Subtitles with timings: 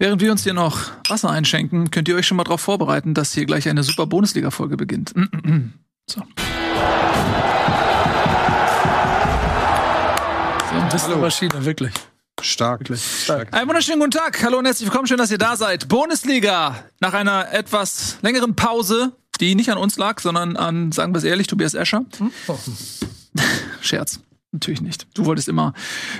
[0.00, 3.34] Während wir uns hier noch Wasser einschenken, könnt ihr euch schon mal darauf vorbereiten, dass
[3.34, 5.12] hier gleich eine super Bundesliga-Folge beginnt.
[6.06, 6.22] So.
[10.90, 11.92] Das ist eine Maschine, wirklich.
[12.40, 12.80] Stark.
[12.80, 13.04] Wirklich.
[13.24, 13.52] Stark.
[13.52, 14.42] Einen wunderschönen guten Tag.
[14.42, 15.06] Hallo und herzlich willkommen.
[15.06, 15.88] Schön, dass ihr da seid.
[15.88, 16.82] Bundesliga.
[17.00, 21.24] Nach einer etwas längeren Pause, die nicht an uns lag, sondern an, sagen wir es
[21.24, 22.06] ehrlich, Tobias Escher.
[22.48, 22.58] Oh.
[23.82, 24.18] Scherz.
[24.52, 25.06] Natürlich nicht.
[25.14, 25.74] Du wolltest immer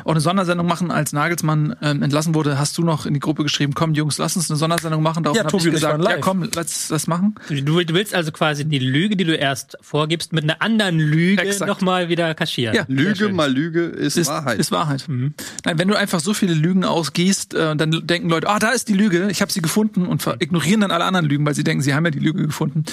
[0.04, 2.60] auch eine Sondersendung machen, als Nagelsmann ähm, entlassen wurde.
[2.60, 5.24] Hast du noch in die Gruppe geschrieben, komm Jungs, lass uns eine Sondersendung machen.
[5.24, 7.34] Darauf Ja, hab Tobi ich gesagt, ja komm, lass das machen.
[7.48, 11.42] Du, du willst also quasi die Lüge, die du erst vorgibst, mit einer anderen Lüge
[11.66, 12.76] nochmal wieder kaschieren.
[12.76, 12.84] Ja.
[12.86, 14.60] Lüge mal Lüge ist, ist Wahrheit.
[14.60, 15.06] Ist Wahrheit.
[15.08, 15.34] Nein,
[15.78, 18.94] wenn du einfach so viele Lügen ausgießt, äh, dann denken Leute, ah, da ist die
[18.94, 21.94] Lüge, ich habe sie gefunden und ignorieren dann alle anderen Lügen, weil sie denken, sie
[21.94, 22.84] haben ja die Lüge gefunden.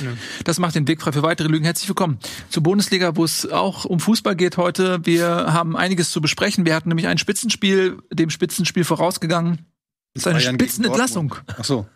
[0.46, 1.64] Das macht den Weg frei für weitere Lügen.
[1.64, 2.18] Herzlich willkommen
[2.50, 5.00] zur Bundesliga, wo es auch um Fußball geht heute.
[5.04, 6.66] Wir haben einiges zu besprechen.
[6.66, 9.66] Wir hatten nämlich ein Spitzenspiel, dem Spitzenspiel vorausgegangen.
[10.14, 11.36] Das ist eine Bayern Spitzenentlassung.
[11.48, 11.88] Ach so,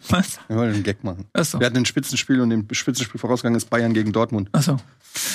[0.08, 0.38] Was?
[0.48, 1.26] wir wollen einen Gag machen.
[1.32, 1.58] Achso.
[1.60, 4.48] Wir hatten ein Spitzenspiel und dem Spitzenspiel vorausgegangen ist Bayern gegen Dortmund.
[4.52, 4.78] Achso.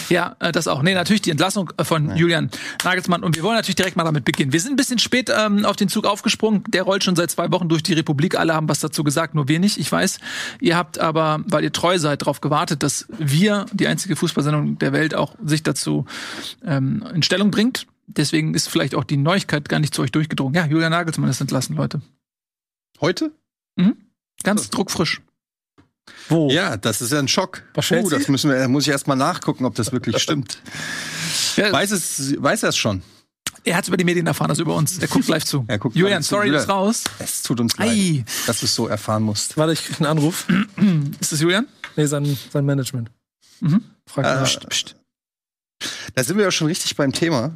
[0.09, 0.81] Ja, äh, das auch.
[0.81, 2.49] Nee, natürlich die Entlassung äh, von Julian
[2.83, 3.23] Nagelsmann.
[3.23, 4.53] Und wir wollen natürlich direkt mal damit beginnen.
[4.53, 6.63] Wir sind ein bisschen spät ähm, auf den Zug aufgesprungen.
[6.69, 8.37] Der rollt schon seit zwei Wochen durch die Republik.
[8.37, 9.77] Alle haben was dazu gesagt, nur wir nicht.
[9.77, 10.19] Ich weiß.
[10.61, 14.93] Ihr habt aber, weil ihr treu seid, darauf gewartet, dass wir, die einzige Fußballsendung der
[14.93, 16.05] Welt, auch sich dazu
[16.63, 17.87] ähm, in Stellung bringt.
[18.07, 20.53] Deswegen ist vielleicht auch die Neuigkeit gar nicht zu euch durchgedrungen.
[20.55, 22.01] Ja, Julian Nagelsmann ist entlassen, Leute.
[23.01, 23.31] Heute?
[24.43, 25.21] Ganz druckfrisch.
[26.29, 26.49] Wo?
[26.49, 27.63] Ja, das ist ja ein Schock.
[27.81, 28.03] Sie?
[28.09, 30.61] das müssen wir, da muss ich erst mal nachgucken, ob das wirklich stimmt.
[31.55, 33.01] Ja, Weiß es, weiß er es schon?
[33.65, 34.97] er hat über die Medien erfahren, also über uns.
[34.99, 35.63] Er guckt live zu.
[35.69, 37.03] Er guckt Julian, sorry, du bist raus.
[37.19, 38.25] Es tut uns leid, Ei.
[38.45, 39.55] dass du es so erfahren musst.
[39.55, 40.45] Warte, ich krieg einen Anruf.
[41.21, 41.67] Ist das Julian?
[41.95, 43.09] Nee, sein, sein Management.
[43.61, 43.83] Mhm.
[44.05, 44.43] Frag Äh, mal.
[44.43, 44.95] pst, pst.
[46.15, 47.51] Da sind wir ja schon richtig beim Thema.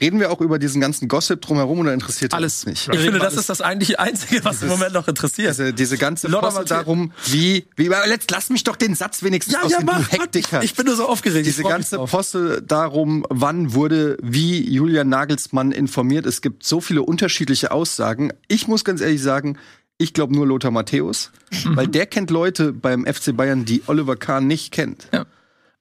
[0.00, 2.64] Reden wir auch über diesen ganzen Gossip drumherum oder interessiert Alles.
[2.64, 2.88] uns nicht?
[2.94, 5.50] Ich finde, das ist das eigentlich Einzige, was im Moment noch interessiert.
[5.50, 9.62] Diese, diese ganze Posse darum, wie, wie, letzt, lass mich doch den Satz wenigstens Ja,
[9.62, 10.12] aus ja, du mach.
[10.12, 10.62] Hektiker.
[10.62, 11.46] Ich bin nur so aufgeregt.
[11.46, 11.98] Diese ganze.
[11.98, 16.26] Posse darum, wann wurde wie Julian Nagelsmann informiert.
[16.26, 18.32] Es gibt so viele unterschiedliche Aussagen.
[18.46, 19.58] Ich muss ganz ehrlich sagen,
[19.98, 21.32] ich glaube nur Lothar Matthäus,
[21.64, 21.76] Mhm.
[21.76, 25.08] weil der kennt Leute beim FC Bayern, die Oliver Kahn nicht kennt.
[25.12, 25.24] Ja.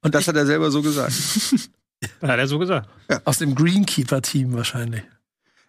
[0.01, 1.13] Und das hat er selber so gesagt.
[2.21, 2.89] Hat er so gesagt.
[3.25, 5.03] Aus dem Greenkeeper-Team wahrscheinlich.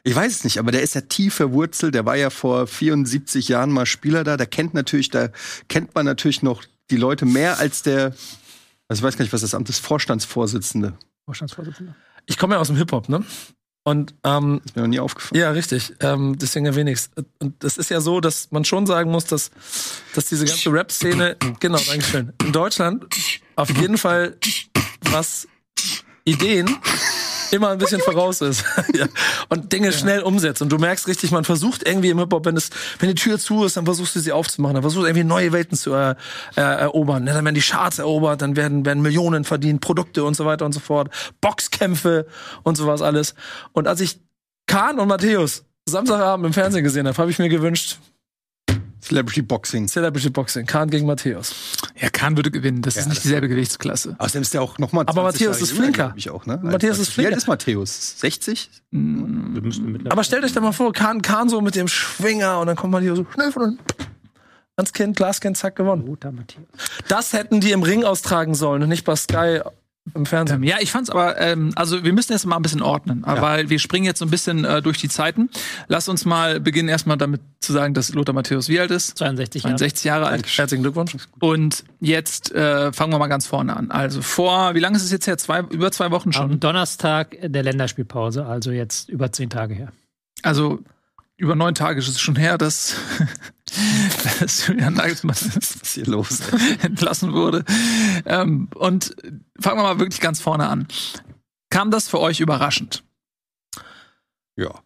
[0.04, 1.94] Ich weiß es nicht, aber der ist ja tief verwurzelt.
[1.94, 4.36] Der war ja vor 74 Jahren mal Spieler da.
[4.36, 5.28] Da kennt natürlich, da
[5.68, 8.14] kennt man natürlich noch die Leute mehr als der,
[8.88, 10.94] also ich weiß gar nicht, was das Amt ist, Vorstandsvorsitzende.
[11.26, 11.94] Vorstandsvorsitzender.
[12.26, 13.24] Ich komme ja aus dem Hip-Hop, ne?
[13.84, 15.40] Und ähm, Ist mir noch nie aufgefallen.
[15.40, 15.94] ja, richtig.
[16.00, 17.10] Ähm, deswegen erwähne ich's.
[17.38, 19.50] Und es ist ja so, dass man schon sagen muss, dass,
[20.14, 23.06] dass diese ganze Rap-Szene, genau, Dankeschön, in Deutschland
[23.56, 24.36] auf jeden Fall,
[25.10, 25.48] was
[26.28, 26.78] Ideen
[27.50, 28.64] immer ein bisschen voraus ist.
[28.94, 29.06] ja.
[29.48, 30.62] Und Dinge schnell umsetzt.
[30.62, 33.64] Und du merkst richtig, man versucht irgendwie im Hip-Hop, wenn, es, wenn die Tür zu
[33.64, 34.74] ist, dann versuchst du sie aufzumachen.
[34.74, 36.14] Dann versuchst du irgendwie neue Welten zu äh,
[36.56, 37.26] äh, erobern.
[37.26, 40.64] Ja, dann werden die Charts erobert, dann werden, werden Millionen verdient, Produkte und so weiter
[40.64, 41.08] und so fort.
[41.40, 42.26] Boxkämpfe
[42.62, 43.34] und sowas alles.
[43.72, 44.20] Und als ich
[44.66, 47.98] Kahn und Matthäus Samstagabend im Fernsehen gesehen habe, habe ich mir gewünscht,
[49.08, 49.88] Celebrity Boxing.
[49.88, 51.54] Celebrity Boxing, Kahn gegen Matthäus.
[51.98, 52.82] Ja, Kahn würde gewinnen.
[52.82, 54.16] Das ist nicht dieselbe Gewichtsklasse.
[54.18, 56.12] Außerdem ist der auch noch mal Aber 20 Matthäus ist flinker.
[56.16, 56.60] Ich auch, ne?
[56.62, 57.30] Matthäus ist Wie flinker.
[57.30, 58.20] alt ist Matthäus?
[58.20, 58.70] 60?
[58.90, 60.12] Wir müssen mittlerweile.
[60.12, 62.92] Aber stellt euch da mal vor, Kahn, Kahn so mit dem Schwinger und dann kommt
[62.92, 63.78] man hier so schnell von unten.
[64.76, 66.04] Ans Kind, Glaskind, zack, gewonnen.
[66.06, 66.66] Matthäus.
[67.08, 69.60] Das hätten die im Ring austragen sollen und nicht bei Sky
[70.14, 70.62] im Fernsehen.
[70.62, 73.40] Ähm, ja, ich fand's aber, ähm, also wir müssen jetzt mal ein bisschen ordnen, ja.
[73.40, 75.50] weil wir springen jetzt so ein bisschen äh, durch die Zeiten.
[75.88, 79.18] Lass uns mal beginnen erstmal damit zu sagen, dass Lothar Matthäus wie alt ist?
[79.18, 79.78] 62 Jahre.
[79.78, 80.46] 60 Jahre alt.
[80.46, 81.16] Herzlichen Glückwunsch.
[81.40, 83.90] Und jetzt äh, fangen wir mal ganz vorne an.
[83.90, 85.38] Also vor, wie lange ist es jetzt her?
[85.38, 86.50] Zwei, über zwei Wochen schon.
[86.50, 89.92] Am Donnerstag der Länderspielpause, also jetzt über zehn Tage her.
[90.42, 90.80] Also
[91.36, 92.96] über neun Tage ist es schon her, dass,
[94.40, 96.40] dass Julian Nagelsmann Was ist hier los?
[96.82, 97.64] entlassen wurde.
[98.24, 99.14] Ähm, und
[99.60, 100.86] fangen wir mal wirklich ganz vorne an.
[101.70, 103.04] Kam das für euch überraschend?
[104.56, 104.82] Ja.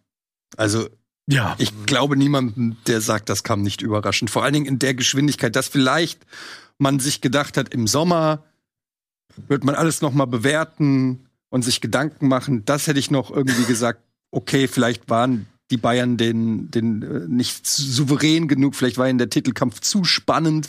[0.57, 0.87] Also,
[1.27, 1.55] Ja.
[1.57, 4.29] ich glaube niemandem, der sagt, das kam nicht überraschend.
[4.29, 6.25] Vor allen Dingen in der Geschwindigkeit, dass vielleicht
[6.77, 8.43] man sich gedacht hat, im Sommer
[9.47, 12.65] wird man alles noch mal bewerten und sich Gedanken machen.
[12.65, 17.65] Das hätte ich noch irgendwie gesagt, okay, vielleicht waren die Bayern den, den äh, nicht
[17.65, 20.67] souverän genug, vielleicht war ihnen der Titelkampf zu spannend.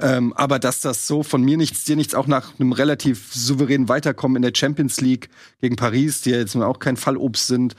[0.00, 3.88] Ähm, aber dass das so von mir nichts, dir nichts, auch nach einem relativ souveränen
[3.88, 5.28] Weiterkommen in der Champions League
[5.60, 7.74] gegen Paris, die ja jetzt nun auch kein Fallobst sind,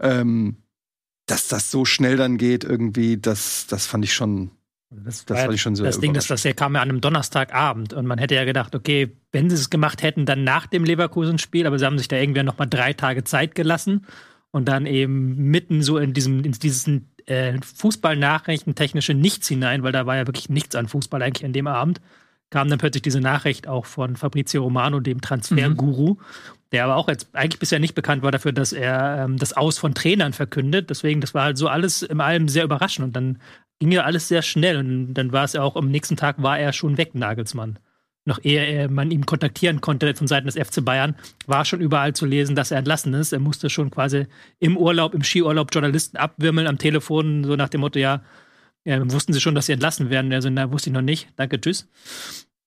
[0.00, 0.56] ähm,
[1.26, 4.50] dass das so schnell dann geht, irgendwie, das, das fand ich schon,
[4.90, 6.88] Das, das war fand ich schon sehr Das Ding, das, das hier kam ja an
[6.88, 10.66] einem Donnerstagabend und man hätte ja gedacht, okay, wenn sie es gemacht hätten, dann nach
[10.66, 14.06] dem Leverkusen-Spiel, aber sie haben sich da irgendwann noch mal drei Tage Zeit gelassen
[14.50, 20.06] und dann eben mitten so in diesem, in diesen äh, Fußballnachrichtentechnische Nichts hinein, weil da
[20.06, 22.00] war ja wirklich nichts an Fußball eigentlich an dem Abend,
[22.50, 26.18] kam dann plötzlich diese Nachricht auch von Fabrizio Romano, dem Transferguru, mhm.
[26.72, 29.76] der aber auch jetzt eigentlich bisher nicht bekannt war dafür, dass er ähm, das Aus
[29.78, 30.88] von Trainern verkündet.
[30.88, 33.38] Deswegen, das war halt so alles im allem sehr überraschend und dann
[33.78, 36.58] ging ja alles sehr schnell und dann war es ja auch am nächsten Tag war
[36.58, 37.78] er schon weg, Nagelsmann
[38.28, 41.16] noch ehe man ihn kontaktieren konnte von Seiten des FC Bayern,
[41.46, 43.32] war schon überall zu lesen, dass er entlassen ist.
[43.32, 44.26] Er musste schon quasi
[44.60, 48.22] im Urlaub, im Skiurlaub Journalisten abwimmeln am Telefon, so nach dem Motto, ja,
[48.84, 50.32] ja wussten sie schon, dass sie entlassen werden.
[50.32, 51.28] Also, na, wusste ich noch nicht.
[51.36, 51.88] Danke, tschüss.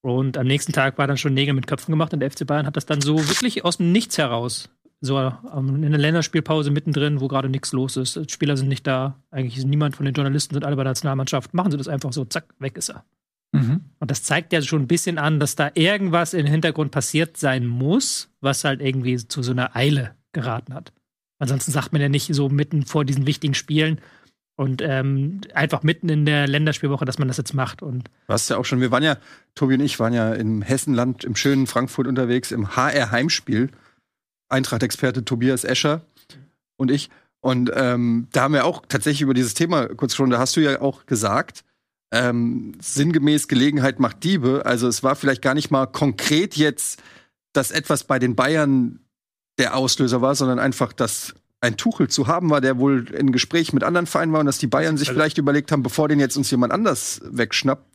[0.01, 2.65] Und am nächsten Tag war dann schon Nägel mit Köpfen gemacht und der FC Bayern
[2.65, 4.69] hat das dann so wirklich aus dem Nichts heraus
[5.01, 8.31] so ähm, in der Länderspielpause mittendrin, wo gerade nichts los ist.
[8.31, 11.53] Spieler sind nicht da, eigentlich ist niemand von den Journalisten, sind alle bei der Nationalmannschaft.
[11.53, 13.03] Machen sie das einfach so, zack, weg ist er.
[13.51, 13.81] Mhm.
[13.99, 17.67] Und das zeigt ja schon ein bisschen an, dass da irgendwas im Hintergrund passiert sein
[17.67, 20.93] muss, was halt irgendwie zu so einer Eile geraten hat.
[21.39, 23.99] Ansonsten sagt man ja nicht so mitten vor diesen wichtigen Spielen
[24.55, 27.81] und ähm, einfach mitten in der Länderspielwoche, dass man das jetzt macht.
[27.81, 29.17] Und Was ja auch schon, wir waren ja,
[29.55, 33.69] Tobi und ich waren ja im Hessenland, im schönen Frankfurt unterwegs, im HR-Heimspiel.
[34.49, 36.01] Eintracht-Experte Tobias Escher
[36.77, 37.09] und ich.
[37.39, 40.61] Und ähm, da haben wir auch tatsächlich über dieses Thema kurz schon, da hast du
[40.61, 41.63] ja auch gesagt,
[42.11, 44.65] ähm, sinngemäß Gelegenheit macht Diebe.
[44.65, 47.01] Also es war vielleicht gar nicht mal konkret jetzt,
[47.53, 48.99] dass etwas bei den Bayern
[49.57, 53.71] der Auslöser war, sondern einfach, dass ein Tuchel zu haben war, der wohl in Gespräch
[53.71, 56.19] mit anderen Vereinen war und dass die Bayern sich also vielleicht überlegt haben, bevor den
[56.19, 57.85] jetzt uns jemand anders wegschnappt,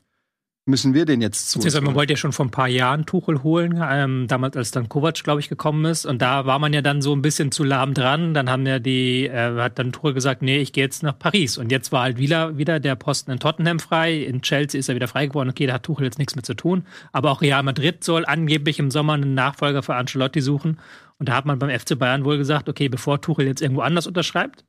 [0.66, 1.60] müssen wir den jetzt zu.
[1.80, 5.22] Man wollte ja schon vor ein paar Jahren Tuchel holen, ähm, damals als dann Kovac,
[5.22, 6.04] glaube ich, gekommen ist.
[6.04, 8.34] Und da war man ja dann so ein bisschen zu lahm dran.
[8.34, 11.56] Dann haben ja die, äh, hat dann Tuchel gesagt, nee, ich gehe jetzt nach Paris.
[11.56, 14.16] Und jetzt war halt wieder, wieder der Posten in Tottenham frei.
[14.22, 15.50] In Chelsea ist er wieder frei geworden.
[15.50, 16.84] Okay, da hat Tuchel jetzt nichts mehr zu tun.
[17.12, 20.80] Aber auch Real Madrid soll angeblich im Sommer einen Nachfolger für Ancelotti suchen.
[21.19, 24.06] Und da hat man beim FC Bayern wohl gesagt, okay, bevor Tuchel jetzt irgendwo anders
[24.06, 24.64] unterschreibt,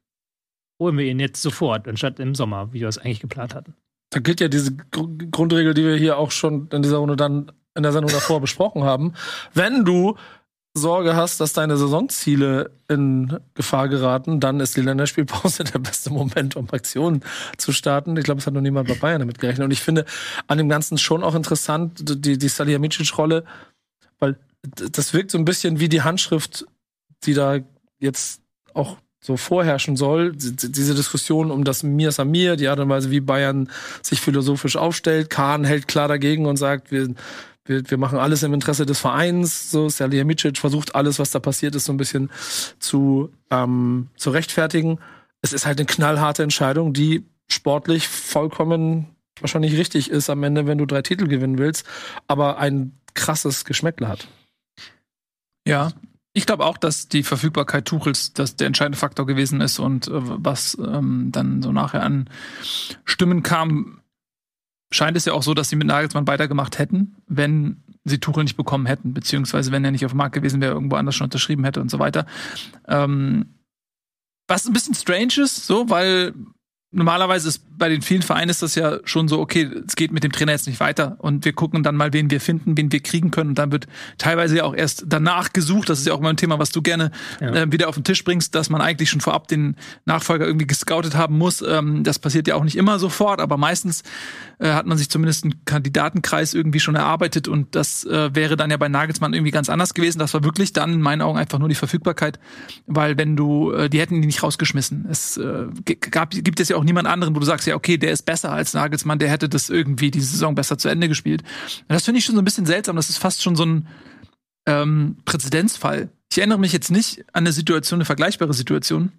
[0.79, 3.73] holen wir ihn jetzt sofort, anstatt im Sommer, wie wir es eigentlich geplant hatten.
[4.09, 7.51] Da gilt ja diese Gr Grundregel, die wir hier auch schon in dieser Runde dann
[7.75, 9.13] in der Sendung davor besprochen haben.
[9.53, 10.15] Wenn du
[10.77, 16.55] Sorge hast, dass deine Saisonziele in Gefahr geraten, dann ist die Länderspielpause der beste Moment,
[16.55, 17.23] um Aktionen
[17.57, 18.15] zu starten.
[18.15, 19.65] Ich glaube, es hat noch niemand bei Bayern damit gerechnet.
[19.65, 20.05] Und ich finde
[20.47, 23.43] an dem Ganzen schon auch interessant, die, die Salihamidzic-Rolle,
[24.19, 26.65] weil das wirkt so ein bisschen wie die Handschrift,
[27.23, 27.59] die da
[27.99, 28.41] jetzt
[28.73, 30.33] auch so vorherrschen soll.
[30.33, 33.69] Diese Diskussion um das Mir Samir, die Art und Weise, wie Bayern
[34.01, 35.29] sich philosophisch aufstellt.
[35.29, 37.09] Kahn hält klar dagegen und sagt, wir,
[37.65, 39.71] wir, wir machen alles im Interesse des Vereins.
[39.71, 42.29] So, Salihamidzic versucht alles, was da passiert ist, so ein bisschen
[42.79, 44.99] zu, ähm, zu rechtfertigen.
[45.41, 49.07] Es ist halt eine knallharte Entscheidung, die sportlich vollkommen
[49.39, 51.85] wahrscheinlich richtig ist am Ende, wenn du drei Titel gewinnen willst,
[52.27, 54.27] aber ein krasses Geschmäckle hat.
[55.67, 55.91] Ja,
[56.37, 60.11] ich glaube auch, dass die Verfügbarkeit Tuchels das der entscheidende Faktor gewesen ist und äh,
[60.13, 62.29] was ähm, dann so nachher an
[63.05, 64.01] Stimmen kam,
[64.91, 68.55] scheint es ja auch so, dass sie mit Nagelsmann weitergemacht hätten, wenn sie Tuchel nicht
[68.55, 71.63] bekommen hätten, beziehungsweise wenn er nicht auf dem Markt gewesen wäre, irgendwo anders schon unterschrieben
[71.63, 72.27] hätte und so weiter.
[72.87, 73.55] Ähm,
[74.47, 76.35] was ein bisschen strange ist, so, weil
[76.97, 80.23] normalerweise ist bei den vielen Vereinen ist das ja schon so, okay, es geht mit
[80.23, 83.01] dem Trainer jetzt nicht weiter und wir gucken dann mal, wen wir finden, wen wir
[83.01, 83.51] kriegen können.
[83.51, 85.89] Und dann wird teilweise ja auch erst danach gesucht.
[85.89, 87.53] Das ist ja auch mal ein Thema, was du gerne ja.
[87.53, 91.15] äh, wieder auf den Tisch bringst, dass man eigentlich schon vorab den Nachfolger irgendwie gescoutet
[91.15, 91.61] haben muss.
[91.61, 94.01] Ähm, das passiert ja auch nicht immer sofort, aber meistens
[94.59, 98.71] äh, hat man sich zumindest einen Kandidatenkreis irgendwie schon erarbeitet und das äh, wäre dann
[98.71, 100.17] ja bei Nagelsmann irgendwie ganz anders gewesen.
[100.17, 102.39] Das war wirklich dann in meinen Augen einfach nur die Verfügbarkeit,
[102.87, 105.05] weil wenn du, äh, die hätten die nicht rausgeschmissen.
[105.09, 105.67] Es äh,
[106.09, 108.51] gab, gibt es ja auch niemand anderen, wo du sagst, ja, okay, der ist besser
[108.51, 111.43] als Nagelsmann, der hätte das irgendwie die Saison besser zu Ende gespielt.
[111.87, 112.95] Das finde ich schon so ein bisschen seltsam.
[112.95, 113.87] Das ist fast schon so ein
[114.65, 116.09] ähm, Präzedenzfall.
[116.31, 119.11] Ich erinnere mich jetzt nicht an eine Situation, eine vergleichbare Situation,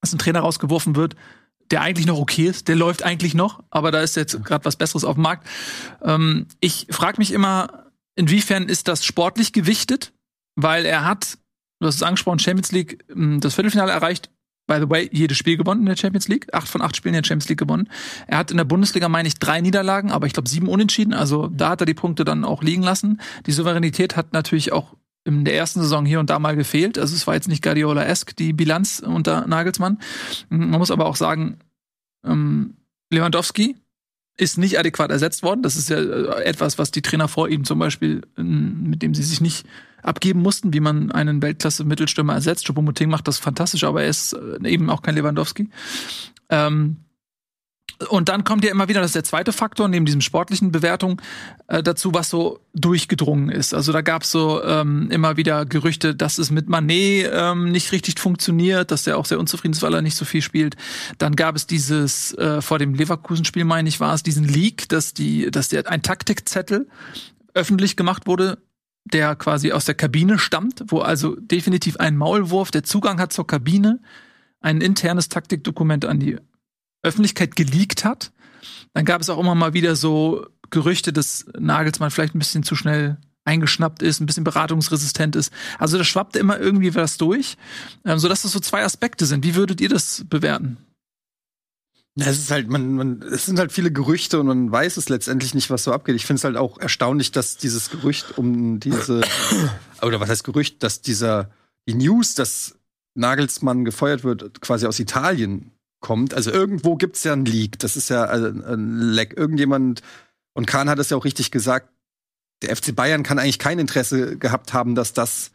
[0.00, 1.16] dass ein Trainer rausgeworfen wird,
[1.70, 4.76] der eigentlich noch okay ist, der läuft eigentlich noch, aber da ist jetzt gerade was
[4.76, 5.46] Besseres auf dem Markt.
[6.02, 10.12] Ähm, ich frage mich immer, inwiefern ist das sportlich gewichtet,
[10.56, 11.38] weil er hat,
[11.80, 14.30] du hast es angesprochen, Champions League ähm, das Viertelfinale erreicht,
[14.66, 16.52] by the way, jedes Spiel gewonnen in der Champions League.
[16.52, 17.88] Acht von acht Spielen in der Champions League gewonnen.
[18.26, 21.12] Er hat in der Bundesliga, meine ich, drei Niederlagen, aber ich glaube sieben Unentschieden.
[21.12, 23.20] Also da hat er die Punkte dann auch liegen lassen.
[23.46, 26.98] Die Souveränität hat natürlich auch in der ersten Saison hier und da mal gefehlt.
[26.98, 29.98] Also es war jetzt nicht Guardiola-esque, die Bilanz unter Nagelsmann.
[30.50, 31.58] Man muss aber auch sagen,
[32.24, 32.76] ähm,
[33.10, 33.76] Lewandowski
[34.36, 35.62] ist nicht adäquat ersetzt worden.
[35.62, 39.22] Das ist ja äh, etwas, was die Trainer vor ihm zum Beispiel, mit dem sie
[39.22, 39.66] sich nicht
[40.04, 42.66] abgeben mussten, wie man einen Weltklasse-Mittelstürmer ersetzt.
[42.66, 45.68] Choupo-Moting macht das fantastisch, aber er ist äh, eben auch kein Lewandowski.
[46.50, 47.04] Ähm,
[48.08, 51.22] und dann kommt ja immer wieder, das ist der zweite Faktor, neben diesem sportlichen Bewertung,
[51.68, 53.72] äh, dazu, was so durchgedrungen ist.
[53.72, 57.92] Also da gab es so ähm, immer wieder Gerüchte, dass es mit Manet ähm, nicht
[57.92, 60.76] richtig funktioniert, dass der auch sehr unzufrieden ist, weil er nicht so viel spielt.
[61.18, 65.14] Dann gab es dieses, äh, vor dem Leverkusen-Spiel, meine ich, war es, diesen Leak, dass
[65.14, 66.88] die, dass der ein Taktikzettel
[67.54, 68.58] öffentlich gemacht wurde,
[69.04, 73.46] der quasi aus der Kabine stammt, wo also definitiv ein Maulwurf, der Zugang hat zur
[73.46, 74.00] Kabine,
[74.60, 76.38] ein internes Taktikdokument an die
[77.02, 78.32] Öffentlichkeit geleakt hat.
[78.94, 82.74] Dann gab es auch immer mal wieder so Gerüchte, dass Nagelsmann vielleicht ein bisschen zu
[82.74, 85.52] schnell eingeschnappt ist, ein bisschen beratungsresistent ist.
[85.78, 87.56] Also da schwappte immer irgendwie was durch,
[88.04, 89.44] ähm, sodass das so zwei Aspekte sind.
[89.44, 90.78] Wie würdet ihr das bewerten?
[92.16, 95.52] Es ist halt, man, man, es sind halt viele Gerüchte und man weiß es letztendlich
[95.52, 96.14] nicht, was so abgeht.
[96.14, 99.22] Ich finde es halt auch erstaunlich, dass dieses Gerücht um diese,
[100.02, 101.50] oder was heißt Gerücht, dass dieser,
[101.88, 102.76] die News, dass
[103.14, 106.34] Nagelsmann gefeuert wird, quasi aus Italien kommt.
[106.34, 107.78] Also irgendwo gibt es ja einen Leak.
[107.80, 109.36] Das ist ja also ein Leck.
[109.36, 110.02] Irgendjemand,
[110.52, 111.88] und Kahn hat es ja auch richtig gesagt,
[112.62, 115.50] der FC Bayern kann eigentlich kein Interesse gehabt haben, dass das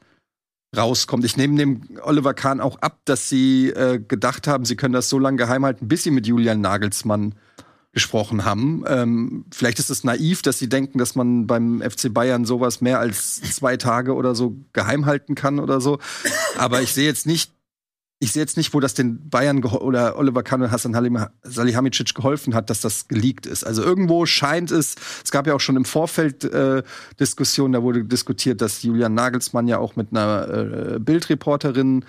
[0.75, 1.25] rauskommt.
[1.25, 5.09] Ich nehme dem Oliver Kahn auch ab, dass sie äh, gedacht haben, sie können das
[5.09, 7.35] so lange geheim halten, bis sie mit Julian Nagelsmann
[7.91, 8.83] gesprochen haben.
[8.87, 12.99] Ähm, vielleicht ist es naiv, dass sie denken, dass man beim FC Bayern sowas mehr
[12.99, 15.97] als zwei Tage oder so geheim halten kann oder so.
[16.57, 17.51] Aber ich sehe jetzt nicht
[18.19, 20.93] ich sehe jetzt nicht, wo das den Bayern oder Oliver Kahn und Hassan
[21.43, 23.63] Salihamidzic geholfen hat, dass das geleakt ist.
[23.63, 26.83] Also irgendwo scheint es, es gab ja auch schon im Vorfeld äh,
[27.19, 32.03] Diskussionen, da wurde diskutiert, dass Julian Nagelsmann ja auch mit einer äh, Bildreporterin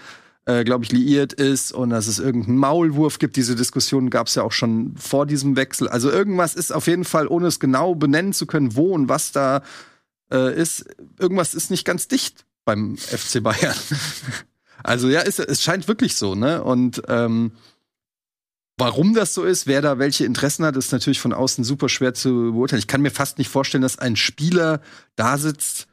[0.47, 3.37] äh, glaube ich, liiert ist und dass es irgendeinen Maulwurf gibt.
[3.37, 5.87] Diese Diskussion gab es ja auch schon vor diesem Wechsel.
[5.87, 9.33] Also irgendwas ist auf jeden Fall, ohne es genau benennen zu können, wo und was
[9.33, 9.63] da
[10.33, 10.87] äh, ist,
[11.19, 13.77] irgendwas ist nicht ganz dicht beim FC Bayern.
[14.83, 16.63] Also ja, ist, es scheint wirklich so, ne?
[16.63, 17.53] Und ähm,
[18.79, 22.15] warum das so ist, wer da welche Interessen hat, ist natürlich von außen super schwer
[22.15, 22.81] zu beurteilen.
[22.81, 24.81] Ich kann mir fast nicht vorstellen, dass ein Spieler
[25.17, 25.87] da sitzt,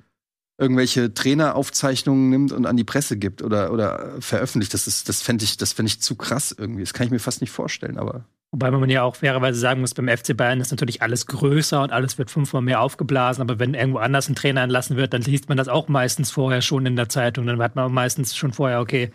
[0.57, 4.73] irgendwelche Traineraufzeichnungen nimmt und an die Presse gibt oder, oder veröffentlicht.
[4.73, 6.81] Das das fände ich, das fände ich zu krass irgendwie.
[6.81, 8.25] Das kann ich mir fast nicht vorstellen, aber.
[8.59, 11.91] Wobei man ja auch fairerweise sagen muss, beim FC Bayern ist natürlich alles größer und
[11.91, 13.39] alles wird fünfmal mehr aufgeblasen.
[13.43, 16.63] Aber wenn irgendwo anders ein Trainer entlassen wird, dann liest man das auch meistens vorher
[16.63, 17.45] schon in der Zeitung.
[17.45, 19.11] Dann hat man meistens schon vorher, okay,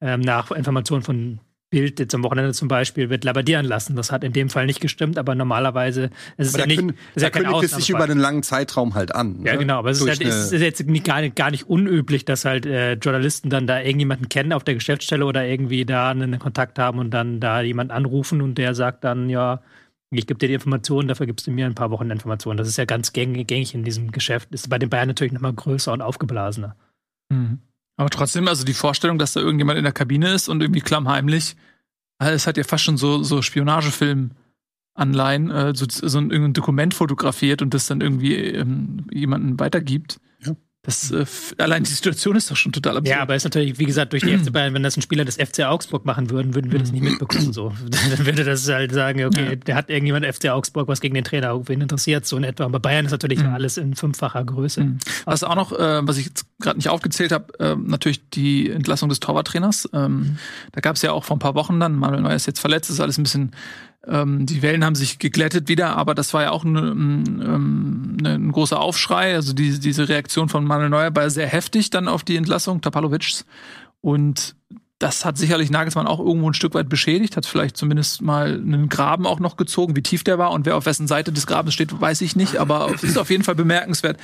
[0.00, 1.40] ähm, nach Informationen von
[1.76, 3.96] Bild jetzt am Wochenende zum Beispiel wird labadieren lassen.
[3.96, 6.98] Das hat in dem Fall nicht gestimmt, aber normalerweise es ist aber ja nicht, kündigt,
[7.14, 9.44] ist ja kein kündigt es sich über einen langen Zeitraum halt an.
[9.44, 9.58] Ja, ne?
[9.58, 12.46] genau, aber es ist, halt, es ist, jetzt nicht, gar, nicht, gar nicht unüblich, dass
[12.46, 16.78] halt äh, Journalisten dann da irgendjemanden kennen auf der Geschäftsstelle oder irgendwie da einen Kontakt
[16.78, 19.60] haben und dann da jemand anrufen und der sagt dann, ja,
[20.10, 22.56] ich gebe dir die Informationen, dafür gibst du mir ein paar Wochen Informationen.
[22.56, 24.48] Das ist ja ganz gängig, gängig in diesem Geschäft.
[24.54, 26.74] Ist bei den Bayern natürlich nochmal größer und aufgeblasener.
[27.28, 27.58] Mhm.
[27.96, 31.56] Aber trotzdem, also die Vorstellung, dass da irgendjemand in der Kabine ist und irgendwie klammheimlich,
[32.18, 36.94] also es hat ja fast schon so, so Spionagefilm-Anleihen, äh, so, so ein, irgendein Dokument
[36.94, 40.20] fotografiert und das dann irgendwie ähm, jemanden weitergibt.
[40.40, 40.54] Ja.
[40.86, 41.26] Das, äh,
[41.58, 43.16] allein die Situation ist doch schon total absurd.
[43.16, 45.34] Ja, aber ist natürlich, wie gesagt, durch die FC Bayern, wenn das ein Spieler des
[45.34, 47.52] FC Augsburg machen würden, würden wir das nicht mitbekommen.
[47.52, 47.72] So.
[48.16, 49.56] Dann würde das halt sagen, okay, ja.
[49.56, 52.64] der hat irgendjemand FC Augsburg was gegen den Trainer, wen interessiert so in etwa.
[52.64, 53.48] Aber Bayern ist natürlich mhm.
[53.48, 54.84] alles in fünffacher Größe.
[54.84, 54.98] Mhm.
[55.24, 59.08] Was auch noch, äh, was ich jetzt gerade nicht aufgezählt habe, äh, natürlich die Entlassung
[59.08, 59.88] des Torwarttrainers.
[59.92, 60.38] Ähm, mhm.
[60.70, 62.90] Da gab es ja auch vor ein paar Wochen dann, Manuel Neuer ist jetzt verletzt,
[62.90, 63.50] ist alles ein bisschen
[64.08, 68.34] ähm, die Wellen haben sich geglättet wieder, aber das war ja auch ein, ähm, ne,
[68.34, 69.34] ein großer Aufschrei.
[69.34, 73.44] Also die, diese Reaktion von Manuel Neuer war sehr heftig dann auf die Entlassung Tapalovics.
[74.00, 74.54] Und
[74.98, 78.88] das hat sicherlich Nagelsmann auch irgendwo ein Stück weit beschädigt, hat vielleicht zumindest mal einen
[78.88, 81.74] Graben auch noch gezogen, wie tief der war und wer auf wessen Seite des Grabens
[81.74, 84.18] steht, weiß ich nicht, aber es ist auf jeden Fall bemerkenswert.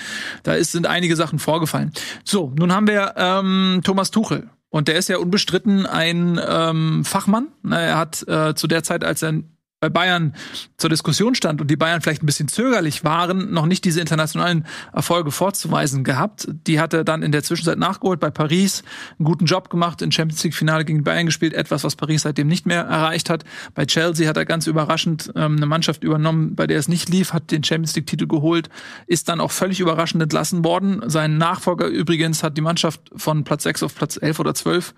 [0.44, 1.92] Da ist, sind einige Sachen vorgefallen.
[2.24, 4.48] So, nun haben wir ähm, Thomas Tuchel.
[4.70, 7.48] Und der ist ja unbestritten ein ähm, Fachmann.
[7.70, 9.34] Er hat äh, zu der Zeit, als er
[9.82, 10.32] bei Bayern
[10.76, 14.64] zur Diskussion stand und die Bayern vielleicht ein bisschen zögerlich waren, noch nicht diese internationalen
[14.92, 16.46] Erfolge vorzuweisen gehabt.
[16.68, 18.84] Die hat er dann in der Zwischenzeit nachgeholt bei Paris,
[19.18, 22.46] einen guten Job gemacht, in Champions League Finale gegen Bayern gespielt, etwas, was Paris seitdem
[22.46, 23.42] nicht mehr erreicht hat.
[23.74, 27.32] Bei Chelsea hat er ganz überraschend ähm, eine Mannschaft übernommen, bei der es nicht lief,
[27.32, 28.68] hat den Champions League Titel geholt,
[29.08, 31.02] ist dann auch völlig überraschend entlassen worden.
[31.10, 34.94] Sein Nachfolger übrigens hat die Mannschaft von Platz 6 auf Platz 11 oder 12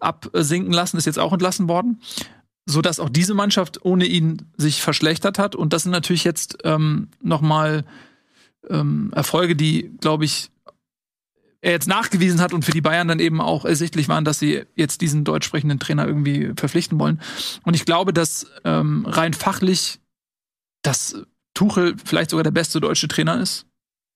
[0.00, 2.00] absinken lassen, ist jetzt auch entlassen worden
[2.66, 5.54] so dass auch diese Mannschaft ohne ihn sich verschlechtert hat.
[5.54, 7.84] Und das sind natürlich jetzt ähm, nochmal
[8.68, 10.50] ähm, Erfolge, die, glaube ich,
[11.60, 14.64] er jetzt nachgewiesen hat und für die Bayern dann eben auch ersichtlich waren, dass sie
[14.76, 17.20] jetzt diesen deutsch sprechenden Trainer irgendwie verpflichten wollen.
[17.62, 19.98] Und ich glaube, dass ähm, rein fachlich,
[20.82, 21.16] dass
[21.54, 23.66] Tuchel vielleicht sogar der beste deutsche Trainer ist,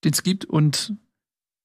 [0.04, 0.44] den es gibt.
[0.44, 0.92] Und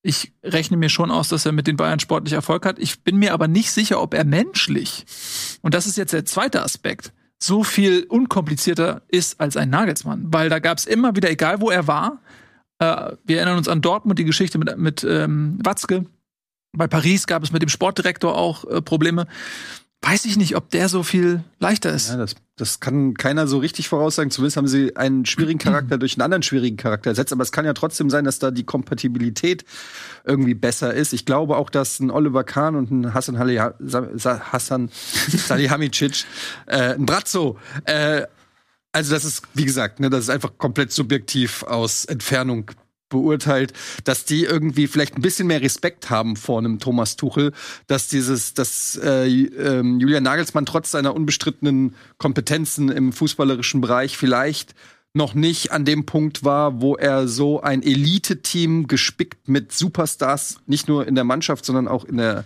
[0.04, 2.78] ich rechne mir schon aus, dass er mit den Bayern sportlich Erfolg hat.
[2.78, 5.06] Ich bin mir aber nicht sicher, ob er menschlich,
[5.62, 10.26] und das ist jetzt der zweite Aspekt, so viel unkomplizierter ist als ein Nagelsmann.
[10.28, 12.22] Weil da gab es immer wieder, egal wo er war,
[12.80, 16.06] äh, wir erinnern uns an Dortmund, die Geschichte mit, mit ähm, Watzke.
[16.76, 19.28] Bei Paris gab es mit dem Sportdirektor auch äh, Probleme
[20.04, 22.10] weiß ich nicht, ob der so viel leichter ist.
[22.10, 24.32] Ja, das, das kann keiner so richtig voraussagen.
[24.32, 27.32] Zumindest haben sie einen schwierigen Charakter durch einen anderen schwierigen Charakter ersetzt.
[27.32, 29.64] Aber es kann ja trotzdem sein, dass da die Kompatibilität
[30.26, 31.14] irgendwie besser ist.
[31.14, 34.90] Ich glaube auch, dass ein Oliver Kahn und ein Hassan, Halli Hassan
[35.30, 36.26] Salihamidzic,
[36.66, 38.24] äh, ein Brazzo, äh,
[38.96, 42.70] also das ist, wie gesagt, ne, das ist einfach komplett subjektiv aus Entfernung
[43.14, 43.72] beurteilt,
[44.04, 47.54] dass die irgendwie vielleicht ein bisschen mehr Respekt haben vor einem Thomas Tuchel,
[47.88, 54.76] dass dieses, dass äh, äh, Julian Nagelsmann trotz seiner unbestrittenen Kompetenzen im fußballerischen Bereich vielleicht
[55.14, 60.88] noch nicht an dem Punkt war, wo er so ein Elite-Team gespickt mit Superstars, nicht
[60.88, 62.46] nur in der Mannschaft, sondern auch in der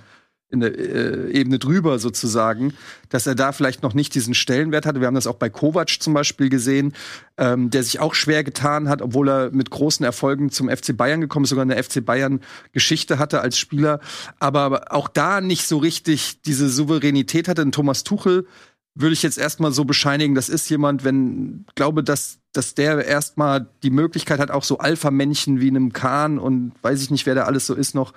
[0.50, 2.74] in der äh, Ebene drüber sozusagen,
[3.10, 5.02] dass er da vielleicht noch nicht diesen Stellenwert hatte.
[5.02, 6.94] Wir haben das auch bei Kovac zum Beispiel gesehen,
[7.38, 11.20] ähm, der sich auch schwer getan hat, obwohl er mit großen Erfolgen zum FC Bayern
[11.20, 12.40] gekommen ist, sogar eine FC Bayern
[12.72, 14.00] Geschichte hatte als Spieler,
[14.40, 17.64] aber auch da nicht so richtig diese Souveränität hatte.
[17.64, 18.48] Und Thomas Tuchel
[18.96, 23.68] würde ich jetzt erstmal so bescheinigen, das ist jemand, wenn glaube, dass dass der erstmal
[23.84, 27.44] die Möglichkeit hat, auch so Alpha-Männchen wie einem Kahn und weiß ich nicht, wer da
[27.44, 28.14] alles so ist, noch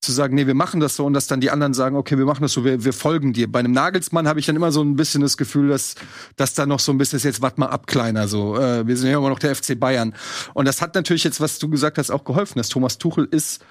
[0.00, 2.24] zu sagen, nee, wir machen das so und dass dann die anderen sagen, okay, wir
[2.24, 3.52] machen das so, wir, wir folgen dir.
[3.52, 5.94] Bei einem Nagelsmann habe ich dann immer so ein bisschen das Gefühl, dass,
[6.36, 8.56] dass da noch so ein bisschen ist, jetzt wart mal ab, kleiner, so.
[8.56, 10.14] Äh, wir sind ja immer noch der FC Bayern.
[10.54, 12.58] Und das hat natürlich jetzt, was du gesagt hast, auch geholfen.
[12.58, 13.62] Dass Thomas Tuchel ist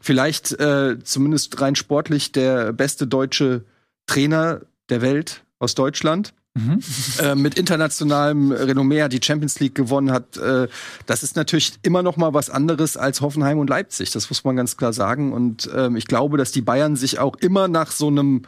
[0.00, 3.64] vielleicht äh, zumindest rein sportlich der beste deutsche
[4.06, 6.32] Trainer der Welt aus Deutschland.
[6.56, 6.78] Mhm.
[7.18, 10.36] Äh, mit internationalem Renommee die Champions League gewonnen hat.
[10.36, 10.68] Äh,
[11.06, 14.12] das ist natürlich immer noch mal was anderes als Hoffenheim und Leipzig.
[14.12, 15.32] Das muss man ganz klar sagen.
[15.32, 18.42] Und ähm, ich glaube, dass die Bayern sich auch immer nach so einem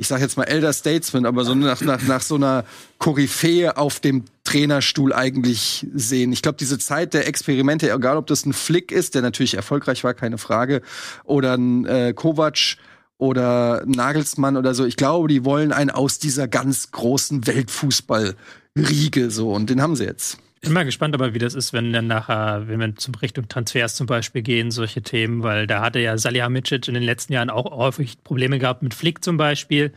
[0.00, 2.64] ich sage jetzt mal Elder Statesman, aber so nach, nach, nach so einer
[2.96, 6.32] Koryphäe auf dem Trainerstuhl eigentlich sehen.
[6.32, 10.02] Ich glaube, diese Zeit der Experimente, egal ob das ein Flick ist, der natürlich erfolgreich
[10.02, 10.80] war, keine Frage,
[11.24, 12.78] oder ein äh, Kovac,
[13.20, 14.84] oder Nagelsmann oder so.
[14.84, 20.04] Ich glaube, die wollen einen aus dieser ganz großen Weltfußball-Riege so und den haben sie
[20.04, 20.38] jetzt.
[20.62, 23.48] Ich bin mal gespannt, aber wie das ist, wenn dann nachher, wenn wir zum Richtung
[23.48, 27.48] Transfers zum Beispiel gehen, solche Themen, weil da hatte ja Salihamidzic in den letzten Jahren
[27.48, 29.92] auch häufig Probleme gehabt mit Flick zum Beispiel.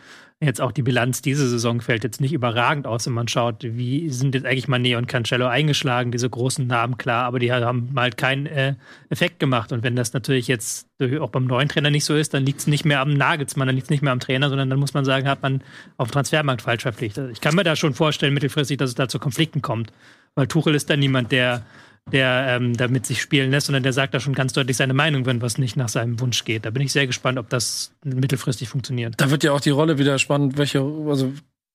[0.46, 4.10] Jetzt auch die Bilanz diese Saison fällt jetzt nicht überragend aus, wenn man schaut, wie
[4.10, 8.18] sind jetzt eigentlich Mané und Cancello eingeschlagen, diese großen Namen, klar, aber die haben halt
[8.18, 8.76] keinen äh,
[9.10, 9.72] Effekt gemacht.
[9.72, 10.88] Und wenn das natürlich jetzt
[11.20, 13.76] auch beim neuen Trainer nicht so ist, dann liegt es nicht mehr am Nagelsmann, dann
[13.76, 15.62] liegt es nicht mehr am Trainer, sondern dann muss man sagen, hat man
[15.98, 17.32] auf dem Transfermarkt falsch verpflichtet.
[17.32, 19.92] Ich kann mir da schon vorstellen, mittelfristig, dass es da zu Konflikten kommt.
[20.36, 21.64] Weil Tuchel ist dann niemand, der
[22.12, 25.26] der ähm, damit sich spielen lässt, sondern der sagt da schon ganz deutlich seine Meinung,
[25.26, 26.66] wenn was nicht nach seinem Wunsch geht.
[26.66, 29.16] Da bin ich sehr gespannt, ob das mittelfristig funktioniert.
[29.18, 31.32] Da wird ja auch die Rolle wieder spannend, welche, also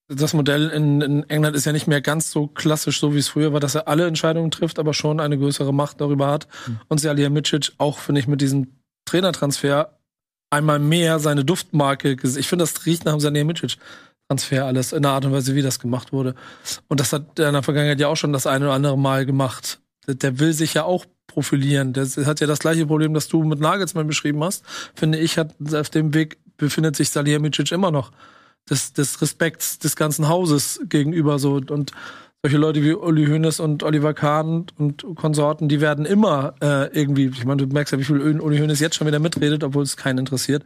[0.09, 3.29] das Modell in, in England ist ja nicht mehr ganz so klassisch, so wie es
[3.29, 6.47] früher war, dass er alle Entscheidungen trifft, aber schon eine größere Macht darüber hat.
[6.67, 6.81] Mhm.
[6.88, 8.69] Und Salihamidzic auch, finde ich, mit diesem
[9.07, 9.99] Trainertransfer
[10.51, 12.17] einmal mehr seine Duftmarke.
[12.23, 13.77] Ich finde, das riecht nach dem Salihamidzic.
[14.29, 16.35] Transfer alles in der Art und Weise, wie das gemacht wurde.
[16.88, 19.25] Und das hat er in der Vergangenheit ja auch schon das eine oder andere Mal
[19.25, 19.81] gemacht
[20.14, 21.92] der will sich ja auch profilieren.
[21.92, 24.64] Der hat ja das gleiche Problem, das du mit Nagelsmann beschrieben hast.
[24.94, 28.11] Finde ich, hat auf dem Weg befindet sich Salihamidzic immer noch.
[28.68, 31.92] Des, des Respekts des ganzen Hauses gegenüber so und
[32.42, 37.27] solche Leute wie Uli Hoeneß und Oliver Kahn und Konsorten, die werden immer äh, irgendwie,
[37.27, 39.97] ich meine, du merkst ja, wie viel Uli Hoeneß jetzt schon wieder mitredet, obwohl es
[39.97, 40.64] keinen interessiert.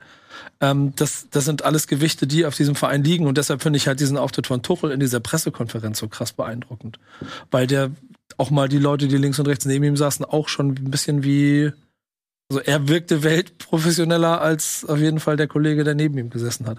[0.60, 3.86] Ähm, das, das sind alles Gewichte, die auf diesem Verein liegen und deshalb finde ich
[3.86, 6.98] halt diesen Auftritt von Tuchel in dieser Pressekonferenz so krass beeindruckend.
[7.50, 7.90] Weil der
[8.42, 11.22] auch mal die Leute, die links und rechts neben ihm saßen, auch schon ein bisschen
[11.22, 11.70] wie,
[12.50, 16.78] also er wirkte weltprofessioneller als auf jeden Fall der Kollege, der neben ihm gesessen hat.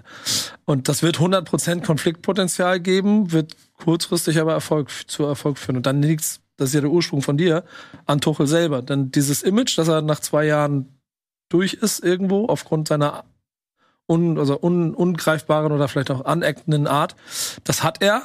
[0.66, 5.78] Und das wird 100% Konfliktpotenzial geben, wird kurzfristig aber Erfolg zu Erfolg führen.
[5.78, 7.64] Und dann liegt's, das ist ja der Ursprung von dir,
[8.04, 8.82] an Tuchel selber.
[8.82, 11.00] Denn dieses Image, dass er nach zwei Jahren
[11.48, 13.24] durch ist irgendwo, aufgrund seiner
[14.06, 17.16] un, also un, ungreifbaren oder vielleicht auch aneckenden Art,
[17.64, 18.22] das hat er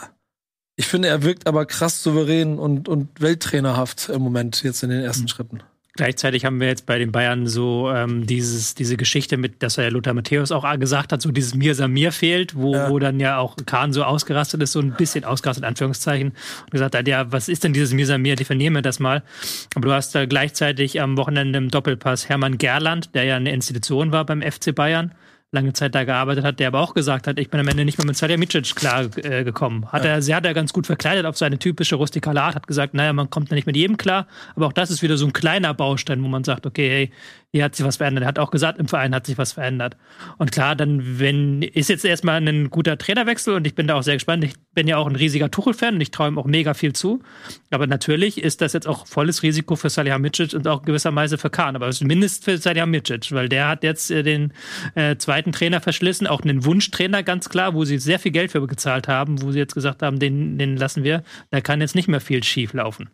[0.80, 5.02] ich finde, er wirkt aber krass souverän und, und welttrainerhaft im Moment jetzt in den
[5.02, 5.28] ersten mhm.
[5.28, 5.60] Schritten.
[5.96, 9.92] Gleichzeitig haben wir jetzt bei den Bayern so ähm, dieses, diese Geschichte mit, dass er
[9.92, 12.90] Lothar Matthäus auch gesagt hat, so dieses Mir Samir fehlt, wo, ja.
[12.90, 16.72] wo dann ja auch Kahn so ausgerastet ist, so ein bisschen ausgerastet, in Anführungszeichen, und
[16.72, 19.22] gesagt hat, ja, was ist denn dieses Mir Samir, definieren wir das mal.
[19.76, 24.14] Aber du hast da gleichzeitig am Wochenende im Doppelpass Hermann Gerland, der ja eine Institution
[24.14, 25.12] war beim FC Bayern,
[25.52, 27.98] lange Zeit da gearbeitet hat, der aber auch gesagt hat, ich bin am Ende nicht
[27.98, 29.92] mehr mit Salihamidzic klar äh, gekommen.
[29.92, 30.12] Hat ja.
[30.12, 33.14] er, sie hat er ganz gut verkleidet auf seine typische rustikale Art, hat gesagt, naja,
[33.14, 35.74] man kommt da nicht mit jedem klar, aber auch das ist wieder so ein kleiner
[35.74, 37.12] Baustein, wo man sagt, okay, hey,
[37.52, 38.24] hier hat sich was verändert.
[38.24, 39.98] Er hat auch gesagt, im Verein hat sich was verändert.
[40.38, 44.04] Und klar, dann, wenn, ist jetzt erstmal ein guter Trainerwechsel und ich bin da auch
[44.04, 44.44] sehr gespannt.
[44.44, 47.22] Ich bin ja auch ein riesiger Tuchel-Fan und ich traue ihm auch mega viel zu.
[47.72, 51.76] Aber natürlich ist das jetzt auch volles Risiko für Salihamidzic und auch gewisserweise für Kahn.
[51.76, 54.54] Aber zumindest für Salihamidzic, weil der hat jetzt äh, den
[54.94, 58.66] äh, zweiten Trainer verschlissen, auch einen Wunschtrainer ganz klar, wo sie sehr viel Geld für
[58.68, 61.24] gezahlt haben, wo sie jetzt gesagt haben, den, den lassen wir.
[61.50, 63.10] Da kann jetzt nicht mehr viel schief laufen.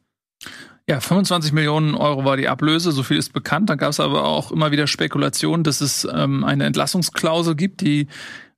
[0.87, 3.69] Ja, 25 Millionen Euro war die Ablöse, so viel ist bekannt.
[3.69, 8.07] Dann gab es aber auch immer wieder Spekulationen, dass es ähm, eine Entlassungsklausel gibt, die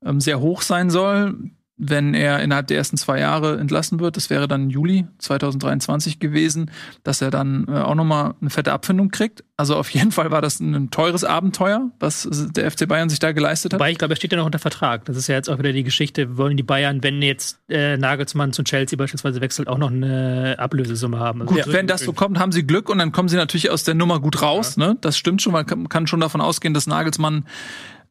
[0.03, 1.35] ähm, sehr hoch sein soll
[1.77, 6.71] wenn er innerhalb der ersten zwei Jahre entlassen wird, das wäre dann Juli 2023 gewesen,
[7.03, 9.43] dass er dann äh, auch nochmal eine fette Abfindung kriegt.
[9.57, 13.31] Also auf jeden Fall war das ein teures Abenteuer, was der FC Bayern sich da
[13.31, 13.79] geleistet hat.
[13.79, 15.05] Wobei ich glaube, er steht ja noch unter Vertrag.
[15.05, 18.53] Das ist ja jetzt auch wieder die Geschichte, wollen die Bayern, wenn jetzt äh, Nagelsmann
[18.53, 21.41] zu Chelsea beispielsweise wechselt, auch noch eine Ablösesumme haben.
[21.41, 23.83] Also gut, wenn das so kommt, haben sie Glück und dann kommen sie natürlich aus
[23.83, 24.77] der Nummer gut raus.
[24.77, 24.87] Ja.
[24.87, 24.97] Ne?
[25.01, 27.45] Das stimmt schon, man kann schon davon ausgehen, dass Nagelsmann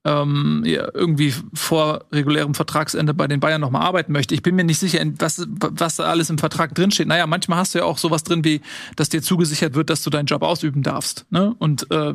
[0.06, 4.34] ähm, ja, irgendwie vor regulärem Vertragsende bei den Bayern nochmal arbeiten möchte.
[4.34, 7.08] Ich bin mir nicht sicher, was, was da alles im Vertrag drinsteht.
[7.08, 8.60] Naja, manchmal hast du ja auch sowas drin, wie,
[8.94, 11.26] dass dir zugesichert wird, dass du deinen Job ausüben darfst.
[11.30, 11.56] Ne?
[11.58, 12.14] Und äh,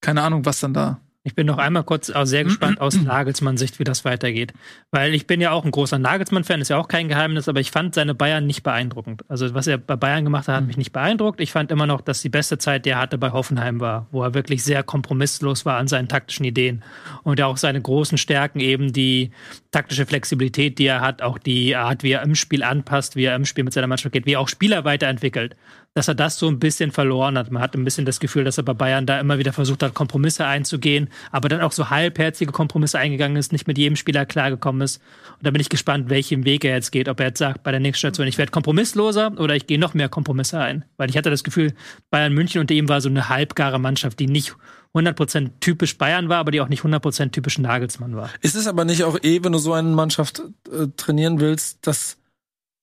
[0.00, 3.58] keine Ahnung, was dann da ich bin noch einmal kurz auch sehr gespannt aus Nagelsmann
[3.58, 4.54] Sicht, wie das weitergeht.
[4.90, 7.70] Weil ich bin ja auch ein großer Nagelsmann-Fan, ist ja auch kein Geheimnis, aber ich
[7.70, 9.26] fand seine Bayern nicht beeindruckend.
[9.28, 11.42] Also was er bei Bayern gemacht hat, hat mich nicht beeindruckt.
[11.42, 14.22] Ich fand immer noch, dass die beste Zeit, die er hatte bei Hoffenheim war, wo
[14.22, 16.82] er wirklich sehr kompromisslos war an seinen taktischen Ideen.
[17.24, 19.30] Und auch seine großen Stärken eben die
[19.70, 23.36] taktische Flexibilität, die er hat, auch die Art, wie er im Spiel anpasst, wie er
[23.36, 25.56] im Spiel mit seiner Mannschaft geht, wie er auch Spieler weiterentwickelt
[25.98, 27.50] dass er das so ein bisschen verloren hat.
[27.50, 29.94] Man hat ein bisschen das Gefühl, dass er bei Bayern da immer wieder versucht hat,
[29.94, 34.80] Kompromisse einzugehen, aber dann auch so halbherzige Kompromisse eingegangen ist, nicht mit jedem Spieler klargekommen
[34.82, 35.02] ist.
[35.38, 37.08] Und da bin ich gespannt, welchen Weg er jetzt geht.
[37.08, 39.92] Ob er jetzt sagt, bei der nächsten Station, ich werde kompromissloser oder ich gehe noch
[39.92, 40.84] mehr Kompromisse ein.
[40.98, 41.74] Weil ich hatte das Gefühl,
[42.10, 44.54] Bayern München unter ihm war so eine halbgare Mannschaft, die nicht
[44.94, 48.30] 100% typisch Bayern war, aber die auch nicht 100% typisch Nagelsmann war.
[48.40, 52.18] Ist es aber nicht auch eh, wenn du so eine Mannschaft äh, trainieren willst, dass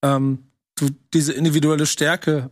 [0.04, 0.40] ähm,
[0.76, 2.50] du diese individuelle Stärke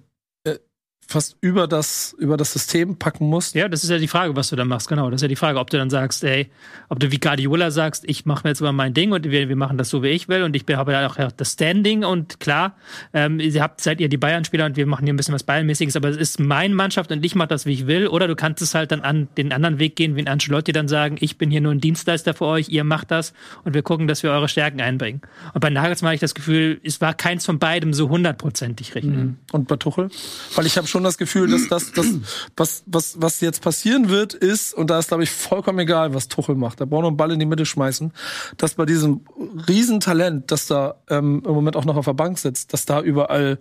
[1.13, 3.55] fast über das, über das System packen musst.
[3.55, 5.09] Ja, das ist ja die Frage, was du dann machst, genau.
[5.09, 6.49] Das ist ja die Frage, ob du dann sagst, ey,
[6.89, 9.55] ob du wie Guardiola sagst, ich mache mir jetzt mal mein Ding und wir, wir
[9.55, 12.75] machen das so, wie ich will und ich habe ja auch das Standing und klar,
[13.13, 15.95] ähm, ihr habt, seid ihr die Bayern-Spieler und wir machen hier ein bisschen was Bayern-mäßiges,
[15.95, 18.07] aber es ist meine Mannschaft und ich mache das, wie ich will.
[18.07, 20.87] Oder du kannst es halt dann an den anderen Weg gehen, wie in Ancelotti dann
[20.87, 24.07] sagen, ich bin hier nur ein Dienstleister für euch, ihr macht das und wir gucken,
[24.07, 25.21] dass wir eure Stärken einbringen.
[25.53, 29.11] Und bei Nagelsmann habe ich das Gefühl, es war keins von beidem so hundertprozentig richtig.
[29.11, 29.37] Mhm.
[29.51, 30.09] Und bei Tuchel?
[30.55, 32.07] Weil ich habe schon das Gefühl, dass das, das
[32.55, 36.27] was, was, was jetzt passieren wird, ist, und da ist, glaube ich, vollkommen egal, was
[36.27, 36.81] Tuchel macht.
[36.81, 38.11] Da braucht nur einen Ball in die Mitte schmeißen,
[38.57, 39.21] dass bei diesem
[39.67, 43.59] Riesentalent, das da ähm, im Moment auch noch auf der Bank sitzt, dass da überall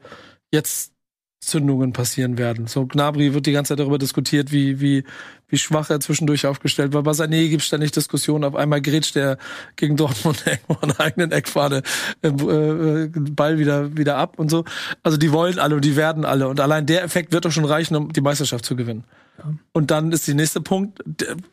[0.53, 0.93] jetzt
[1.43, 2.69] Zündungen passieren werden.
[2.69, 5.05] So Gnabry wird die ganze Zeit darüber diskutiert, wie wie
[5.53, 7.03] wie schwach er zwischendurch aufgestellt war.
[7.03, 8.43] Bei Sané gibt ständig Diskussionen.
[8.45, 9.37] Auf einmal grätscht er
[9.77, 11.83] gegen Dortmund irgendwo an der eigenen Eckfahne
[12.23, 14.65] äh, äh, Ball wieder wieder ab und so.
[15.03, 17.67] Also die wollen alle und die werden alle und allein der Effekt wird doch schon
[17.67, 19.05] reichen, um die Meisterschaft zu gewinnen.
[19.39, 19.53] Ja.
[19.73, 21.01] Und dann ist der nächste Punkt,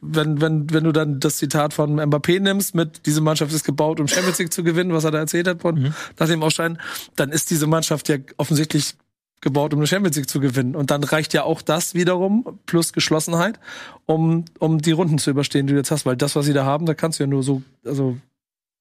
[0.01, 3.99] wenn, wenn, wenn du dann das Zitat von Mbappé nimmst, mit diese Mannschaft ist gebaut,
[3.99, 5.93] um Champions League zu gewinnen, was er da erzählt hat von mhm.
[6.17, 6.79] nach dem Ausscheiden,
[7.17, 8.95] dann ist diese Mannschaft ja offensichtlich
[9.41, 10.75] gebaut, um eine Champions League zu gewinnen.
[10.75, 13.59] Und dann reicht ja auch das wiederum, plus Geschlossenheit,
[14.05, 16.05] um, um die Runden zu überstehen, die du jetzt hast.
[16.05, 18.17] Weil das, was sie da haben, da kannst du ja nur so, also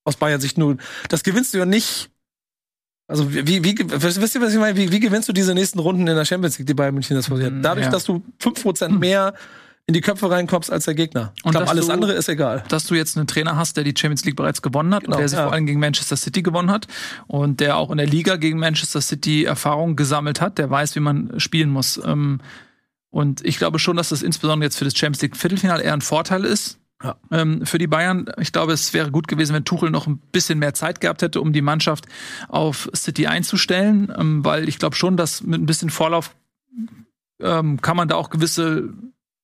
[0.05, 0.77] aus Bayern Sicht nur,
[1.09, 2.11] das gewinnst du ja nicht.
[3.07, 4.77] Also wie, wie, wisst ihr, was ich meine?
[4.77, 7.29] Wie, wie gewinnst du diese nächsten Runden in der Champions League, die Bayern München das
[7.29, 7.55] forciert?
[7.55, 7.93] Mm, Dadurch, ja.
[7.93, 9.35] dass du fünf Prozent mehr
[9.89, 11.33] in die Köpfe reinkommst als der Gegner.
[11.43, 12.63] Und ich glaube, alles du, andere ist egal.
[12.69, 15.21] Dass du jetzt einen Trainer hast, der die Champions League bereits gewonnen hat genau, und
[15.21, 15.45] der sich ja.
[15.45, 16.87] vor allem gegen Manchester City gewonnen hat
[17.27, 21.01] und der auch in der Liga gegen Manchester City Erfahrung gesammelt hat, der weiß, wie
[21.01, 21.99] man spielen muss.
[22.05, 22.41] Ähm,
[23.09, 26.03] und ich glaube schon, dass das insbesondere jetzt für das Champions League Viertelfinale eher ein
[26.03, 26.79] Vorteil ist.
[27.03, 27.17] Ja.
[27.31, 30.59] Ähm, für die Bayern, ich glaube, es wäre gut gewesen, wenn Tuchel noch ein bisschen
[30.59, 32.05] mehr Zeit gehabt hätte, um die Mannschaft
[32.49, 36.35] auf City einzustellen, ähm, weil ich glaube schon, dass mit ein bisschen Vorlauf
[37.41, 38.93] ähm, kann man da auch gewisse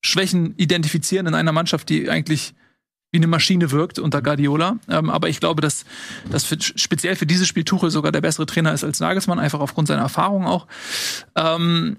[0.04, 2.54] Schwächen identifizieren in einer Mannschaft, die eigentlich
[3.10, 4.78] wie eine Maschine wirkt unter Guardiola.
[4.88, 5.84] Ähm, aber ich glaube, dass,
[6.44, 9.88] für, speziell für dieses Spiel Tuchel sogar der bessere Trainer ist als Nagelsmann, einfach aufgrund
[9.88, 10.66] seiner Erfahrung auch.
[11.36, 11.96] Ähm,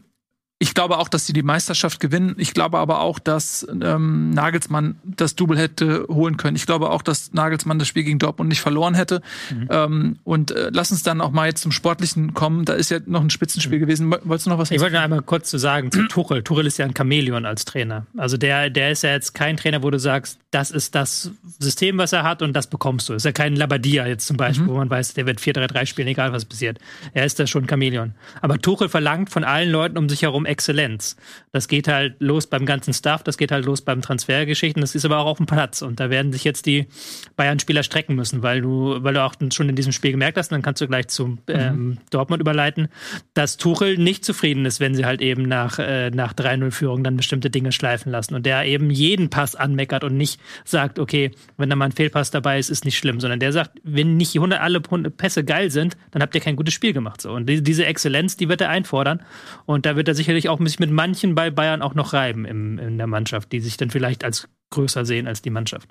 [0.58, 2.36] ich glaube auch, dass sie die Meisterschaft gewinnen.
[2.38, 6.56] Ich glaube aber auch, dass ähm, Nagelsmann das Double hätte holen können.
[6.56, 9.22] Ich glaube auch, dass Nagelsmann das Spiel gegen Dortmund nicht verloren hätte.
[9.52, 9.68] Mhm.
[9.70, 12.64] Ähm, und äh, lass uns dann auch mal jetzt zum Sportlichen kommen.
[12.64, 13.82] Da ist ja noch ein Spitzenspiel mhm.
[13.82, 14.12] gewesen.
[14.24, 14.72] Wolltest du noch was?
[14.72, 16.42] Ich wollte noch einmal kurz zu sagen zu Tuchel.
[16.42, 18.06] Tuchel ist ja ein Chamäleon als Trainer.
[18.16, 21.98] Also der, der ist ja jetzt kein Trainer, wo du sagst, das ist das System,
[21.98, 23.14] was er hat und das bekommst du.
[23.14, 24.70] Ist ja kein Labadia jetzt zum Beispiel, mhm.
[24.70, 26.80] wo man weiß, der wird 4-3-3 spielen, egal was passiert.
[27.14, 28.14] Er ist da schon ein Chamäleon.
[28.42, 31.16] Aber Tuchel verlangt von allen Leuten um sich herum Exzellenz.
[31.52, 35.06] Das geht halt los beim ganzen Staff, das geht halt los beim Transfergeschichten, das ist
[35.06, 35.82] aber auch auf dem Platz.
[35.82, 36.88] Und da werden sich jetzt die
[37.36, 40.56] Bayern-Spieler strecken müssen, weil du, weil du auch schon in diesem Spiel gemerkt hast, und
[40.56, 41.98] dann kannst du gleich zum ähm, mhm.
[42.10, 42.88] Dortmund überleiten,
[43.34, 47.50] dass Tuchel nicht zufrieden ist, wenn sie halt eben nach, äh, nach 3-0-Führung dann bestimmte
[47.50, 48.36] Dinge schleifen lassen.
[48.36, 52.32] Und der eben jeden Pass anmeckert und nicht sagt, okay, wenn da mal ein Fehlpass
[52.32, 55.98] dabei ist, ist nicht schlimm, sondern der sagt, wenn nicht 100 alle Pässe geil sind,
[56.12, 57.22] dann habt ihr kein gutes Spiel gemacht.
[57.22, 57.32] So.
[57.32, 59.22] Und diese Exzellenz, die wird er einfordern.
[59.66, 62.78] Und da wird er sicherlich auch sich mit manchen bei Bayern auch noch reiben im,
[62.78, 65.90] in der Mannschaft, die sich dann vielleicht als größer sehen als die Mannschaft.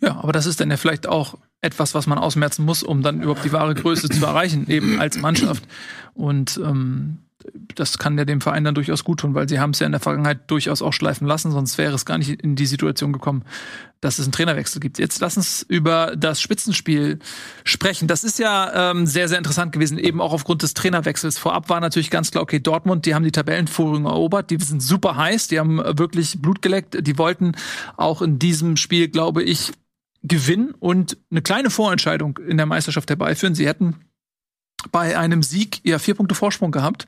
[0.00, 3.22] Ja, aber das ist dann ja vielleicht auch etwas, was man ausmerzen muss, um dann
[3.22, 5.64] überhaupt die wahre Größe zu erreichen, eben als Mannschaft.
[6.14, 7.18] Und ähm,
[7.74, 9.92] das kann ja dem Verein dann durchaus gut tun, weil sie haben es ja in
[9.92, 13.44] der Vergangenheit durchaus auch schleifen lassen, sonst wäre es gar nicht in die Situation gekommen,
[14.00, 14.98] dass es einen Trainerwechsel gibt.
[14.98, 17.18] Jetzt lass uns über das Spitzenspiel
[17.64, 18.08] sprechen.
[18.08, 21.38] Das ist ja ähm, sehr, sehr interessant gewesen, eben auch aufgrund des Trainerwechsels.
[21.38, 25.16] Vorab war natürlich ganz klar, okay, Dortmund, die haben die Tabellenführung erobert, die sind super
[25.16, 27.52] heiß, die haben wirklich Blut geleckt, die wollten
[27.96, 29.72] auch in diesem Spiel, glaube ich,
[30.22, 33.54] gewinnen und eine kleine Vorentscheidung in der Meisterschaft herbeiführen.
[33.54, 33.96] Sie hätten
[34.90, 37.06] bei einem Sieg ja vier Punkte Vorsprung gehabt.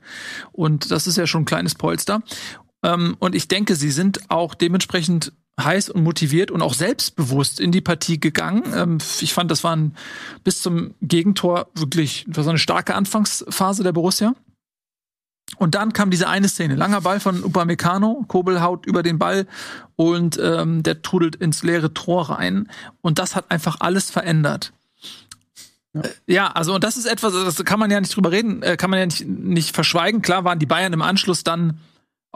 [0.51, 2.21] Und das ist ja schon ein kleines Polster.
[2.83, 7.71] Ähm, und ich denke, sie sind auch dementsprechend heiß und motiviert und auch selbstbewusst in
[7.71, 8.63] die Partie gegangen.
[8.75, 9.95] Ähm, ich fand, das war ein,
[10.43, 14.35] bis zum Gegentor wirklich war so eine starke Anfangsphase der Borussia.
[15.57, 19.47] Und dann kam diese eine Szene, langer Ball von Upamecano, Kobel haut über den Ball
[19.95, 22.69] und ähm, der trudelt ins leere Tor rein.
[23.01, 24.73] Und das hat einfach alles verändert.
[26.27, 26.47] Ja.
[26.51, 28.99] also und das ist etwas, das kann man ja nicht drüber reden, äh, kann man
[28.99, 30.21] ja nicht, nicht verschweigen.
[30.21, 31.79] Klar waren die Bayern im Anschluss dann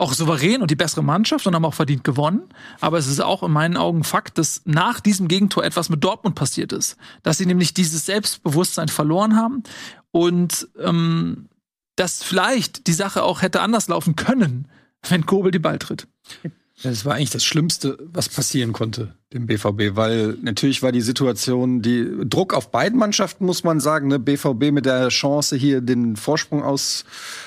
[0.00, 2.42] auch souverän und die bessere Mannschaft und haben auch verdient gewonnen.
[2.80, 6.34] Aber es ist auch in meinen Augen Fakt, dass nach diesem Gegentor etwas mit Dortmund
[6.34, 6.96] passiert ist.
[7.22, 9.62] Dass sie nämlich dieses Selbstbewusstsein verloren haben
[10.10, 11.50] und ähm,
[11.96, 14.68] dass vielleicht die Sache auch hätte anders laufen können,
[15.08, 16.08] wenn Kobel die Ball tritt.
[16.82, 21.82] Das war eigentlich das Schlimmste, was passieren konnte dem BVB, weil natürlich war die Situation,
[21.82, 24.18] die Druck auf beiden Mannschaften, muss man sagen, ne?
[24.18, 27.04] BVB mit der Chance, hier den Vorsprung aus,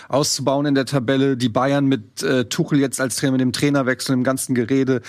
[0.08, 4.13] auszubauen in der Tabelle, die Bayern mit äh, Tuchel jetzt als Trainer, mit dem Trainerwechsel,
[4.13, 5.02] im ganzen Gerede,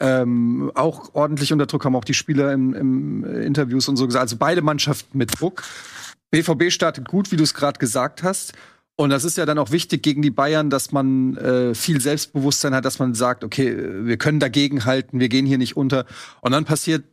[0.00, 4.22] ähm, auch ordentlich unter Druck, haben auch die Spieler im, im Interviews und so gesagt.
[4.22, 5.62] Also beide Mannschaften mit Druck.
[6.30, 8.52] BVB startet gut, wie du es gerade gesagt hast.
[9.00, 12.74] Und das ist ja dann auch wichtig gegen die Bayern, dass man äh, viel Selbstbewusstsein
[12.74, 16.04] hat, dass man sagt, okay, wir können dagegen halten, wir gehen hier nicht unter.
[16.40, 17.04] Und dann passiert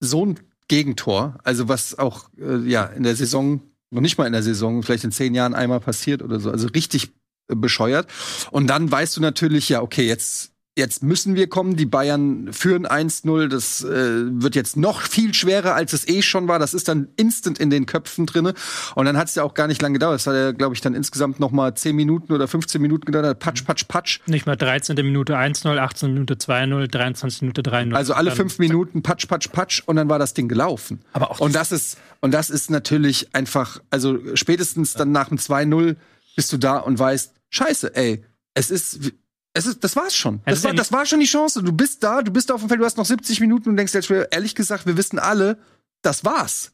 [0.00, 4.32] so ein Gegentor, also was auch äh, ja in der Saison, noch nicht mal in
[4.32, 7.12] der Saison, vielleicht in zehn Jahren einmal passiert oder so, also richtig
[7.46, 8.08] äh, bescheuert.
[8.50, 11.76] Und dann weißt du natürlich, ja, okay, jetzt jetzt müssen wir kommen.
[11.76, 13.48] Die Bayern führen 1-0.
[13.48, 16.58] Das äh, wird jetzt noch viel schwerer, als es eh schon war.
[16.58, 18.54] Das ist dann instant in den Köpfen drinne.
[18.94, 20.20] Und dann hat es ja auch gar nicht lange gedauert.
[20.20, 23.38] Es hat ja, glaube ich, dann insgesamt noch mal 10 Minuten oder 15 Minuten gedauert.
[23.40, 24.20] Patsch, patsch, patsch.
[24.26, 24.96] Nicht mal 13.
[24.96, 26.14] Minute 1-0, 18.
[26.14, 27.42] Minute 2-0, 23.
[27.42, 27.94] Minute 3-0.
[27.94, 31.00] Also alle fünf Minuten patsch, patsch, patsch und dann war das Ding gelaufen.
[31.12, 35.38] Aber auch und das ist und das ist natürlich einfach, also spätestens dann nach dem
[35.38, 35.96] 2-0
[36.36, 38.22] bist du da und weißt, scheiße, ey,
[38.54, 39.12] es ist
[39.58, 40.40] es ist, das war's schon.
[40.46, 41.62] Das war, das war schon die Chance.
[41.62, 43.92] Du bist da, du bist auf dem Feld, du hast noch 70 Minuten und denkst
[43.92, 45.58] jetzt, ehrlich gesagt, wir wissen alle,
[46.02, 46.72] das war's.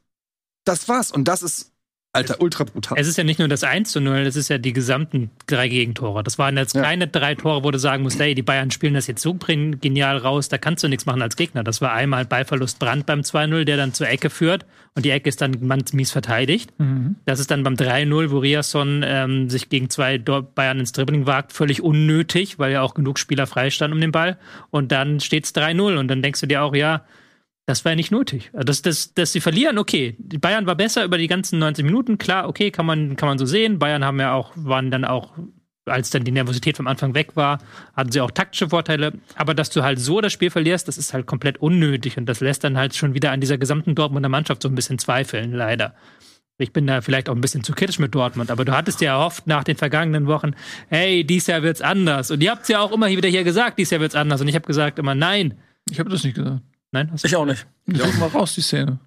[0.64, 1.10] Das war's.
[1.10, 1.72] Und das ist
[2.14, 2.96] Alter, ultra brutal.
[2.98, 5.68] Es ist ja nicht nur das 1 zu 0, es ist ja die gesamten drei
[5.68, 6.22] Gegentore.
[6.22, 6.82] Das waren jetzt ja.
[6.82, 10.18] keine drei Tore, wo du sagen musst, hey, die Bayern spielen das jetzt so genial
[10.18, 11.64] raus, da kannst du nichts machen als Gegner.
[11.64, 15.28] Das war einmal Ballverlust Brand beim 2-0, der dann zur Ecke führt und die Ecke
[15.28, 16.72] ist dann ganz mies verteidigt.
[16.78, 17.16] Mhm.
[17.24, 21.52] Das ist dann beim 3-0, wo Riasson ähm, sich gegen zwei Bayern ins Dribbling wagt,
[21.52, 24.38] völlig unnötig, weil ja auch genug Spieler freistanden um den Ball.
[24.70, 27.02] Und dann steht es 3-0 und dann denkst du dir auch, ja,
[27.66, 28.50] das war ja nicht nötig.
[28.52, 30.16] Also, dass, dass, dass sie verlieren, okay.
[30.18, 33.46] Bayern war besser über die ganzen 90 Minuten, klar, okay, kann man, kann man so
[33.46, 33.78] sehen.
[33.78, 35.32] Bayern haben ja auch, waren dann auch,
[35.86, 37.58] als dann die Nervosität vom Anfang weg war,
[37.94, 39.14] hatten sie auch taktische Vorteile.
[39.34, 42.40] Aber dass du halt so das Spiel verlierst, das ist halt komplett unnötig und das
[42.40, 45.94] lässt dann halt schon wieder an dieser gesamten Dortmunder Mannschaft so ein bisschen zweifeln, leider.
[46.56, 49.16] Ich bin da vielleicht auch ein bisschen zu kritisch mit Dortmund, aber du hattest ja
[49.16, 50.52] erhofft nach den vergangenen Wochen,
[50.88, 52.30] hey, dies Jahr wird's anders.
[52.30, 54.40] Und ihr habt es ja auch immer wieder hier gesagt, dies Jahr wird's anders.
[54.40, 55.54] Und ich habe gesagt immer, nein.
[55.90, 56.60] Ich habe das nicht gesagt.
[56.94, 57.10] Nein?
[57.12, 57.66] Hast ich auch nicht.
[57.88, 58.98] Such mal raus, die Szene.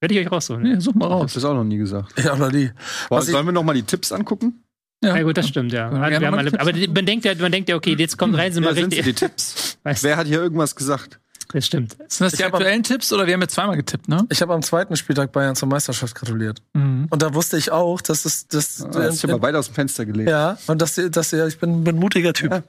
[0.00, 0.62] Werde ich euch rausholen.
[0.62, 1.24] Nee, such mal raus.
[1.26, 2.12] Ich hab das auch noch nie gesagt.
[2.18, 2.70] Ich auch noch nie.
[3.10, 4.62] Was sollen wir noch mal die Tipps angucken?
[5.04, 5.88] Ja, gut, das stimmt, ja.
[5.90, 7.94] Können wir Wir gerne haben mal alle, aber man denkt ja, man denkt ja, okay,
[7.98, 9.04] jetzt kommt rein, sind wir Ja, sie richtig.
[9.04, 9.78] die Tipps?
[9.84, 11.20] Weißt- Wer hat hier irgendwas gesagt?
[11.52, 11.92] Das stimmt.
[12.08, 14.26] Sind das die Ich hab am- aktuellen Tipps oder wir haben jetzt zweimal getippt, ne?
[14.28, 16.60] Ich habe am zweiten Spieltag Bayern zur Meisterschaft gratuliert.
[16.74, 17.06] Mhm.
[17.10, 19.74] Und da wusste ich auch, dass es das Ah, hast dich aber weit aus dem
[19.74, 20.28] Fenster gelegt.
[20.30, 22.62] ja und dass dass ich bin, bin ein mutiger Typ.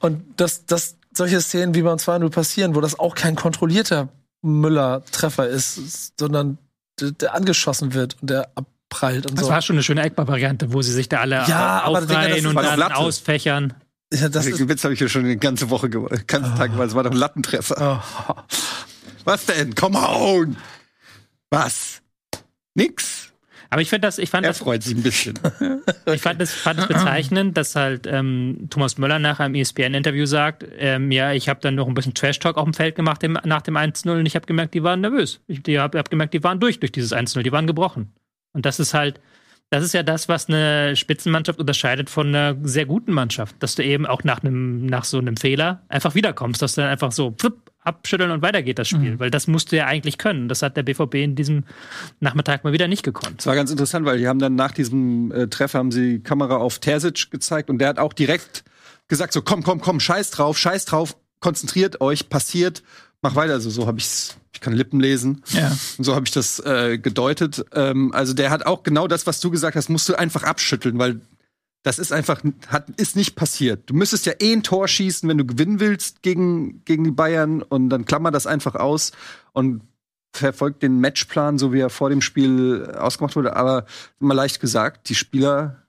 [0.00, 4.08] Und dass dass solche Szenen wie beim 2-0 passieren, wo das auch kein kontrollierter
[4.42, 6.58] Müller-Treffer ist, sondern
[7.00, 9.50] der, der angeschossen wird und der abprallt und Das so.
[9.52, 12.54] war schon eine schöne Eckball-Variante, wo sie sich da alle Ja, das aufreihen ist und
[12.54, 12.96] war doch dann Latte.
[12.96, 13.74] ausfächern.
[14.12, 16.70] ja, das ist, Den Witz habe ich ja schon die ganze Woche, ge- ganzen Tag
[16.70, 16.88] gemacht.
[16.88, 18.02] Es war doch ein Lattentreffer.
[18.28, 18.34] oh.
[19.24, 19.74] Was denn?
[19.74, 20.56] Come on!
[21.50, 22.00] Was?
[22.74, 23.25] Nix.
[23.70, 25.38] Aber ich finde das, ich fand Er das, freut sich ein bisschen.
[26.06, 30.64] ich fand das, fand es bezeichnend, dass halt ähm, Thomas Müller nach einem ESPN-Interview sagt,
[30.78, 33.62] ähm, ja, ich habe dann noch ein bisschen Trash-Talk auf dem Feld gemacht dem, nach
[33.62, 35.40] dem 1-0 und ich habe gemerkt, die waren nervös.
[35.46, 38.12] Ich habe hab gemerkt, die waren durch durch dieses 1-0, die waren gebrochen.
[38.52, 39.20] Und das ist halt,
[39.70, 43.82] das ist ja das, was eine Spitzenmannschaft unterscheidet von einer sehr guten Mannschaft, dass du
[43.82, 47.34] eben auch nach einem, nach so einem Fehler einfach wiederkommst, dass du dann einfach so
[47.38, 50.48] flipp, abschütteln und weiter geht das Spiel, weil das musst du ja eigentlich können.
[50.48, 51.64] Das hat der BVB in diesem
[52.20, 53.40] Nachmittag mal wieder nicht gekonnt.
[53.40, 56.22] Es war ganz interessant, weil die haben dann nach diesem äh, Treffer haben sie die
[56.22, 58.64] Kamera auf Terzic gezeigt und der hat auch direkt
[59.08, 62.82] gesagt so komm komm komm scheiß drauf scheiß drauf konzentriert euch passiert
[63.22, 65.68] mach weiter also so habe ich's ich kann Lippen lesen Ja.
[65.98, 69.38] und so habe ich das äh, gedeutet ähm, also der hat auch genau das was
[69.38, 71.20] du gesagt hast musst du einfach abschütteln weil
[71.86, 75.38] das ist einfach hat ist nicht passiert du müsstest ja eh ein Tor schießen wenn
[75.38, 79.12] du gewinnen willst gegen gegen die Bayern und dann klammer das einfach aus
[79.52, 79.82] und
[80.36, 83.86] verfolgt den Matchplan, so wie er vor dem Spiel ausgemacht wurde, aber
[84.18, 85.82] mal leicht gesagt, die Spieler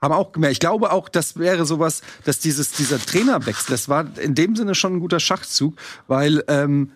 [0.00, 0.52] haben auch gemerkt.
[0.52, 4.74] Ich glaube auch, das wäre sowas, dass dieses, dieser Trainerwechsel, das war in dem Sinne
[4.74, 6.92] schon ein guter Schachzug, weil, ähm,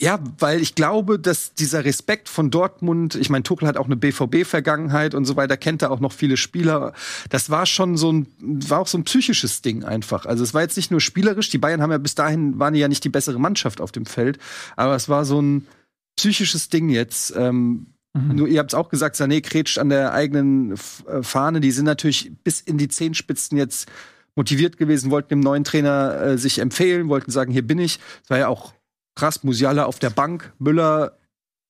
[0.00, 3.96] ja, weil ich glaube, dass dieser Respekt von Dortmund, ich meine, Tuchel hat auch eine
[3.96, 6.92] BVB-Vergangenheit und so weiter, kennt da auch noch viele Spieler.
[7.30, 10.26] Das war schon so ein, war auch so ein psychisches Ding einfach.
[10.26, 12.88] Also es war jetzt nicht nur spielerisch, die Bayern haben ja bis dahin, waren ja
[12.88, 14.38] nicht die bessere Mannschaft auf dem Feld,
[14.76, 15.68] aber es war so ein
[16.16, 17.34] psychisches Ding jetzt.
[17.36, 21.60] Ähm, Nur ihr habt es auch gesagt, Sané kretscht an der eigenen äh, Fahne.
[21.60, 23.88] Die sind natürlich bis in die Zehenspitzen jetzt
[24.34, 28.00] motiviert gewesen, wollten dem neuen Trainer äh, sich empfehlen, wollten sagen, hier bin ich.
[28.24, 28.74] Es war ja auch
[29.14, 31.16] krass, Musiala auf der Bank, Müller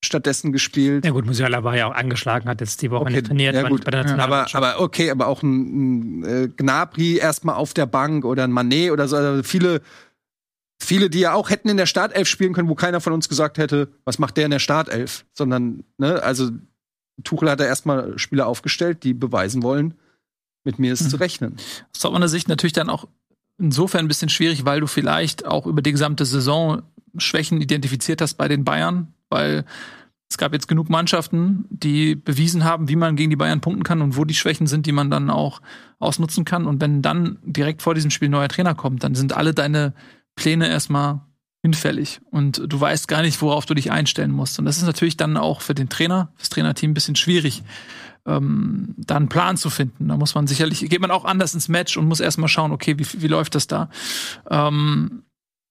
[0.05, 1.05] stattdessen gespielt.
[1.05, 3.63] Ja gut, Musiala war ja auch angeschlagen, hat jetzt die Woche Okay, nicht trainiert ja,
[3.63, 3.81] war gut.
[3.81, 7.87] nicht bei der aber, aber okay, aber auch ein, ein äh, Gnabry erstmal auf der
[7.87, 9.17] Bank oder ein Manet oder so.
[9.17, 9.81] Also viele,
[10.83, 13.59] viele, die ja auch hätten in der Startelf spielen können, wo keiner von uns gesagt
[13.59, 15.25] hätte, was macht der in der Startelf?
[15.33, 16.51] Sondern, ne, also
[17.23, 19.95] Tuchel hat da erstmal Spieler aufgestellt, die beweisen wollen,
[20.65, 21.57] mit mir ist zu rechnen.
[21.95, 23.07] Aus Dortmunder Sicht natürlich dann auch
[23.59, 26.83] insofern ein bisschen schwierig, weil du vielleicht auch über die gesamte Saison
[27.19, 29.65] Schwächen identifiziert hast bei den Bayern, weil
[30.33, 34.01] es gab jetzt genug Mannschaften, die bewiesen haben, wie man gegen die Bayern punkten kann
[34.01, 35.61] und wo die Schwächen sind, die man dann auch
[35.99, 36.67] ausnutzen kann.
[36.67, 39.93] Und wenn dann direkt vor diesem Spiel ein neuer Trainer kommt, dann sind alle deine
[40.35, 41.21] Pläne erstmal
[41.63, 44.59] hinfällig und du weißt gar nicht, worauf du dich einstellen musst.
[44.59, 47.63] Und das ist natürlich dann auch für den Trainer, fürs Trainerteam ein bisschen schwierig,
[48.27, 50.09] ähm, da einen Plan zu finden.
[50.09, 52.99] Da muss man sicherlich, geht man auch anders ins Match und muss erstmal schauen, okay,
[52.99, 53.91] wie, wie läuft das da?
[54.51, 55.23] Ähm,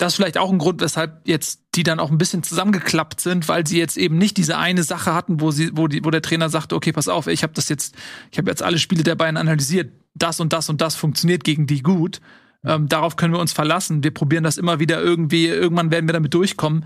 [0.01, 3.47] das ist vielleicht auch ein Grund, weshalb jetzt die dann auch ein bisschen zusammengeklappt sind,
[3.47, 6.23] weil sie jetzt eben nicht diese eine Sache hatten, wo sie, wo die, wo der
[6.23, 7.95] Trainer sagte, okay, pass auf, ich habe das jetzt,
[8.31, 11.67] ich habe jetzt alle Spiele der Bayern analysiert, das und das und das funktioniert gegen
[11.67, 12.19] die gut.
[12.65, 14.03] Ähm, darauf können wir uns verlassen.
[14.03, 16.85] Wir probieren das immer wieder irgendwie, irgendwann werden wir damit durchkommen.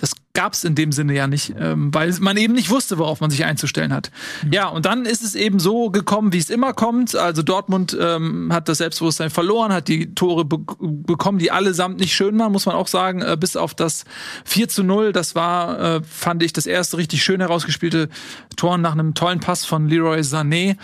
[0.00, 3.30] Das gab's in dem Sinne ja nicht, ähm, weil man eben nicht wusste, worauf man
[3.30, 4.10] sich einzustellen hat.
[4.50, 7.14] Ja, und dann ist es eben so gekommen, wie es immer kommt.
[7.14, 12.14] Also Dortmund ähm, hat das Selbstbewusstsein verloren, hat die Tore be bekommen, die allesamt nicht
[12.14, 14.04] schön waren, muss man auch sagen, äh, bis auf das
[14.44, 15.12] 4 zu 0.
[15.12, 18.08] Das war, äh, fand ich, das erste richtig schön herausgespielte
[18.56, 20.76] Tor nach einem tollen Pass von Leroy Sané,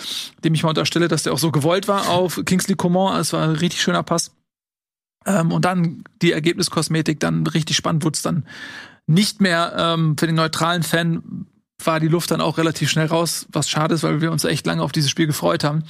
[0.44, 3.18] dem ich mal unterstelle, dass der auch so gewollt war auf Kingsley Coman.
[3.18, 4.32] Es war ein richtig schöner Pass.
[5.24, 8.44] Ähm, und dann die Ergebniskosmetik, dann richtig spannend wurde es dann
[9.06, 11.46] nicht mehr ähm, für den neutralen Fan
[11.82, 14.66] war die Luft dann auch relativ schnell raus, was schade ist, weil wir uns echt
[14.66, 15.84] lange auf dieses Spiel gefreut haben.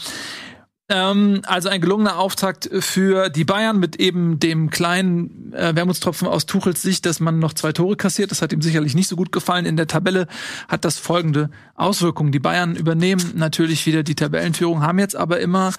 [0.88, 6.46] Ähm, also ein gelungener Auftakt für die Bayern mit eben dem kleinen äh, Wermutstropfen aus
[6.46, 8.31] Tuchels Sicht, dass man noch zwei Tore kassiert.
[8.31, 9.66] Das hat ihm sicherlich nicht so gut gefallen.
[9.66, 10.29] In der Tabelle
[10.68, 12.31] hat das folgende Auswirkungen.
[12.31, 15.72] Die Bayern übernehmen natürlich wieder die Tabellenführung, haben jetzt aber immer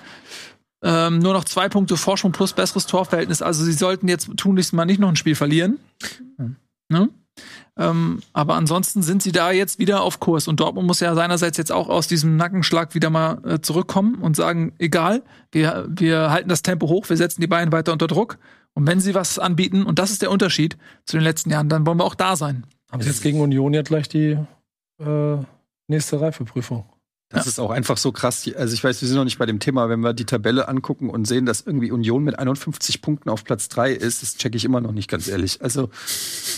[0.84, 3.42] ähm, nur noch zwei Punkte Vorsprung plus besseres Torverhältnis.
[3.42, 5.80] Also sie sollten jetzt tunlichst mal nicht noch ein Spiel verlieren.
[6.90, 7.10] Ne?
[7.78, 10.48] Ähm, aber ansonsten sind sie da jetzt wieder auf Kurs.
[10.48, 14.36] Und Dortmund muss ja seinerseits jetzt auch aus diesem Nackenschlag wieder mal äh, zurückkommen und
[14.36, 18.38] sagen, egal, wir, wir halten das Tempo hoch, wir setzen die Bayern weiter unter Druck.
[18.74, 21.86] Und wenn sie was anbieten, und das ist der Unterschied zu den letzten Jahren, dann
[21.86, 22.64] wollen wir auch da sein.
[22.92, 24.38] Haben sie jetzt gegen Union ja gleich die
[25.00, 25.38] äh,
[25.88, 26.86] nächste Reifeprüfung.
[27.30, 28.50] Das ist auch einfach so krass.
[28.56, 31.10] Also ich weiß, wir sind noch nicht bei dem Thema, wenn wir die Tabelle angucken
[31.10, 34.64] und sehen, dass irgendwie Union mit 51 Punkten auf Platz 3 ist, das checke ich
[34.64, 35.62] immer noch nicht, ganz ehrlich.
[35.62, 35.90] Also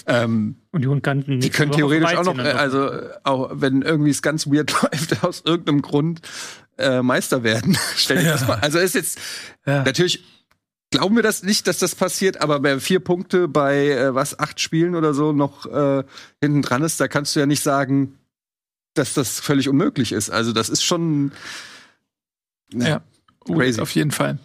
[0.06, 2.92] ähm, Union kann die können theoretisch auch noch, äh, also
[3.24, 6.22] auch wenn irgendwie es ganz weird läuft, aus irgendeinem Grund
[6.78, 7.76] äh, Meister werden.
[7.96, 8.60] Stell dir das mal.
[8.60, 9.18] Also ist jetzt
[9.66, 9.84] Ja.
[9.84, 10.24] natürlich
[10.92, 14.60] glauben wir das nicht, dass das passiert, aber bei vier Punkte bei äh, was acht
[14.60, 16.04] Spielen oder so noch äh,
[16.42, 18.19] hinten dran ist, da kannst du ja nicht sagen,
[18.94, 20.30] dass das völlig unmöglich ist.
[20.30, 21.32] Also das ist schon
[22.74, 23.02] Ja.
[23.46, 23.82] Crazy.
[23.82, 24.38] Auf jeden Fall.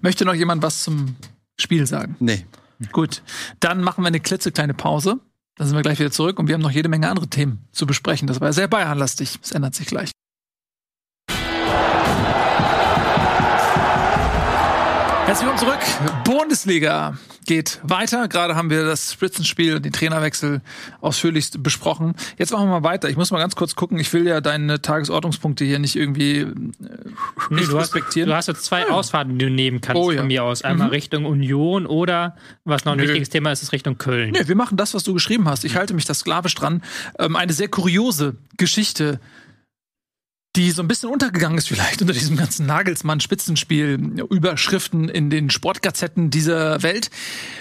[0.00, 1.16] Möchte noch jemand was zum
[1.58, 2.16] Spiel sagen?
[2.20, 2.46] nee.
[2.92, 3.22] Gut,
[3.60, 5.20] dann machen wir eine klitzekleine Pause.
[5.56, 7.86] Dann sind wir gleich wieder zurück und wir haben noch jede Menge andere Themen zu
[7.86, 8.26] besprechen.
[8.26, 9.38] Das war sehr bayernlastig.
[9.42, 10.12] Es ändert sich gleich.
[15.30, 16.24] Herzlich willkommen zurück.
[16.24, 17.16] Bundesliga
[17.46, 18.26] geht weiter.
[18.26, 20.60] Gerade haben wir das Spitzenspiel und den Trainerwechsel
[21.00, 22.16] ausführlichst besprochen.
[22.36, 23.08] Jetzt machen wir mal weiter.
[23.08, 24.00] Ich muss mal ganz kurz gucken.
[24.00, 26.46] Ich will ja deine Tagesordnungspunkte hier nicht irgendwie äh,
[27.48, 28.28] Nee, nicht du, hast, respektieren.
[28.28, 30.18] du hast jetzt zwei Ausfahrten, die du nehmen kannst Oh, ja.
[30.18, 30.62] von mir aus.
[30.62, 30.94] Einmal Mhm.
[30.94, 33.04] Richtung Union oder, was noch ein Nö.
[33.04, 34.32] wichtiges Thema ist, ist Richtung Köln.
[34.32, 35.62] Nee, wir machen das, was du geschrieben hast.
[35.64, 36.82] Ich halte mich da sklavisch dran.
[37.20, 39.20] Ähm, eine sehr kuriose Geschichte,
[40.56, 46.30] die so ein bisschen untergegangen ist vielleicht unter diesem ganzen Nagelsmann-Spitzenspiel, Überschriften in den Sportgazetten
[46.30, 47.10] dieser Welt.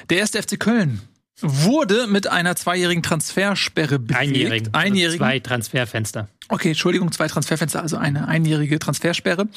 [0.09, 1.01] Der erste FC Köln
[1.41, 4.19] wurde mit einer zweijährigen Transfersperre belegt.
[4.19, 4.67] Einjährigen.
[4.73, 5.19] Also Einjährigen.
[5.19, 6.27] Zwei Transferfenster.
[6.49, 9.47] Okay, Entschuldigung, zwei Transferfenster, also eine einjährige Transfersperre.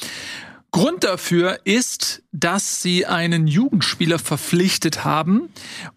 [0.73, 5.49] Grund dafür ist, dass sie einen Jugendspieler verpflichtet haben.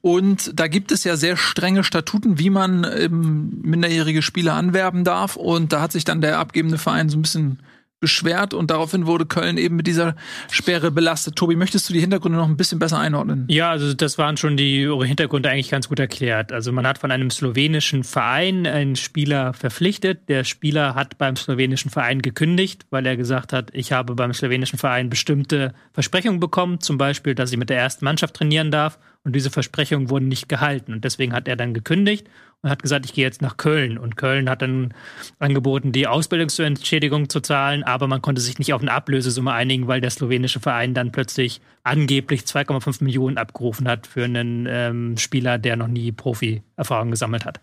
[0.02, 5.36] Und da gibt es ja sehr strenge Statuten, wie man ähm, minderjährige Spieler anwerben darf.
[5.36, 7.60] Und da hat sich dann der abgebende Verein so ein bisschen
[8.00, 10.16] beschwert und daraufhin wurde Köln eben mit dieser
[10.50, 11.36] Sperre belastet.
[11.36, 13.46] Tobi, möchtest du die Hintergründe noch ein bisschen besser einordnen?
[13.48, 16.52] Ja, also das waren schon die Hintergründe eigentlich ganz gut erklärt.
[16.52, 20.28] Also man hat von einem slowenischen Verein einen Spieler verpflichtet.
[20.28, 24.78] Der Spieler hat beim slowenischen Verein gekündigt, weil er gesagt hat, ich habe beim slowenischen
[24.78, 28.98] Verein bestimmte Versprechungen bekommen, zum Beispiel, dass ich mit der ersten Mannschaft trainieren darf.
[29.26, 30.92] Und diese Versprechungen wurden nicht gehalten.
[30.92, 32.28] Und deswegen hat er dann gekündigt
[32.62, 33.98] und hat gesagt, ich gehe jetzt nach Köln.
[33.98, 34.94] Und Köln hat dann
[35.40, 40.00] angeboten, die Ausbildungsentschädigung zu zahlen, aber man konnte sich nicht auf eine Ablösesumme einigen, weil
[40.00, 45.74] der slowenische Verein dann plötzlich angeblich 2,5 Millionen abgerufen hat für einen ähm, Spieler, der
[45.74, 47.58] noch nie Profi-Erfahrung gesammelt hat.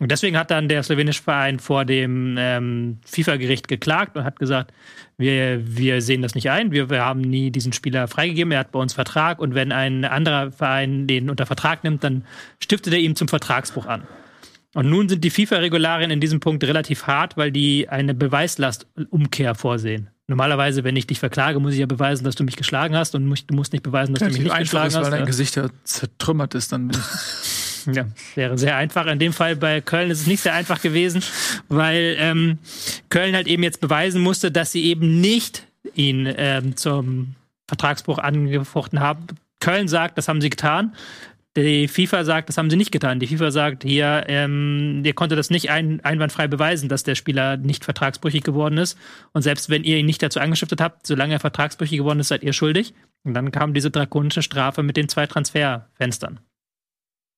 [0.00, 4.72] Und deswegen hat dann der slowenische Verein vor dem ähm, FIFA-Gericht geklagt und hat gesagt,
[5.16, 8.72] wir, wir sehen das nicht ein, wir, wir haben nie diesen Spieler freigegeben, er hat
[8.72, 12.24] bei uns Vertrag und wenn ein anderer Verein den unter Vertrag nimmt, dann
[12.58, 14.02] stiftet er ihm zum Vertragsbruch an.
[14.74, 20.10] Und nun sind die FIFA-Regularien in diesem Punkt relativ hart, weil die eine Beweislastumkehr vorsehen.
[20.26, 23.22] Normalerweise, wenn ich dich verklage, muss ich ja beweisen, dass du mich geschlagen hast und
[23.24, 25.12] du musst nicht beweisen, dass du mich nicht geschlagen hast.
[25.12, 25.26] dein ja.
[25.26, 27.04] Gesicht ja zertrümmert ist, dann bin ich
[27.92, 29.06] Ja, wäre sehr einfach.
[29.06, 31.22] In dem Fall bei Köln ist es nicht sehr einfach gewesen,
[31.68, 32.58] weil ähm,
[33.10, 37.34] Köln halt eben jetzt beweisen musste, dass sie eben nicht ihn ähm, zum
[37.68, 39.26] Vertragsbruch angefochten haben.
[39.60, 40.94] Köln sagt, das haben sie getan.
[41.56, 43.20] Die FIFA sagt, das haben sie nicht getan.
[43.20, 47.56] Die FIFA sagt hier, ähm, ihr konntet das nicht ein, einwandfrei beweisen, dass der Spieler
[47.56, 48.98] nicht vertragsbrüchig geworden ist.
[49.32, 52.42] Und selbst wenn ihr ihn nicht dazu angestiftet habt, solange er vertragsbrüchig geworden ist, seid
[52.42, 52.92] ihr schuldig.
[53.22, 56.40] Und dann kam diese drakonische Strafe mit den zwei Transferfenstern.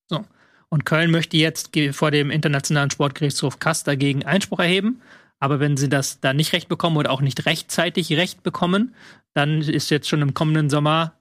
[0.09, 0.25] So.
[0.69, 5.01] Und Köln möchte jetzt vor dem Internationalen Sportgerichtshof Kass dagegen Einspruch erheben.
[5.39, 8.95] Aber wenn sie das da nicht recht bekommen oder auch nicht rechtzeitig recht bekommen,
[9.33, 11.13] dann ist jetzt schon im kommenden Sommer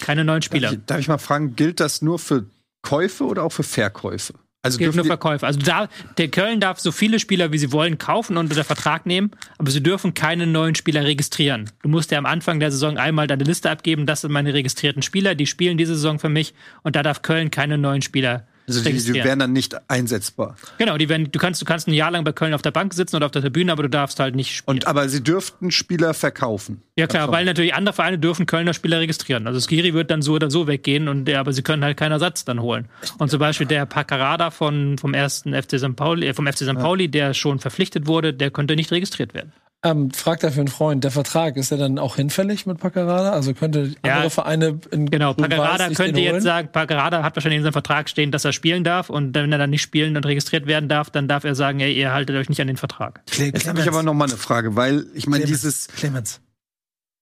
[0.00, 0.68] keine neuen Spieler.
[0.68, 2.46] Darf ich, darf ich mal fragen, gilt das nur für
[2.82, 4.34] Käufe oder auch für Verkäufe?
[4.64, 5.46] Also gilt nur Verkäufe.
[5.46, 9.04] Also da, der Köln darf so viele Spieler, wie sie wollen, kaufen und unter Vertrag
[9.04, 11.70] nehmen, aber sie dürfen keine neuen Spieler registrieren.
[11.82, 15.02] Du musst ja am Anfang der Saison einmal deine Liste abgeben, das sind meine registrierten
[15.02, 18.82] Spieler, die spielen diese Saison für mich und da darf Köln keine neuen Spieler also
[18.82, 20.56] die, die wären dann nicht einsetzbar.
[20.78, 22.94] genau, die werden, du kannst, du kannst ein Jahr lang bei Köln auf der Bank
[22.94, 24.78] sitzen oder auf der Tribüne, aber du darfst halt nicht spielen.
[24.78, 26.82] Und aber sie dürften Spieler verkaufen.
[26.96, 29.46] ja klar, weil natürlich andere Vereine dürfen Kölner Spieler registrieren.
[29.46, 32.12] Also Skiri wird dann so oder so weggehen und der, aber sie können halt keinen
[32.12, 32.88] Ersatz dann holen.
[33.18, 35.96] Und zum Beispiel der Paccarada von vom ersten FC St.
[35.96, 36.74] Pauli, äh, vom FC St.
[36.74, 39.52] Pauli, der schon verpflichtet wurde, der könnte nicht registriert werden.
[39.84, 43.32] Ähm, fragt dafür einen Freund, der Vertrag, ist der dann auch hinfällig mit Paccarada?
[43.32, 47.64] Also könnte Ja, andere Vereine in Genau, Paccarada könnte jetzt sagen, Paccarada hat wahrscheinlich in
[47.64, 50.66] seinem Vertrag stehen, dass er spielen darf und wenn er dann nicht spielen und registriert
[50.66, 53.26] werden darf, dann darf er sagen, ey, ihr haltet euch nicht an den Vertrag.
[53.26, 55.60] Cle Jetzt habe ich aber noch mal eine Frage, weil ich meine, Clemens.
[55.60, 56.40] dieses, Clemens.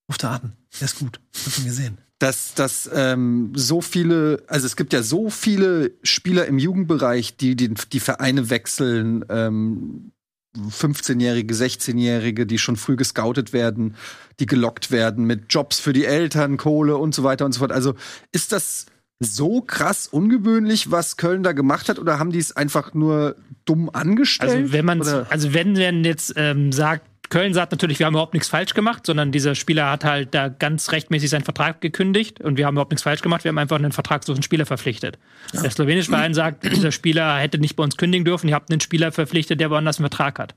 [0.08, 0.52] Ruf da an.
[0.78, 1.18] Der ist gut.
[1.44, 1.98] Hab ihn gesehen.
[2.20, 7.56] dass, dass ähm, so viele, also es gibt ja so viele Spieler im Jugendbereich, die
[7.56, 10.11] die, die Vereine wechseln, ähm,
[10.57, 13.94] 15-Jährige, 16-Jährige, die schon früh gescoutet werden,
[14.38, 17.72] die gelockt werden mit Jobs für die Eltern, Kohle und so weiter und so fort.
[17.72, 17.94] Also
[18.32, 18.86] ist das
[19.20, 23.88] so krass ungewöhnlich, was Köln da gemacht hat, oder haben die es einfach nur dumm
[23.92, 24.50] angestellt?
[24.50, 28.34] Also wenn man also wenn man jetzt ähm, sagt, Köln sagt natürlich, wir haben überhaupt
[28.34, 32.58] nichts falsch gemacht, sondern dieser Spieler hat halt da ganz rechtmäßig seinen Vertrag gekündigt und
[32.58, 35.18] wir haben überhaupt nichts falsch gemacht, wir haben einfach einen vertragslosen Spieler verpflichtet.
[35.54, 35.62] Ja.
[35.62, 38.82] Der slowenische Verein sagt, dieser Spieler hätte nicht bei uns kündigen dürfen, ihr habt einen
[38.82, 40.54] Spieler verpflichtet, der woanders einen Vertrag hat.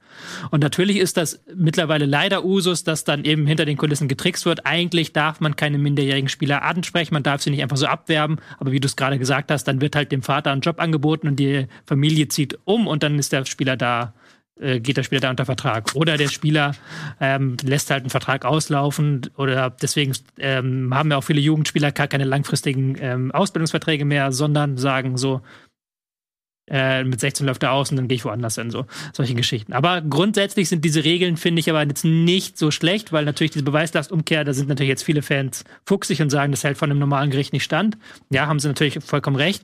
[0.51, 4.65] Und natürlich ist das mittlerweile leider Usus, dass dann eben hinter den Kulissen getrickst wird.
[4.65, 8.73] Eigentlich darf man keine minderjährigen Spieler ansprechen, man darf sie nicht einfach so abwerben, aber
[8.73, 11.37] wie du es gerade gesagt hast, dann wird halt dem Vater ein Job angeboten und
[11.37, 14.13] die Familie zieht um und dann ist der Spieler da
[14.57, 15.93] geht der Spieler da unter Vertrag.
[15.95, 16.73] Oder der Spieler
[17.19, 22.07] ähm, lässt halt einen Vertrag auslaufen oder deswegen ähm, haben ja auch viele Jugendspieler gar
[22.07, 25.41] keine langfristigen ähm, Ausbildungsverträge mehr, sondern sagen so,
[26.67, 29.73] äh, mit 16 läuft er aus und dann gehe ich woanders hin, so solche Geschichten.
[29.73, 33.65] Aber grundsätzlich sind diese Regeln, finde ich, aber jetzt nicht so schlecht, weil natürlich diese
[33.65, 37.29] Beweislastumkehr, da sind natürlich jetzt viele Fans fuchsig und sagen, das hält von einem normalen
[37.29, 37.97] Gericht nicht stand.
[38.29, 39.63] Ja, haben sie natürlich vollkommen recht.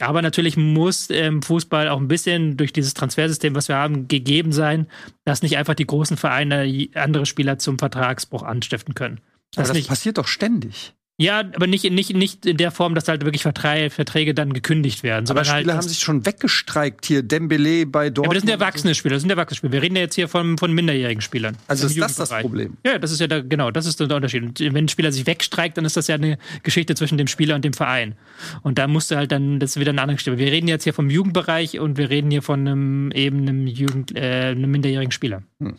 [0.00, 4.52] Aber natürlich muss im Fußball auch ein bisschen durch dieses Transfersystem, was wir haben, gegeben
[4.52, 4.86] sein,
[5.24, 9.20] dass nicht einfach die großen Vereine andere Spieler zum Vertragsbruch anstiften können.
[9.54, 10.94] Das, das passiert doch ständig.
[11.16, 15.30] Ja, aber nicht, nicht, nicht in der Form, dass halt wirklich Verträge dann gekündigt werden.
[15.30, 17.22] Aber Spieler halt, haben sich schon weggestreikt hier.
[17.22, 18.24] Dembele bei Dortmund.
[18.24, 19.72] Ja, aber das sind erwachsene Spieler, das sind erwachsene Spieler.
[19.72, 21.56] Wir reden ja jetzt hier von, von minderjährigen Spielern.
[21.68, 22.76] Also ist das das Problem?
[22.84, 24.42] Ja, das ist ja da, genau, das ist der Unterschied.
[24.42, 27.54] Und wenn ein Spieler sich wegstreikt, dann ist das ja eine Geschichte zwischen dem Spieler
[27.54, 28.16] und dem Verein.
[28.62, 30.36] Und da musst du halt dann, das ist wieder eine andere Geschichte.
[30.36, 34.16] Wir reden jetzt hier vom Jugendbereich und wir reden hier von einem eben einem Jugend,
[34.16, 35.44] äh, einem minderjährigen Spieler.
[35.60, 35.78] Hm.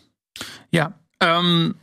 [0.70, 1.74] Ja, ähm,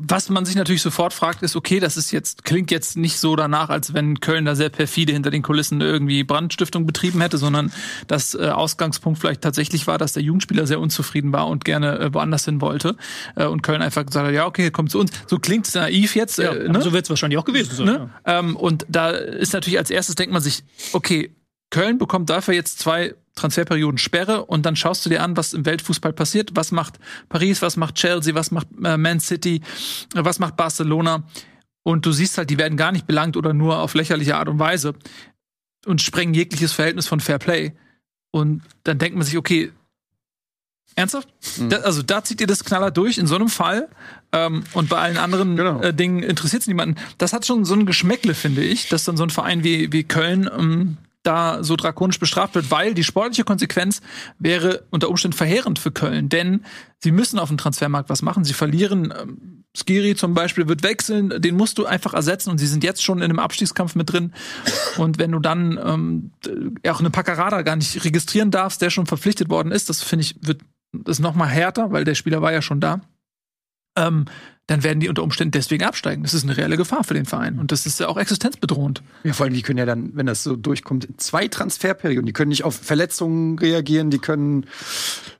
[0.00, 3.34] was man sich natürlich sofort fragt, ist, okay, das ist jetzt, klingt jetzt nicht so
[3.34, 7.72] danach, als wenn Köln da sehr perfide hinter den Kulissen irgendwie Brandstiftung betrieben hätte, sondern
[8.06, 12.14] das äh, Ausgangspunkt vielleicht tatsächlich war, dass der Jugendspieler sehr unzufrieden war und gerne äh,
[12.14, 12.96] woanders hin wollte.
[13.34, 15.10] Äh, und Köln einfach gesagt hat, ja, okay, kommt zu uns.
[15.26, 16.38] So klingt es naiv jetzt.
[16.38, 16.80] Ja, äh, ne?
[16.80, 17.86] So wird es wahrscheinlich auch gewesen sein.
[17.86, 18.10] Ne?
[18.24, 18.38] Ja.
[18.38, 21.32] Ähm, und da ist natürlich als erstes denkt man sich, okay,
[21.70, 25.64] Köln bekommt dafür jetzt zwei Transferperioden Sperre und dann schaust du dir an, was im
[25.64, 26.50] Weltfußball passiert.
[26.54, 26.98] Was macht
[27.28, 29.62] Paris, was macht Chelsea, was macht äh, Man City,
[30.14, 31.24] äh, was macht Barcelona.
[31.84, 34.58] Und du siehst halt, die werden gar nicht belangt oder nur auf lächerliche Art und
[34.58, 34.94] Weise
[35.86, 37.72] und sprengen jegliches Verhältnis von Fair Play.
[38.30, 39.72] Und dann denkt man sich, okay,
[40.96, 41.28] ernsthaft?
[41.58, 41.70] Mhm.
[41.70, 43.88] Da, also da zieht ihr das Knaller durch in so einem Fall.
[44.32, 45.80] Ähm, und bei allen anderen genau.
[45.80, 46.96] äh, Dingen interessiert es niemanden.
[47.18, 50.04] Das hat schon so ein Geschmäckle, finde ich, dass dann so ein Verein wie, wie
[50.04, 54.00] Köln ähm, da so drakonisch bestraft wird, weil die sportliche Konsequenz
[54.38, 56.64] wäre unter Umständen verheerend für Köln, denn
[56.98, 58.44] sie müssen auf dem Transfermarkt was machen.
[58.44, 62.66] Sie verlieren, ähm, Skiri zum Beispiel wird wechseln, den musst du einfach ersetzen und sie
[62.66, 64.32] sind jetzt schon in einem Abstiegskampf mit drin.
[64.96, 66.32] Und wenn du dann ähm,
[66.88, 70.36] auch eine Packerada gar nicht registrieren darfst, der schon verpflichtet worden ist, das finde ich,
[70.40, 70.62] wird
[70.92, 73.02] das noch mal härter, weil der Spieler war ja schon da.
[73.96, 74.24] Ähm,
[74.68, 76.22] dann werden die unter Umständen deswegen absteigen.
[76.22, 77.58] Das ist eine reelle Gefahr für den Verein.
[77.58, 79.02] Und das ist ja auch existenzbedrohend.
[79.24, 82.26] Ja, vor allem, die können ja dann, wenn das so durchkommt, zwei Transferperioden.
[82.26, 84.66] Die können nicht auf Verletzungen reagieren, die können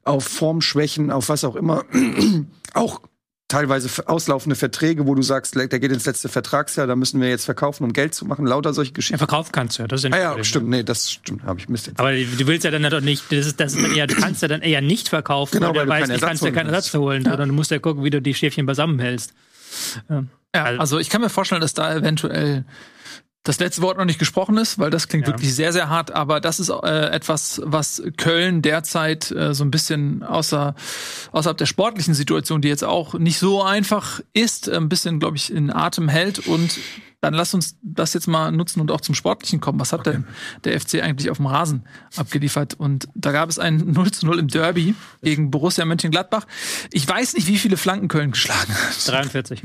[0.02, 1.84] auf Formschwächen, auf was auch immer.
[2.72, 3.02] auch
[3.48, 7.46] teilweise auslaufende Verträge, wo du sagst, der geht ins letzte Vertragsjahr, da müssen wir jetzt
[7.46, 9.14] verkaufen, um Geld zu machen, lauter solche Geschichten.
[9.14, 11.44] Ja, verkaufen kannst du ja, das ist ja nicht ah, ja, stimmt, nee, das stimmt,
[11.44, 11.98] habe ich Mist jetzt.
[11.98, 14.42] Aber du willst ja dann doch nicht, das ist, das ist dann eher, du kannst
[14.42, 17.24] ja dann eher nicht verkaufen, genau, weil du weißt, du kannst ja keinen Ersatz holen,
[17.24, 17.30] ja.
[17.30, 19.32] sondern du musst ja gucken, wie du die Schäfchen beisammen hältst.
[20.10, 20.24] Ja.
[20.54, 22.64] ja, also ich kann mir vorstellen, dass da eventuell
[23.48, 25.32] das letzte Wort noch nicht gesprochen ist, weil das klingt ja.
[25.32, 29.70] wirklich sehr, sehr hart, aber das ist äh, etwas, was Köln derzeit äh, so ein
[29.70, 30.74] bisschen außer,
[31.32, 35.50] außerhalb der sportlichen Situation, die jetzt auch nicht so einfach ist, ein bisschen, glaube ich,
[35.50, 36.78] in Atem hält und
[37.20, 39.80] dann lass uns das jetzt mal nutzen und auch zum Sportlichen kommen.
[39.80, 40.12] Was hat okay.
[40.12, 40.24] denn
[40.64, 41.84] der FC eigentlich auf dem Rasen
[42.16, 42.74] abgeliefert?
[42.74, 46.46] Und da gab es ein 0 zu 0 im Derby gegen Borussia Mönchengladbach.
[46.92, 49.08] Ich weiß nicht, wie viele Flanken Köln geschlagen hat.
[49.08, 49.62] 43.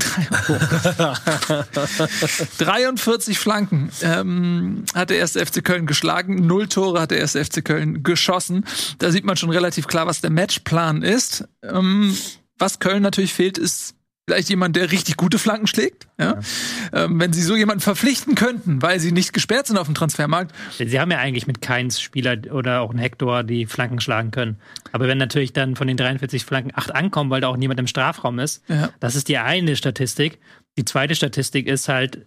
[2.58, 6.46] 43 Flanken ähm, hat der erste FC Köln geschlagen.
[6.46, 8.64] Null Tore hat der erste FC Köln geschossen.
[8.98, 11.48] Da sieht man schon relativ klar, was der Matchplan ist.
[11.62, 12.16] Ähm,
[12.58, 13.94] was Köln natürlich fehlt, ist
[14.26, 16.06] vielleicht jemand, der richtig gute Flanken schlägt.
[16.18, 16.38] Ja?
[16.92, 17.04] ja.
[17.04, 20.54] Ähm, wenn sie so jemanden verpflichten könnten, weil sie nicht gesperrt sind auf dem Transfermarkt.
[20.78, 24.58] Sie haben ja eigentlich mit Keins Spieler oder auch einen Hector, die Flanken schlagen können.
[24.92, 27.86] Aber wenn natürlich dann von den 43 Flanken acht ankommen, weil da auch niemand im
[27.86, 28.90] Strafraum ist, ja.
[29.00, 30.38] das ist die eine Statistik.
[30.76, 32.26] Die zweite Statistik ist halt,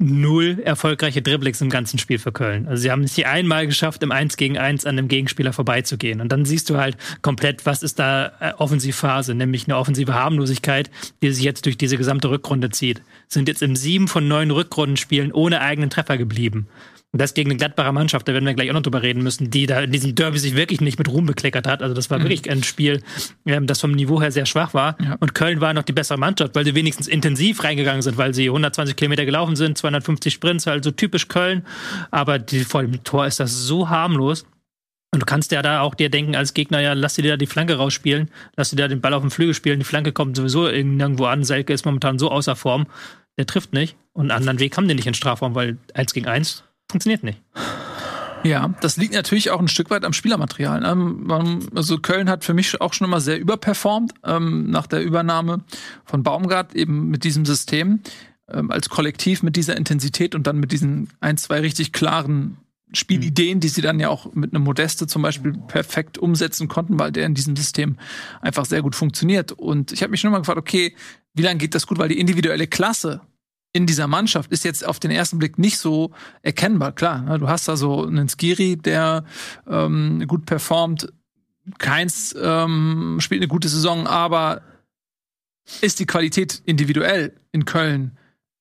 [0.00, 2.66] null erfolgreiche Dribblings im ganzen Spiel für Köln.
[2.66, 6.20] Also sie haben es hier einmal geschafft, im 1 gegen 1 an dem Gegenspieler vorbeizugehen.
[6.20, 10.90] Und dann siehst du halt komplett, was ist da äh, Offensivphase, nämlich eine offensive Harmlosigkeit,
[11.22, 13.02] die sich jetzt durch diese gesamte Rückrunde zieht.
[13.28, 16.66] Sind jetzt im sieben von neun Rückrundenspielen ohne eigenen Treffer geblieben.
[17.12, 19.50] Und das gegen eine Gladbacher Mannschaft, da werden wir gleich auch noch drüber reden müssen,
[19.50, 21.82] die da in diesem Derby sich wirklich nicht mit Ruhm bekleckert hat.
[21.82, 22.24] Also das war mhm.
[22.24, 23.02] wirklich ein Spiel,
[23.46, 24.96] ähm, das vom Niveau her sehr schwach war.
[25.02, 25.16] Ja.
[25.18, 28.46] Und Köln war noch die bessere Mannschaft, weil sie wenigstens intensiv reingegangen sind, weil sie
[28.46, 31.66] 120 Kilometer gelaufen sind, 250 Sprints, also typisch Köln.
[32.12, 34.46] Aber die, vor dem Tor ist das so harmlos.
[35.12, 37.46] Und du kannst ja da auch dir denken, als Gegner, ja, lass dir da die
[37.46, 40.68] Flanke rausspielen, lass dir da den Ball auf den Flügel spielen, die Flanke kommt sowieso
[40.68, 41.42] irgendwo an.
[41.42, 42.86] Selke ist momentan so außer Form,
[43.36, 43.96] der trifft nicht.
[44.12, 47.40] Und einen anderen Weg haben die nicht in Strafraum, weil eins gegen eins funktioniert nicht.
[48.42, 50.84] Ja, das liegt natürlich auch ein Stück weit am Spielermaterial.
[50.84, 55.62] Ähm, also Köln hat für mich auch schon immer sehr überperformt ähm, nach der Übernahme
[56.04, 58.00] von Baumgart eben mit diesem System
[58.48, 62.56] ähm, als Kollektiv mit dieser Intensität und dann mit diesen ein, zwei richtig klaren
[62.92, 67.12] Spielideen, die sie dann ja auch mit einem Modeste zum Beispiel perfekt umsetzen konnten, weil
[67.12, 67.96] der in diesem System
[68.40, 69.52] einfach sehr gut funktioniert.
[69.52, 70.96] Und ich habe mich schon mal gefragt, okay,
[71.34, 71.98] wie lange geht das gut?
[71.98, 73.20] Weil die individuelle Klasse
[73.72, 76.10] in dieser Mannschaft ist jetzt auf den ersten Blick nicht so
[76.42, 76.92] erkennbar.
[76.92, 77.38] Klar, ne?
[77.38, 79.24] du hast da so einen Skiri, der
[79.68, 81.12] ähm, gut performt.
[81.78, 84.62] Keins ähm, spielt eine gute Saison, aber
[85.82, 88.18] ist die Qualität individuell in Köln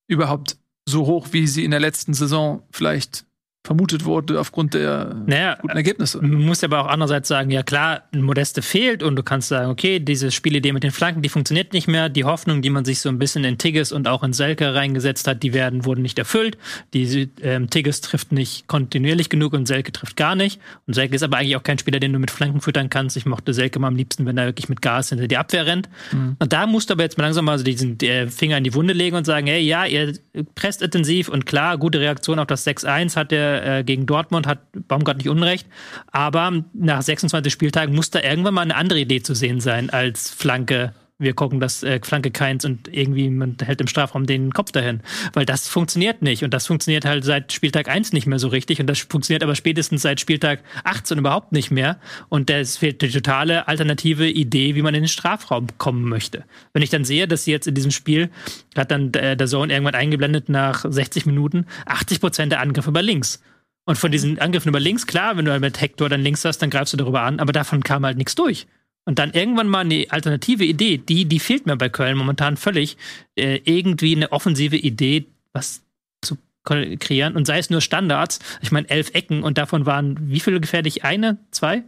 [0.07, 0.57] überhaupt
[0.87, 3.25] so hoch, wie sie in der letzten Saison vielleicht
[3.69, 6.19] vermutet wurde aufgrund der naja, guten Ergebnisse.
[6.19, 9.69] Man muss aber auch andererseits sagen, ja klar, ein Modeste fehlt und du kannst sagen,
[9.69, 12.09] okay, diese Spielidee mit den Flanken, die funktioniert nicht mehr.
[12.09, 15.27] Die Hoffnung, die man sich so ein bisschen in Tigges und auch in Selke reingesetzt
[15.27, 16.57] hat, die werden, wurden nicht erfüllt.
[16.95, 20.59] Die ähm, Tigges trifft nicht kontinuierlich genug und Selke trifft gar nicht.
[20.87, 23.17] Und Selke ist aber eigentlich auch kein Spieler, den du mit Flanken füttern kannst.
[23.17, 25.89] Ich mochte Selke mal am liebsten, wenn er wirklich mit Gas hinter die Abwehr rennt.
[26.11, 26.37] Mhm.
[26.39, 28.73] Und da musst du aber jetzt mal langsam mal so diesen äh, Finger in die
[28.73, 30.15] Wunde legen und sagen, hey, ja, ihr
[30.55, 34.59] presst intensiv und klar, gute Reaktion auf das 6-1 hat der äh, gegen Dortmund, hat
[34.87, 35.67] Baumgart nicht unrecht.
[36.11, 40.29] Aber nach 26 Spieltagen muss da irgendwann mal eine andere Idee zu sehen sein als
[40.29, 44.71] Flanke wir gucken, dass äh, Flanke keins und irgendwie man hält im Strafraum den Kopf
[44.71, 45.01] dahin.
[45.33, 46.43] Weil das funktioniert nicht.
[46.43, 48.79] Und das funktioniert halt seit Spieltag 1 nicht mehr so richtig.
[48.79, 51.99] Und das funktioniert aber spätestens seit Spieltag 18 überhaupt nicht mehr.
[52.29, 56.45] Und es fehlt die totale alternative Idee, wie man in den Strafraum kommen möchte.
[56.71, 58.29] Wenn ich dann sehe, dass sie jetzt in diesem Spiel,
[58.77, 63.01] hat dann äh, der Zone irgendwann eingeblendet nach 60 Minuten, 80 Prozent der Angriffe über
[63.01, 63.43] links.
[63.83, 66.59] Und von diesen Angriffen über links, klar, wenn du halt mit Hector dann links hast,
[66.59, 68.67] dann greifst du darüber an, aber davon kam halt nichts durch.
[69.09, 72.95] Und dann irgendwann mal eine alternative Idee, die, die fehlt mir bei Köln momentan völlig.
[73.33, 75.81] Äh, irgendwie eine offensive Idee, was
[76.21, 77.35] zu kreieren.
[77.35, 78.37] Und sei es nur Standards.
[78.61, 81.05] Ich meine, elf Ecken und davon waren wie viele gefährlich?
[81.05, 81.81] Eine, zwei?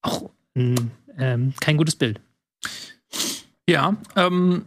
[0.00, 2.22] Auch ähm, kein gutes Bild.
[3.68, 4.64] Ja, ähm,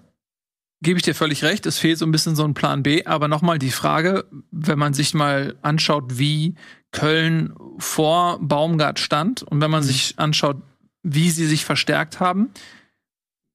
[0.83, 1.65] gebe ich dir völlig recht.
[1.65, 3.03] Es fehlt so ein bisschen so ein Plan B.
[3.05, 6.53] Aber nochmal die Frage, wenn man sich mal anschaut, wie
[6.91, 9.87] Köln vor Baumgart stand und wenn man mhm.
[9.87, 10.57] sich anschaut,
[11.05, 12.49] wie sie sich verstärkt haben.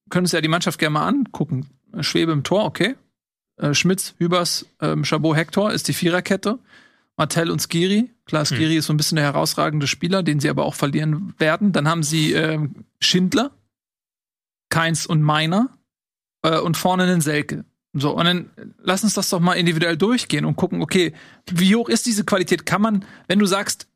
[0.09, 1.69] Können uns ja die Mannschaft gerne mal angucken.
[2.01, 2.95] Schwebe im Tor, okay.
[3.57, 6.61] Äh, Schmitz, Hübers, ähm, Chabot, Hector ist die Viererkette.
[7.17, 8.11] Martell und Skiri.
[8.25, 8.79] Klar, Skiri hm.
[8.79, 11.73] ist so ein bisschen der herausragende Spieler, den sie aber auch verlieren werden.
[11.73, 13.51] Dann haben sie ähm, Schindler,
[14.71, 15.77] Keins und Meiner
[16.43, 17.65] äh, und vorne einen Selke.
[17.93, 21.13] So, und dann lass uns das doch mal individuell durchgehen und gucken, okay,
[21.51, 22.65] wie hoch ist diese Qualität?
[22.65, 23.89] Kann man, wenn du sagst,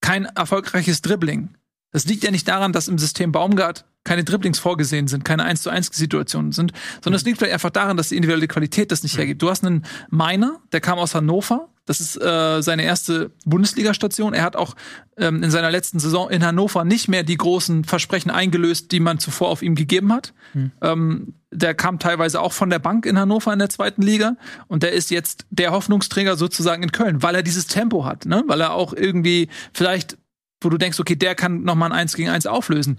[0.00, 1.50] kein erfolgreiches Dribbling,
[1.92, 5.62] das liegt ja nicht daran, dass im System Baumgart keine Dribblings vorgesehen sind, keine 1
[5.62, 6.72] zu 1 Situationen sind,
[7.02, 9.18] sondern es liegt vielleicht einfach daran, dass die individuelle Qualität das nicht mhm.
[9.18, 9.42] hergibt.
[9.42, 14.34] Du hast einen Meiner, der kam aus Hannover, das ist äh, seine erste Bundesliga-Station.
[14.34, 14.76] Er hat auch
[15.16, 19.18] ähm, in seiner letzten Saison in Hannover nicht mehr die großen Versprechen eingelöst, die man
[19.18, 20.34] zuvor auf ihm gegeben hat.
[20.52, 20.72] Mhm.
[20.82, 24.36] Ähm, der kam teilweise auch von der Bank in Hannover in der zweiten Liga
[24.66, 28.44] und der ist jetzt der Hoffnungsträger sozusagen in Köln, weil er dieses Tempo hat, ne?
[28.46, 30.18] weil er auch irgendwie vielleicht
[30.60, 32.96] wo du denkst, okay, der kann noch mal ein 1 gegen 1 auflösen.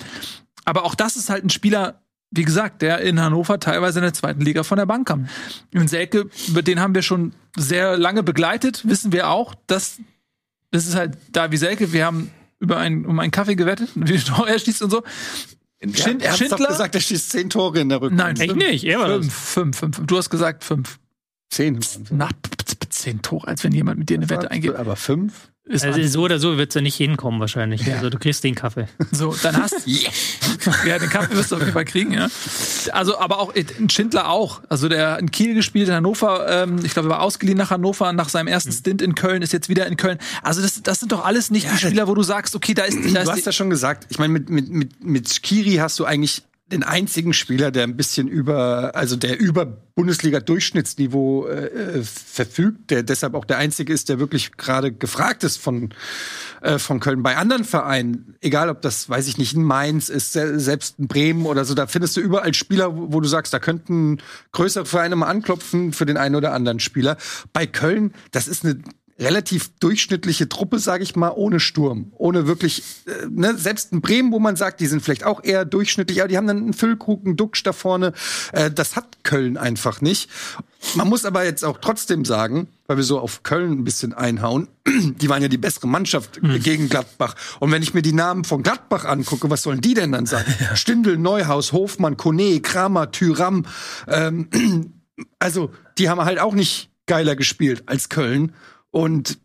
[0.66, 2.02] Aber auch das ist halt ein Spieler,
[2.32, 5.28] wie gesagt, der in Hannover teilweise in der zweiten Liga von der Bank kam.
[5.74, 10.00] Und Selke, den haben wir schon sehr lange begleitet, wissen wir auch, dass
[10.72, 14.18] das ist halt da wie Selke, wir haben über einen, um einen Kaffee gewettet, wie
[14.18, 15.04] Tore er schießt und so.
[15.94, 18.22] Schind, ja, er hat gesagt, er schießt zehn Tore in der Rückrunde.
[18.22, 18.84] Nein, echt nicht.
[18.84, 20.08] Er war fünf, fünf, fünf.
[20.08, 21.00] Du hast gesagt fünf.
[21.50, 21.80] Zehn.
[22.12, 22.30] Na,
[22.90, 24.76] zehn Tore, als wenn jemand mit dir eine Wette eingeht.
[24.76, 25.50] Aber fünf?
[25.70, 27.86] Ist also so oder so wird es ja nicht hinkommen wahrscheinlich.
[27.86, 27.98] Ja.
[27.98, 28.88] Also du kriegst den Kaffee.
[29.12, 29.92] So, dann hast du.
[30.88, 32.28] ja, den Kaffee wirst du auf jeden Fall kriegen, ja.
[32.92, 34.62] Also, aber auch ein Schindler auch.
[34.68, 38.12] Also der in Kiel gespielt in Hannover, ähm, ich glaube, er war ausgeliehen nach Hannover
[38.14, 40.18] nach seinem ersten Stint in Köln, ist jetzt wieder in Köln.
[40.42, 42.86] Also das, das sind doch alles nicht ja, die Spieler, wo du sagst, okay, da
[42.86, 42.98] ist.
[43.14, 46.06] Da du hast ja schon gesagt, ich meine, mit, mit, mit, mit Skiri hast du
[46.06, 46.42] eigentlich
[46.72, 53.04] den einzigen Spieler, der ein bisschen über, also der über Bundesliga-Durchschnittsniveau äh, äh, verfügt, der
[53.04, 55.90] deshalb auch der einzige ist, der wirklich gerade gefragt ist von,
[56.62, 57.24] äh, von Köln.
[57.24, 61.46] Bei anderen Vereinen, egal ob das, weiß ich nicht, ein Mainz ist, selbst ein Bremen
[61.46, 64.20] oder so, da findest du überall Spieler, wo du sagst, da könnten
[64.52, 67.18] größere Vereine mal anklopfen für den einen oder anderen Spieler.
[67.52, 68.80] Bei Köln, das ist eine
[69.20, 74.32] relativ durchschnittliche Truppe, sage ich mal, ohne Sturm, ohne wirklich, äh, ne, selbst in Bremen,
[74.32, 77.26] wo man sagt, die sind vielleicht auch eher durchschnittlich, aber die haben dann einen Füllkrug,
[77.26, 78.14] einen Duxch da vorne.
[78.54, 80.30] Äh, das hat Köln einfach nicht.
[80.96, 84.70] Man muss aber jetzt auch trotzdem sagen, weil wir so auf Köln ein bisschen einhauen,
[84.88, 86.62] die waren ja die bessere Mannschaft Hm.
[86.62, 87.36] gegen Gladbach.
[87.60, 90.54] Und wenn ich mir die Namen von Gladbach angucke, was sollen die denn dann sagen?
[90.76, 93.66] Stindl, Neuhaus, Hofmann, Kone, Kramer, Tyram.
[94.08, 94.48] Ähm,
[95.40, 98.54] also, die haben halt auch nicht geiler gespielt als Köln.
[98.92, 99.40] Und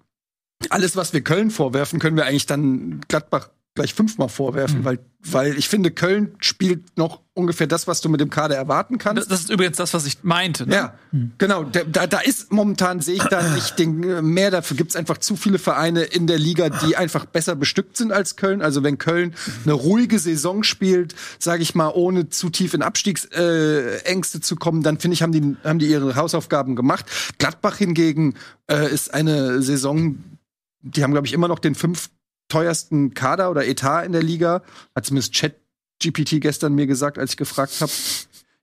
[0.71, 4.85] alles, was wir Köln vorwerfen, können wir eigentlich dann Gladbach gleich fünfmal vorwerfen, Mhm.
[4.85, 8.99] weil, weil ich finde, Köln spielt noch ungefähr das, was du mit dem Kader erwarten
[8.99, 9.29] kannst.
[9.29, 10.65] Das, ist übrigens das, was ich meinte.
[10.65, 10.75] Ne?
[10.77, 10.95] Ja,
[11.39, 11.65] genau.
[11.65, 14.53] Da, da, ist momentan, sehe ich da nicht den äh, mehr.
[14.53, 18.37] Dafür gibt's einfach zu viele Vereine in der Liga, die einfach besser bestückt sind als
[18.37, 18.63] Köln.
[18.63, 24.05] Also wenn Köln eine ruhige Saison spielt, sage ich mal, ohne zu tief in Abstiegsängste
[24.05, 27.07] Ängste zu kommen, dann finde ich, haben die, haben die ihre Hausaufgaben gemacht.
[27.39, 28.35] Gladbach hingegen
[28.71, 30.23] äh, ist eine Saison,
[30.83, 32.11] die haben, glaube ich, immer noch den fünf
[32.49, 34.63] teuersten Kader oder Etat in der Liga.
[34.95, 35.57] Hat zumindest Chat
[36.03, 37.93] GPT gestern mir gesagt, als ich gefragt habe.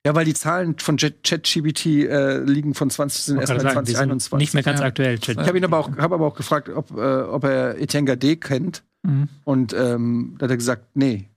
[0.06, 4.38] Ja, weil die Zahlen von ChatGPT äh, liegen von 20 sind erst sind 2021.
[4.40, 4.86] Nicht mehr ganz Ja.
[4.88, 5.20] aktuell.
[5.20, 5.40] Chat.
[5.40, 8.36] Ich habe ihn aber auch, hab aber auch gefragt, ob, äh, ob er Etienne Gade
[8.38, 8.84] kennt.
[9.04, 9.28] Mhm.
[9.44, 11.28] Und ähm, da hat er gesagt, nee.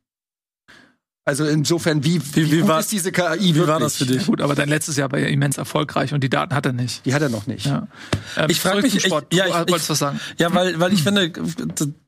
[1.26, 3.66] Also insofern, wie, wie, Wie- war- ist diese KI wie wirklich?
[3.68, 4.26] war das für dich?
[4.26, 7.04] Gut, aber dein letztes Jahr war ja immens erfolgreich und die Daten hat er nicht.
[7.06, 7.64] Die hat er noch nicht.
[7.64, 7.88] Ja.
[8.36, 9.32] Ähm, Ich frag zurück mich- ich- Sport.
[9.32, 10.20] ja, du ich- wolltest ich- was sagen.
[10.36, 11.30] Ja, weil, weil ich finde,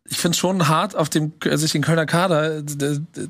[0.09, 2.63] ich finde es schon hart, auf dem, sich den Kölner Kader äh,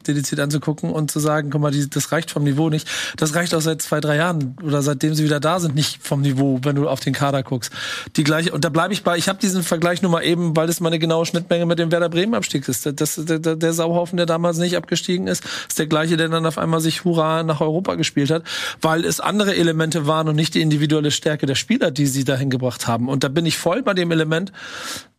[0.07, 2.89] dediziert anzugucken und zu sagen, guck mal, die, das reicht vom Niveau nicht.
[3.17, 6.23] Das reicht auch seit zwei, drei Jahren oder seitdem sie wieder da sind, nicht vom
[6.23, 7.73] Niveau, wenn du auf den Kader guckst.
[8.17, 10.67] Die gleiche, und da bleibe ich bei, ich habe diesen Vergleich nur mal eben, weil
[10.67, 12.87] das mal eine genaue Schnittmenge mit dem Werder Bremen Abstieg ist.
[12.87, 16.59] Das, der, der Sauhaufen, der damals nicht abgestiegen ist, ist der gleiche, der dann auf
[16.59, 18.43] einmal sich Hurra nach Europa gespielt hat,
[18.81, 22.51] weil es andere Elemente waren und nicht die individuelle Stärke der Spieler, die sie dahin
[22.51, 23.09] gebracht haben.
[23.09, 24.53] Und da bin ich voll bei dem Element,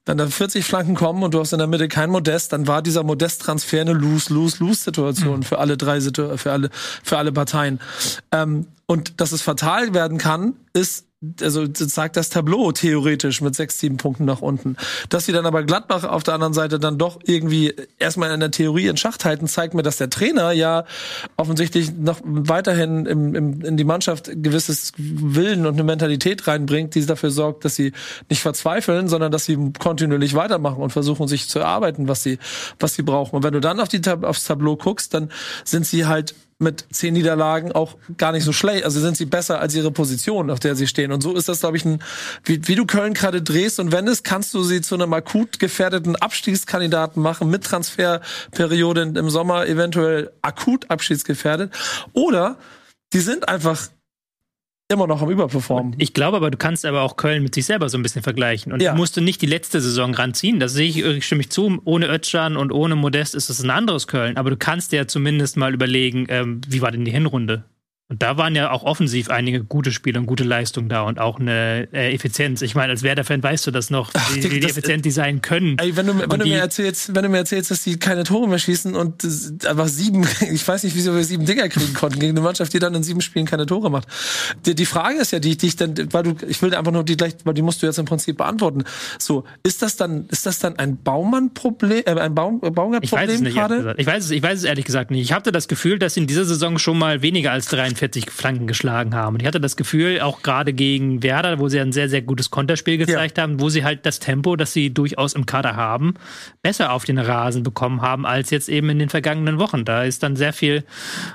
[0.08, 2.82] wenn da 40 Flanken kommen und du hast in der Mitte kein Modest, dann war
[2.82, 6.70] dieser Modest-Transfer eine Lose-Lose-Lose-Situation für alle drei für alle
[7.04, 7.80] für alle Parteien.
[8.32, 11.07] Ähm, und dass es fatal werden kann, ist
[11.42, 14.78] also sagt das Tableau theoretisch mit sechs, sieben Punkten nach unten.
[15.10, 18.52] Dass sie dann aber Gladbach auf der anderen Seite dann doch irgendwie erstmal in der
[18.52, 20.86] Theorie in Schacht halten, zeigt mir, dass der Trainer ja
[21.36, 27.04] offensichtlich noch weiterhin im, im, in die Mannschaft gewisses Willen und eine Mentalität reinbringt, die
[27.04, 27.94] dafür sorgt, dass sie
[28.30, 32.38] nicht verzweifeln, sondern dass sie kontinuierlich weitermachen und versuchen, sich zu erarbeiten, was sie,
[32.80, 33.38] was sie brauchen.
[33.38, 35.32] Und wenn du dann auf die, aufs Tableau guckst, dann
[35.64, 38.84] sind sie halt mit zehn Niederlagen auch gar nicht so schlecht.
[38.84, 41.12] Also sind sie besser als ihre Position, auf der sie stehen.
[41.12, 42.02] Und so ist das, glaube ich, ein,
[42.44, 46.16] wie, wie du Köln gerade drehst und wendest, kannst du sie zu einem akut gefährdeten
[46.16, 51.72] Abstiegskandidaten machen, mit Transferperiode im Sommer eventuell akut abstiegsgefährdet.
[52.14, 52.58] Oder
[53.14, 53.90] die sind einfach
[54.90, 55.96] immer noch am Überperformen.
[55.98, 58.72] Ich glaube aber, du kannst aber auch Köln mit sich selber so ein bisschen vergleichen.
[58.72, 58.96] Und Ja.
[58.96, 60.60] musst du nicht die letzte Saison ranziehen.
[60.60, 61.82] Das sehe ich, ich stimme ich zu.
[61.84, 64.38] Ohne Özcan und ohne Modest ist es ein anderes Köln.
[64.38, 67.64] Aber du kannst dir ja zumindest mal überlegen, ähm, wie war denn die Hinrunde?
[68.10, 71.42] Und da waren ja auch offensiv einige gute Spiele und gute Leistungen da und auch
[71.42, 72.62] eine äh, Effizienz.
[72.62, 75.42] Ich meine, als Werder-Fan weißt du das noch, wie, Digga, wie das- effizient die sein
[75.42, 75.76] können.
[75.78, 78.48] Ey, wenn du, wenn du mir erzählst, wenn du mir erzählst, dass die keine Tore
[78.48, 82.20] mehr schießen und das einfach sieben, ich weiß nicht, wieso wir sieben Dinger kriegen konnten
[82.20, 84.08] gegen eine Mannschaft, die dann in sieben Spielen keine Tore macht.
[84.66, 87.04] Die, die Frage ist ja, die, die ich dann, weil du, ich will einfach nur
[87.04, 88.86] die gleich, weil die musst du jetzt im Prinzip beantworten.
[89.20, 93.96] So, ist das dann, ist das dann ein Baumann-Problem, äh, ein Baum, es Baumgart-Problem gerade?
[93.98, 95.24] Ich weiß, es, ich weiß es ehrlich gesagt nicht.
[95.24, 97.68] Ich hatte das Gefühl, dass sie in dieser Saison schon mal weniger als
[97.98, 99.36] 43 Flanken geschlagen haben.
[99.36, 102.52] Und ich hatte das Gefühl, auch gerade gegen Werder, wo sie ein sehr, sehr gutes
[102.52, 106.14] Konterspiel gezeigt haben, wo sie halt das Tempo, das sie durchaus im Kader haben,
[106.62, 109.86] besser auf den Rasen bekommen haben, als jetzt eben in den vergangenen Wochen.
[109.86, 110.84] Da ist dann sehr viel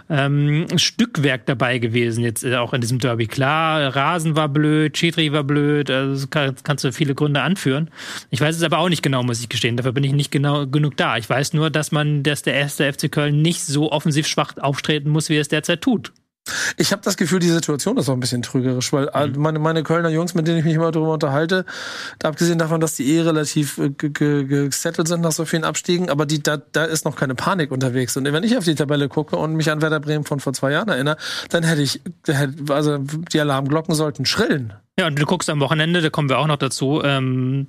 [0.08, 3.26] ähm, Stückwerk dabei gewesen, jetzt äh, auch in diesem Derby.
[3.26, 7.90] Klar, Rasen war blöd, Schiri war blöd, also das kann, kannst du viele Gründe anführen.
[8.30, 9.76] Ich weiß es aber auch nicht genau, muss ich gestehen.
[9.76, 11.16] Dafür bin ich nicht genau genug da.
[11.16, 15.10] Ich weiß nur, dass man, dass der erste FC Köln nicht so offensiv schwach auftreten
[15.10, 16.12] muss, wie er es derzeit tut.
[16.76, 19.84] Ich habe das Gefühl, die Situation ist auch ein bisschen trügerisch, weil all- meine, meine
[19.84, 21.64] Kölner Jungs, mit denen ich mich immer darüber unterhalte,
[22.18, 25.62] da abgesehen davon, dass die eh relativ äh, ge- ge- gesettelt sind nach so vielen
[25.62, 28.16] Abstiegen, aber die, da, da ist noch keine Panik unterwegs.
[28.16, 30.72] Und wenn ich auf die Tabelle gucke und mich an Werder Bremen von vor zwei
[30.72, 31.16] Jahren erinnere,
[31.50, 32.00] dann hätte ich,
[32.68, 34.72] also die Alarmglocken sollten schrillen.
[34.98, 37.68] Ja, und du guckst am Wochenende, da kommen wir auch noch dazu, ähm,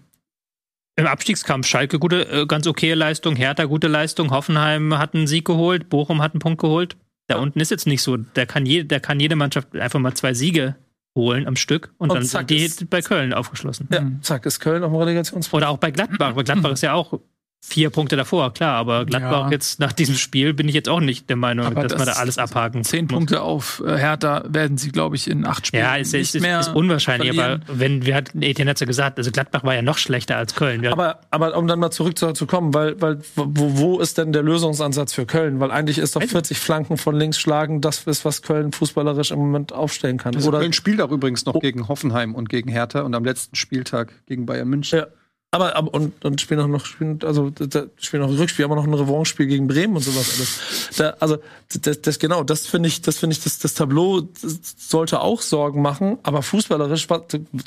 [0.96, 5.46] im Abstiegskampf Schalke gute, äh, ganz okaye Leistung, Hertha gute Leistung, Hoffenheim hat einen Sieg
[5.46, 6.98] geholt, Bochum hat einen Punkt geholt.
[7.28, 10.14] Da unten ist jetzt nicht so, da kann, je, da kann jede Mannschaft einfach mal
[10.14, 10.76] zwei Siege
[11.16, 13.88] holen am Stück und, Und dann zack, sind die ist- bei Köln aufgeschlossen.
[13.92, 15.58] Ja, zack, ist Köln auf dem Relegationsplatz.
[15.62, 17.20] Oder auch bei Gladbach, weil Gladbach ist ja auch
[17.66, 19.52] vier Punkte davor, klar, aber Gladbach Ja.
[19.52, 22.06] jetzt nach diesem Spiel bin ich jetzt auch nicht der Meinung, Aber dass man da
[22.08, 23.14] das- alles abhaken Zehn muss.
[23.14, 26.42] Punkte auf äh, Hertha werden sie, glaube ich, in acht Spielen Ja, es nicht ist,
[26.42, 27.64] mehr ist unwahrscheinlich, verlieren.
[27.66, 30.56] aber wenn wir hatten, Etienne hat ja gesagt, also Gladbach war ja noch schlechter als
[30.56, 30.86] Köln.
[30.88, 33.46] Aber, aber um dann mal zurück zu, zu kommen, weil, weil wo,
[33.78, 35.62] wo ist denn der Lösungsansatz für Köln?
[35.62, 39.40] Weil eigentlich ist doch 40 Flanken von links schlagen das ist, was Köln fußballerisch im
[39.40, 40.36] Moment aufstellen kann.
[40.36, 43.56] Also Oder, Köln spielt auch übrigens noch gegen Hoffenheim und gegen Hertha und am letzten
[43.56, 45.00] Spieltag gegen Bayern München.
[45.00, 45.08] Ja.
[45.54, 48.74] Aber, aber und, und spielen auch noch, spielen, also da spielen noch ein Rückspiel, aber
[48.76, 50.90] noch ein Revanche-Spiel gegen Bremen und sowas alles.
[50.98, 51.38] Da, also
[51.80, 55.42] das, das genau, das finde ich, das finde ich, das, das Tableau das sollte auch
[55.42, 57.08] Sorgen machen, aber fußballerisch,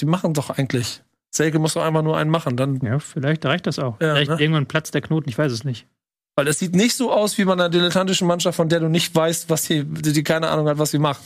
[0.00, 1.00] die machen doch eigentlich.
[1.30, 4.00] Selke muss doch einfach nur einen machen, dann ja, vielleicht reicht das auch.
[4.00, 4.40] Ja, vielleicht ne?
[4.40, 5.86] irgendwann platzt der Knoten, ich weiß es nicht.
[6.34, 9.14] Weil es sieht nicht so aus wie bei einer dilettantischen Mannschaft, von der du nicht
[9.14, 11.22] weißt, was sie, die, die keine Ahnung hat, was sie macht.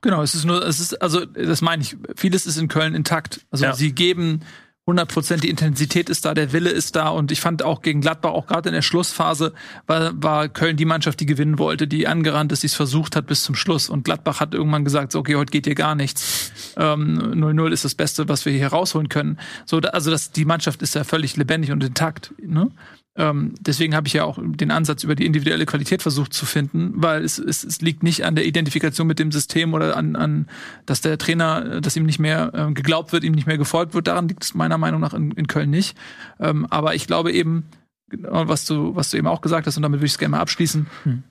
[0.00, 3.40] Genau, es ist nur, es ist, also, das meine ich, vieles ist in Köln intakt.
[3.50, 3.74] Also, Ja.
[3.74, 4.40] sie geben
[4.88, 8.00] 100 Prozent, die Intensität ist da, der Wille ist da und ich fand auch gegen
[8.00, 9.52] Gladbach, auch gerade in der Schlussphase,
[9.86, 13.26] war, war Köln die Mannschaft, die gewinnen wollte, die angerannt ist, die es versucht hat
[13.26, 16.52] bis zum Schluss und Gladbach hat irgendwann gesagt, so, okay, heute geht hier gar nichts.
[16.78, 19.38] Ähm, 0-0 ist das Beste, was wir hier rausholen können.
[19.66, 22.70] So, also, das, die Mannschaft ist ja völlig lebendig und intakt, ne?
[23.18, 26.92] Ähm, deswegen habe ich ja auch den Ansatz über die individuelle Qualität versucht zu finden,
[26.94, 30.46] weil es, es, es liegt nicht an der Identifikation mit dem System oder an, an
[30.86, 33.92] dass der Trainer, äh, dass ihm nicht mehr äh, geglaubt wird, ihm nicht mehr gefolgt
[33.92, 34.06] wird.
[34.06, 35.98] Daran liegt es meiner Meinung nach in, in Köln nicht.
[36.38, 37.64] Ähm, aber ich glaube eben,
[38.08, 40.36] genau, was du, was du eben auch gesagt hast, und damit würde ich es gerne
[40.36, 41.22] mal abschließen, ähm,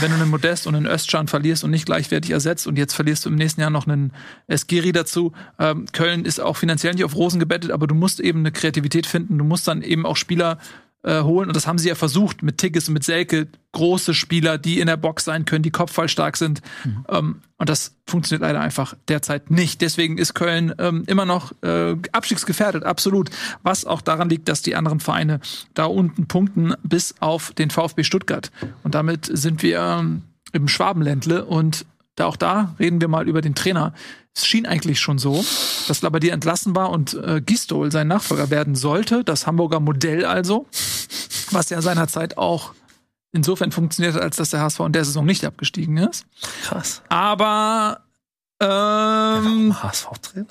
[0.00, 3.24] wenn du einen Modest und einen Östschan verlierst und nicht gleichwertig ersetzt und jetzt verlierst
[3.24, 4.12] du im nächsten Jahr noch einen
[4.48, 5.32] Eskiri dazu.
[5.60, 9.06] Ähm, Köln ist auch finanziell nicht auf Rosen gebettet, aber du musst eben eine Kreativität
[9.06, 9.38] finden.
[9.38, 10.58] Du musst dann eben auch Spieler
[11.06, 11.48] äh, holen.
[11.48, 13.48] Und das haben sie ja versucht mit Tigges und mit Selke.
[13.72, 16.62] Große Spieler, die in der Box sein können, die kopfballstark sind.
[17.08, 19.80] Ähm, und das funktioniert leider einfach derzeit nicht.
[19.80, 23.30] Deswegen ist Köln ähm, immer noch äh, abstiegsgefährdet, absolut.
[23.62, 25.40] Was auch daran liegt, dass die anderen Vereine
[25.74, 28.50] da unten punkten, bis auf den VfB Stuttgart.
[28.82, 31.86] Und damit sind wir ähm, im Schwabenländle und
[32.16, 33.92] da auch da reden wir mal über den Trainer.
[34.36, 35.42] Es schien eigentlich schon so,
[35.88, 39.24] dass Labadier entlassen war und äh, Gistol sein Nachfolger werden sollte.
[39.24, 40.66] Das Hamburger Modell also,
[41.52, 42.74] was ja seinerzeit auch
[43.32, 46.26] insofern funktioniert hat, als dass der HSV in der Saison nicht abgestiegen ist.
[46.64, 47.00] Krass.
[47.08, 48.02] Aber
[48.60, 50.46] ähm, HSV-Trainer?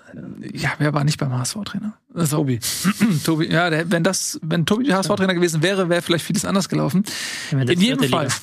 [0.52, 1.94] ja, wer war nicht beim HSV-Trainer?
[2.14, 2.60] Also, Tobi.
[3.24, 6.70] Tobi, ja, der, wenn das, wenn Tobi der HSV-Trainer gewesen wäre, wäre vielleicht vieles anders
[6.70, 7.04] gelaufen.
[7.52, 8.36] In jedem Fall Liga.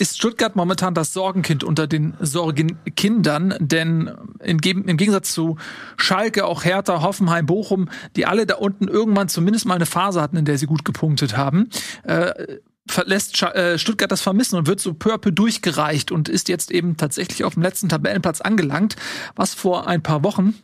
[0.00, 5.56] Ist Stuttgart momentan das Sorgenkind unter den Sorgenkindern, denn im, Geg- im Gegensatz zu
[5.96, 10.36] Schalke, auch Hertha, Hoffenheim, Bochum, die alle da unten irgendwann zumindest mal eine Phase hatten,
[10.36, 11.68] in der sie gut gepunktet haben,
[12.04, 12.56] äh,
[12.88, 16.96] verlässt Scha- äh, Stuttgart das Vermissen und wird so peu durchgereicht und ist jetzt eben
[16.96, 18.96] tatsächlich auf dem letzten Tabellenplatz angelangt,
[19.36, 20.54] was vor ein paar Wochen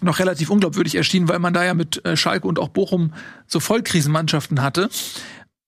[0.00, 3.12] noch relativ unglaubwürdig erschien, weil man da ja mit äh, Schalke und auch Bochum
[3.46, 4.88] so Vollkrisenmannschaften hatte.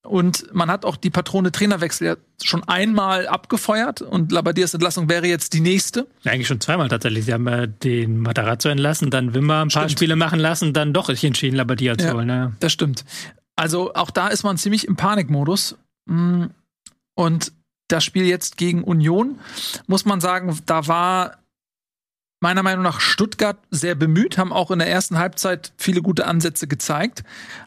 [0.05, 5.27] Und man hat auch die Patrone Trainerwechsel ja schon einmal abgefeuert und Labadiers Entlassung wäre
[5.27, 6.07] jetzt die nächste.
[6.25, 7.25] Eigentlich schon zweimal tatsächlich.
[7.25, 9.93] Sie haben ja den Matarazzo entlassen, dann Wimmer ein paar Stimmt.
[9.93, 12.13] Spiele machen lassen, dann doch sich entschieden, Labadia zu Ja.
[12.13, 12.29] holen.
[12.29, 12.53] Ja.
[12.61, 13.05] Das stimmt.
[13.57, 15.77] Also auch da ist man ziemlich im Panikmodus.
[16.07, 16.45] Mm,
[17.15, 17.53] Und
[17.89, 19.39] das Spiel jetzt gegen Union,
[19.87, 21.39] muss man sagen, da war
[22.45, 26.67] meiner Meinung nach Stuttgart sehr bemüht, haben auch in der ersten Halbzeit viele gute Ansätze
[26.67, 27.25] gezeigt.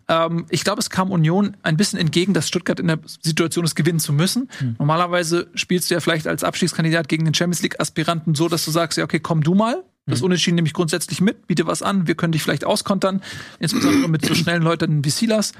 [0.07, 3.73] Ähm, ich glaube, es kam Union ein bisschen entgegen, dass Stuttgart in der Situation ist,
[3.73, 4.49] gewinnen zu müssen.
[4.77, 8.99] Normalerweise spielst du ja vielleicht als Abstiegskandidat gegen den Champions League-Aspiranten so, dass du sagst,
[8.99, 9.83] ja, okay, komm du mal.
[10.05, 13.21] Das Unentschieden nehme ich grundsätzlich mit, biete was an, wir können dich vielleicht auskontern,
[13.59, 15.53] insbesondere mit so schnellen Leuten wie Silas.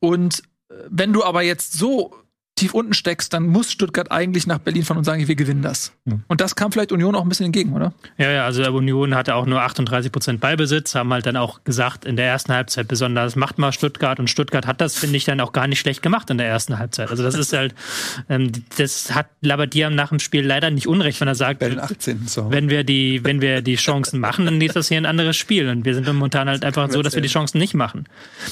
[0.00, 2.16] Und äh, wenn du aber jetzt so
[2.56, 5.92] tief unten steckst, dann muss Stuttgart eigentlich nach Berlin fahren und sagen, wir gewinnen das.
[6.26, 7.92] Und das kam vielleicht Union auch ein bisschen entgegen, oder?
[8.16, 12.06] Ja, ja, also Union hatte auch nur 38 Prozent Beibesitz, haben halt dann auch gesagt,
[12.06, 15.38] in der ersten Halbzeit besonders, macht mal Stuttgart und Stuttgart hat das, finde ich, dann
[15.40, 17.10] auch gar nicht schlecht gemacht in der ersten Halbzeit.
[17.10, 17.74] Also das ist halt,
[18.30, 21.78] ähm, das hat Labadier nach dem Spiel leider nicht unrecht, wenn er sagt, Bei den
[21.78, 22.26] 18.
[22.26, 22.50] So.
[22.50, 25.68] wenn wir die, wenn wir die Chancen machen, dann ist das hier ein anderes Spiel.
[25.68, 28.04] Und wir sind momentan halt einfach so, dass wir die Chancen nicht machen.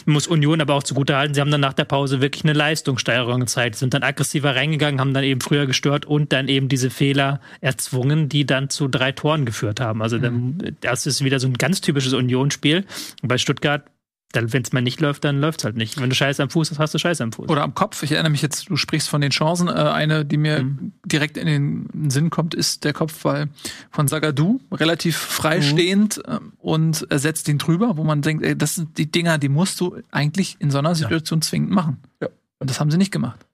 [0.05, 3.77] Muss Union aber auch zugutehalten, sie haben dann nach der Pause wirklich eine Leistungssteigerung gezeigt,
[3.77, 8.29] sind dann aggressiver reingegangen, haben dann eben früher gestört und dann eben diese Fehler erzwungen,
[8.29, 10.03] die dann zu drei Toren geführt haben.
[10.03, 12.85] Also dann, das ist wieder so ein ganz typisches Union-Spiel.
[13.23, 13.85] Und bei Stuttgart,
[14.33, 16.01] wenn es mal nicht läuft, dann läuft es halt nicht.
[16.01, 17.49] Wenn du Scheiße am Fuß hast, hast du Scheiße am Fuß.
[17.49, 18.03] Oder am Kopf.
[18.03, 19.69] Ich erinnere mich jetzt, du sprichst von den Chancen.
[19.69, 20.69] Äh, eine, die mir
[21.05, 23.49] direkt in den Sinn kommt, ist der Kopfball
[23.91, 24.61] von Sagadou.
[24.73, 29.11] Relativ freistehend ähm, und er setzt ihn drüber, wo man denkt, ey, das sind die
[29.11, 31.99] Dinger, die musst du eigentlich in so einer Situation zwingend machen.
[32.21, 32.29] Ja.
[32.59, 33.47] Und das haben sie nicht gemacht.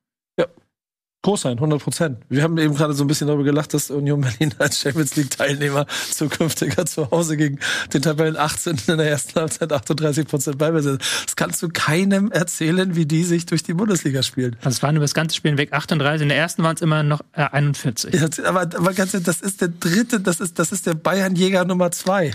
[1.22, 2.18] Groß sein, 100 Prozent.
[2.30, 5.30] Wir haben eben gerade so ein bisschen darüber gelacht, dass Union Berlin als Champions League
[5.30, 7.58] Teilnehmer zukünftiger zu Hause gegen
[7.92, 11.26] den Tabellen 18 in der ersten Halbzeit 38 Prozent Ballbesitz.
[11.26, 14.56] Das kannst du keinem erzählen, wie die sich durch die Bundesliga spielen.
[14.60, 17.02] Also es waren über das ganze Spiel weg 38, in der ersten waren es immer
[17.02, 18.14] noch äh, 41.
[18.14, 21.66] Ja, aber, aber ganz ehrlich, das ist der dritte, das ist, das ist der Bayern-Jäger
[21.66, 22.30] Nummer zwei.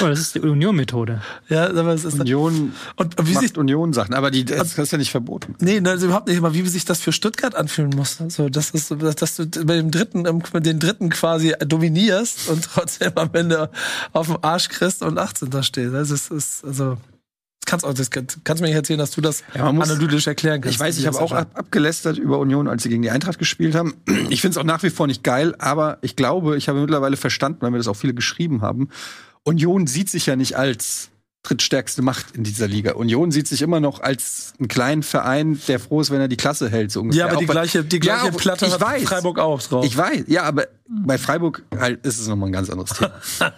[0.00, 1.20] Oh, das ist die Union-Methode.
[1.48, 4.74] Ja, aber es ist Union und, und wie sich macht Union Sachen, aber die das,
[4.74, 5.54] das ist ja nicht verboten.
[5.60, 6.38] Nee, ne, also überhaupt nicht.
[6.38, 8.20] Aber wie sich das für Stuttgart anfühlen muss.
[8.20, 12.64] Also, das ist, so, dass, dass du bei dem dritten, den dritten quasi dominierst und
[12.64, 13.70] trotzdem am Ende
[14.12, 15.50] auf dem Arsch kriegst und 18.
[15.50, 15.94] da stehst.
[15.94, 16.96] Also, es ist, also,
[17.60, 20.60] das kannst auch, das kannst, du mir nicht erzählen, dass du das Ja, analytisch erklären
[20.60, 20.74] kannst.
[20.74, 23.38] Ich weiß, ich habe das auch ab, abgelästert über Union, als sie gegen die Eintracht
[23.38, 23.94] gespielt haben.
[24.30, 27.16] Ich finde es auch nach wie vor nicht geil, aber ich glaube, ich habe mittlerweile
[27.16, 28.88] verstanden, weil mir das auch viele geschrieben haben.
[29.44, 31.08] Union sieht sich ja nicht als
[31.42, 32.92] drittstärkste Macht in dieser Liga.
[32.92, 36.36] Union sieht sich immer noch als einen kleinen Verein, der froh ist, wenn er die
[36.36, 36.92] Klasse hält.
[36.92, 37.20] So ungefähr.
[37.20, 39.02] Ja, aber die Auch bei- gleiche, die gleiche Ja, Platte ich hat weiß.
[39.04, 39.86] Freiburg auch drauf.
[39.86, 43.12] Ich weiß, ja, aber bei Freiburg halt ist es nochmal ein ganz anderes Thema.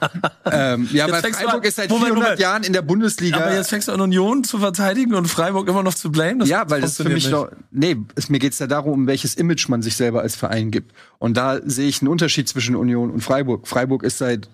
[0.45, 2.41] ähm, ja, Jetzt bei Freiburg an- ist seit Moment, 400 Moment.
[2.41, 3.39] Jahren in der Bundesliga.
[3.39, 6.39] aber jetzt fängst du an, Union zu verteidigen und Freiburg immer noch zu blamen.
[6.39, 7.51] Das ja, weil das für mich doch.
[7.73, 10.93] Nee, es, mir geht's ja darum, um welches Image man sich selber als Verein gibt.
[11.19, 13.67] Und da sehe ich einen Unterschied zwischen Union und Freiburg.
[13.67, 14.49] Freiburg ist seit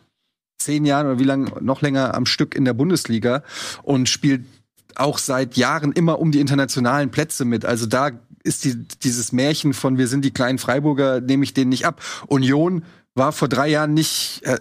[0.59, 3.42] zehn Jahren oder wie lange noch länger am Stück in der Bundesliga
[3.82, 4.44] und spielt
[4.96, 7.64] auch seit Jahren immer um die internationalen Plätze mit.
[7.64, 8.11] Also da
[8.42, 12.02] ist die, dieses Märchen von wir sind die kleinen Freiburger, nehme ich denen nicht ab.
[12.26, 12.84] Union
[13.14, 14.59] war vor drei Jahren nicht, äh,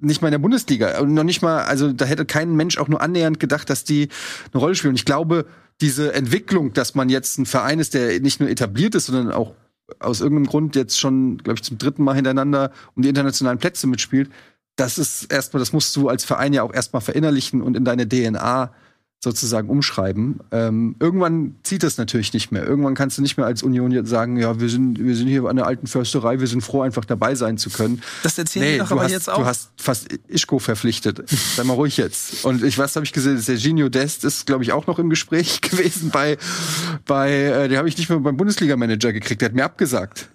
[0.00, 1.00] nicht mal in der Bundesliga.
[1.00, 4.08] Und noch nicht mal, also da hätte kein Mensch auch nur annähernd gedacht, dass die
[4.52, 4.92] eine Rolle spielen.
[4.92, 5.46] Und ich glaube,
[5.80, 9.54] diese Entwicklung, dass man jetzt ein Verein ist, der nicht nur etabliert ist, sondern auch
[10.00, 13.86] aus irgendeinem Grund jetzt schon, glaube ich, zum dritten Mal hintereinander um die internationalen Plätze
[13.86, 14.30] mitspielt,
[14.76, 18.08] das ist erstmal, das musst du als Verein ja auch erstmal verinnerlichen und in deine
[18.08, 18.70] DNA
[19.18, 20.40] sozusagen umschreiben.
[20.52, 22.64] Ähm, irgendwann zieht das natürlich nicht mehr.
[22.64, 25.44] Irgendwann kannst du nicht mehr als Union jetzt sagen, ja, wir sind, wir sind hier
[25.46, 28.02] an der alten Försterei, wir sind froh, einfach dabei sein zu können.
[28.22, 29.38] Das erzählen die doch du aber hast, jetzt auch.
[29.38, 31.28] Du hast fast Ischko verpflichtet.
[31.28, 32.44] Sei mal ruhig jetzt.
[32.44, 33.38] Und ich was habe ich gesehen?
[33.38, 36.36] Serginho Dest ist, glaube ich, auch noch im Gespräch gewesen bei,
[37.06, 39.40] bei, äh, den habe ich nicht mehr beim Bundesliga-Manager gekriegt.
[39.40, 40.28] Der hat mir abgesagt.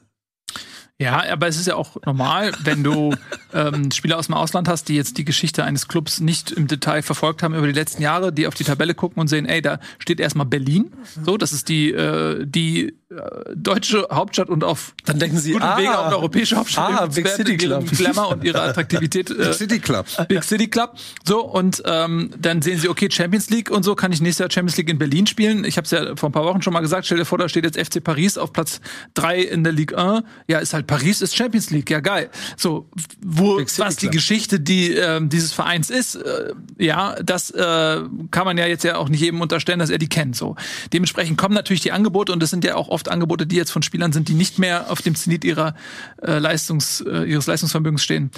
[1.01, 3.15] Ja, aber es ist ja auch normal, wenn du
[3.53, 7.01] ähm, Spieler aus dem Ausland hast, die jetzt die Geschichte eines Clubs nicht im Detail
[7.01, 9.79] verfolgt haben über die letzten Jahre, die auf die Tabelle gucken und sehen, ey, da
[9.97, 10.93] steht erstmal Berlin,
[11.23, 15.63] so, das ist die äh, die äh, deutsche Hauptstadt und auf Dann denken sie, guten
[15.63, 17.85] ah, Wege auch eine europäische Hauptstadt ah, Big City Club.
[17.91, 19.29] Glamour und ihrer Attraktivität.
[19.29, 20.05] Äh, City Club.
[20.29, 20.95] Big City Club.
[21.25, 24.51] So, und ähm, dann sehen sie, okay, Champions League und so, kann ich nächstes Jahr
[24.51, 25.65] Champions League in Berlin spielen.
[25.65, 27.49] Ich habe es ja vor ein paar Wochen schon mal gesagt, stell dir vor, da
[27.49, 28.79] steht jetzt FC Paris auf Platz
[29.13, 30.23] drei in der Ligue 1.
[30.47, 32.29] Ja, ist halt Paris, ist Champions League, ja geil.
[32.57, 32.89] So,
[33.21, 34.09] wo, was die.
[34.09, 38.97] Geschichte die, ähm, dieses Vereins ist, äh, ja, das äh, kann man ja jetzt ja
[38.97, 40.35] auch nicht jedem unterstellen, dass er die kennt.
[40.35, 40.57] So.
[40.91, 43.83] Dementsprechend kommen natürlich die Angebote und das sind ja auch oft Angebote, die jetzt von
[43.83, 45.75] Spielern sind, die nicht mehr auf dem Zenit ihrer
[46.21, 48.29] äh, Leistungs, äh, ihres Leistungsvermögens stehen.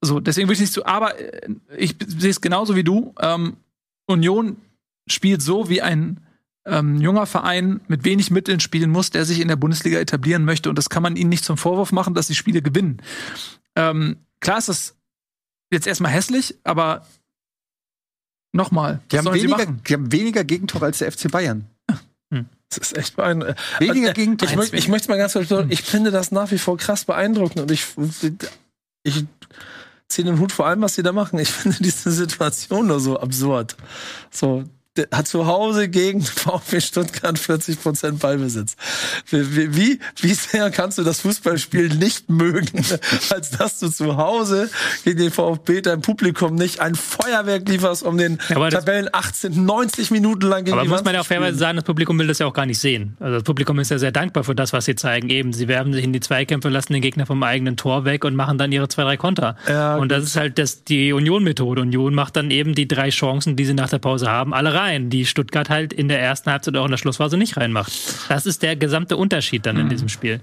[0.00, 3.14] So, deswegen will ich nicht so, aber äh, ich sehe es genauso wie du.
[3.20, 3.58] Ähm,
[4.06, 4.56] Union
[5.06, 6.20] spielt so, wie ein
[6.64, 10.68] ähm, junger Verein mit wenig Mitteln spielen muss, der sich in der Bundesliga etablieren möchte.
[10.68, 13.02] Und das kann man ihnen nicht zum Vorwurf machen, dass sie Spiele gewinnen.
[13.76, 14.96] Ähm, klar ist das
[15.72, 17.06] jetzt erstmal hässlich, aber
[18.52, 21.66] nochmal, Die haben, weniger, die haben weniger Gegentore als der FC Bayern.
[22.68, 23.58] Das ist echt beeindruckend.
[23.80, 24.50] Weniger Äh, Gegentore.
[24.50, 27.04] Ich, möcht, ich möchte mal ganz kurz betonen, ich finde das nach wie vor krass
[27.04, 27.84] beeindruckend und ich,
[29.02, 29.26] ich
[30.08, 31.38] ziehe den Hut vor allem, was sie da machen.
[31.38, 33.76] Ich finde diese Situation nur so absurd.
[34.30, 34.64] So,
[35.10, 38.76] hat zu Hause gegen VfB Stuttgart 40 Prozent Ballbesitz.
[39.30, 42.68] Wie, wie- wie, sehr kannst du das Fußballspiel nicht mögen,
[43.30, 44.68] als dass du zu Hause
[45.04, 50.10] gegen den VfB deinem Publikum nicht ein Feuerwerk lieferst, um den aber Tabellen 18, 90
[50.10, 52.38] Minuten lang gegen Aber die muss man ja auch fairerweise sagen, das Publikum will das
[52.38, 53.16] ja auch gar nicht sehen.
[53.18, 55.30] Also das Publikum ist ja sehr dankbar für das, was sie zeigen.
[55.30, 58.36] Eben, sie werben sich in die Zweikämpfe, lassen den Gegner vom eigenen Tor weg und
[58.36, 59.56] machen dann ihre zwei, drei Konter.
[59.66, 61.80] Ja, und das ist halt das, die Union-Methode.
[61.80, 64.81] Union macht dann eben die drei Chancen, die sie nach der Pause haben, alle rein,
[65.10, 67.92] die Stuttgart halt in der ersten Halbzeit auch in der Schlussphase nicht reinmacht.
[68.28, 70.40] Das ist der gesamte Unterschied dann in diesem Spiel.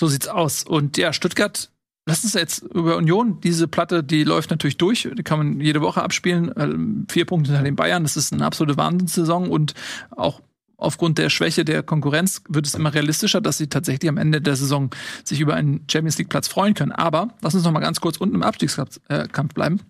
[0.00, 0.64] So sieht's aus.
[0.64, 1.70] Und ja, Stuttgart,
[2.06, 3.40] lass uns jetzt über Union.
[3.40, 5.08] Diese Platte, die läuft natürlich durch.
[5.16, 6.52] Die kann man jede Woche abspielen.
[6.56, 8.02] Ähm, Vier Punkte hinter den Bayern.
[8.02, 9.74] Das ist eine absolute Wahnsinnssaison und
[10.10, 10.40] auch
[10.76, 14.56] aufgrund der Schwäche der Konkurrenz wird es immer realistischer, dass sie tatsächlich am Ende der
[14.56, 14.90] Saison
[15.24, 16.92] sich über einen Champions League Platz freuen können.
[16.92, 19.80] Aber lass uns noch mal ganz kurz unten im Abstiegskampf äh, bleiben.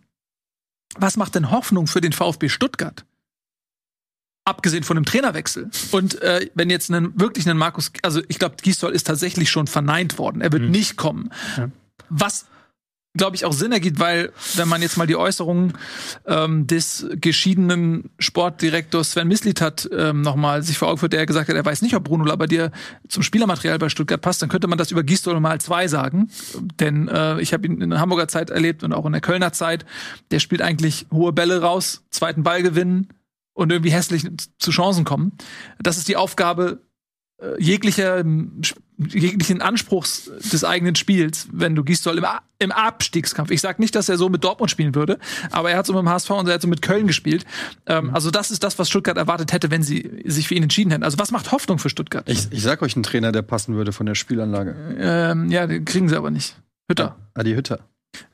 [0.96, 3.04] Was macht denn Hoffnung für den VfB Stuttgart?
[4.48, 5.70] Abgesehen von dem Trainerwechsel.
[5.90, 9.66] Und äh, wenn jetzt einen, wirklich einen Markus, also ich glaube, Gisdol ist tatsächlich schon
[9.66, 10.40] verneint worden.
[10.40, 11.30] Er wird nicht kommen.
[11.58, 11.68] Ja.
[12.08, 12.46] Was
[13.18, 15.74] glaube ich, auch Sinn ergibt, weil, wenn man jetzt mal die Äußerungen
[16.26, 21.56] ähm, des geschiedenen Sportdirektors Sven Mislitat ähm, nochmal sich vor Augen führt, der gesagt hat,
[21.56, 22.70] er weiß nicht, ob Bruno Labbadia
[23.08, 26.30] zum Spielermaterial bei Stuttgart passt, dann könnte man das über Gistol mal zwei sagen.
[26.80, 29.52] Denn äh, ich habe ihn in der Hamburger Zeit erlebt und auch in der Kölner
[29.52, 29.84] Zeit.
[30.30, 33.08] Der spielt eigentlich hohe Bälle raus, zweiten Ball gewinnen
[33.58, 34.24] und irgendwie hässlich
[34.58, 35.32] zu Chancen kommen.
[35.80, 36.80] Das ist die Aufgabe
[37.42, 38.24] äh, jeglicher
[38.98, 42.24] jeglichen Anspruchs des eigenen Spiels, wenn du Gisdol im,
[42.60, 43.50] im Abstiegskampf.
[43.50, 45.18] Ich sage nicht, dass er so mit Dortmund spielen würde,
[45.50, 47.44] aber er hat so mit dem HSV und er hat so mit Köln gespielt.
[47.86, 48.14] Ähm, mhm.
[48.14, 51.02] Also das ist das, was Stuttgart erwartet hätte, wenn sie sich für ihn entschieden hätten.
[51.02, 52.28] Also was macht Hoffnung für Stuttgart?
[52.28, 54.76] Ich, ich sag euch einen Trainer, der passen würde von der Spielanlage.
[54.98, 56.56] Ähm, ja, den kriegen sie aber nicht.
[56.88, 57.16] Hütter.
[57.34, 57.80] Adi Hütter.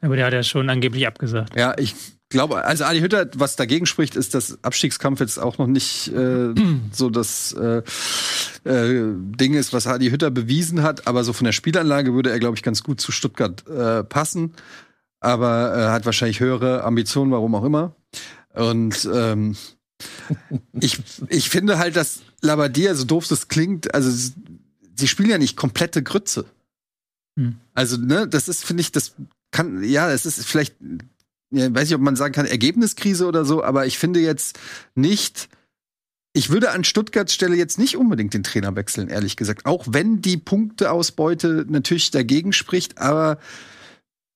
[0.03, 1.59] Aber der hat ja schon angeblich abgesagt.
[1.59, 1.95] Ja, ich
[2.29, 6.55] glaube, also Adi Hütter, was dagegen spricht, ist, dass Abstiegskampf jetzt auch noch nicht äh,
[6.93, 7.83] so das äh,
[8.65, 11.07] äh, Ding ist, was Adi Hütter bewiesen hat.
[11.07, 14.55] Aber so von der Spielanlage würde er, glaube ich, ganz gut zu Stuttgart äh, passen.
[15.21, 17.95] Aber er hat wahrscheinlich höhere Ambitionen, warum auch immer.
[18.53, 19.57] Und ähm,
[20.81, 24.11] ich, ich finde halt, dass Labadia, so doof das klingt, also
[24.97, 26.45] sie spielen ja nicht komplette Grütze.
[27.39, 27.57] Hm.
[27.75, 29.15] Also, ne, das ist, finde ich, das
[29.51, 30.75] kann, ja, es ist vielleicht
[31.57, 34.59] ja, weiß nicht, ob man sagen kann, Ergebniskrise oder so, aber ich finde jetzt
[34.95, 35.49] nicht,
[36.33, 39.67] ich würde an Stuttgarts Stelle jetzt nicht unbedingt den Trainer wechseln, ehrlich gesagt.
[39.67, 43.39] Auch wenn die Punkteausbeute natürlich dagegen spricht, aber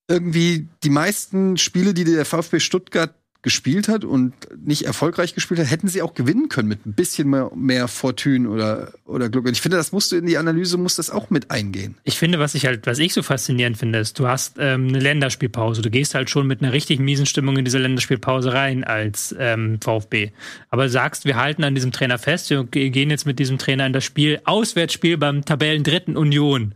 [0.09, 3.14] irgendwie die meisten Spiele, die der VfB Stuttgart
[3.49, 7.31] gespielt hat und nicht erfolgreich gespielt hat, hätten sie auch gewinnen können mit ein bisschen
[7.31, 9.47] mehr, mehr Fortune oder, oder Glück.
[9.47, 11.95] Und ich finde, das musst du in die Analyse, muss das auch mit eingehen.
[12.05, 14.99] Ich finde, was ich halt, was ich so faszinierend finde, ist, du hast ähm, eine
[14.99, 15.81] Länderspielpause.
[15.81, 19.81] Du gehst halt schon mit einer richtig miesen Stimmung in diese Länderspielpause rein als ähm,
[19.83, 20.33] VfB.
[20.69, 23.95] Aber sagst, wir halten an diesem Trainer fest, wir gehen jetzt mit diesem Trainer in
[23.95, 26.75] das Spiel, Auswärtsspiel beim Tabellendritten Union.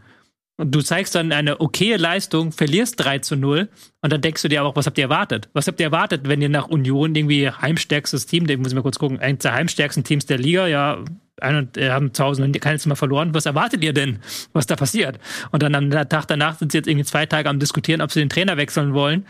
[0.63, 3.69] Und du zeigst dann eine okaye Leistung, verlierst 3 zu 0
[4.01, 5.49] und dann denkst du dir auch, was habt ihr erwartet?
[5.55, 8.83] Was habt ihr erwartet, wenn ihr nach Union irgendwie heimstärkstes Team, da muss ich mal
[8.83, 11.03] kurz gucken, eins der heimstärksten Teams der Liga, ja,
[11.41, 13.35] und äh, haben zu Hause keines Mal verloren.
[13.35, 14.19] Was erwartet ihr denn,
[14.53, 15.19] was da passiert?
[15.51, 18.21] Und dann am Tag danach sind sie jetzt irgendwie zwei Tage am diskutieren, ob sie
[18.21, 19.27] den Trainer wechseln wollen.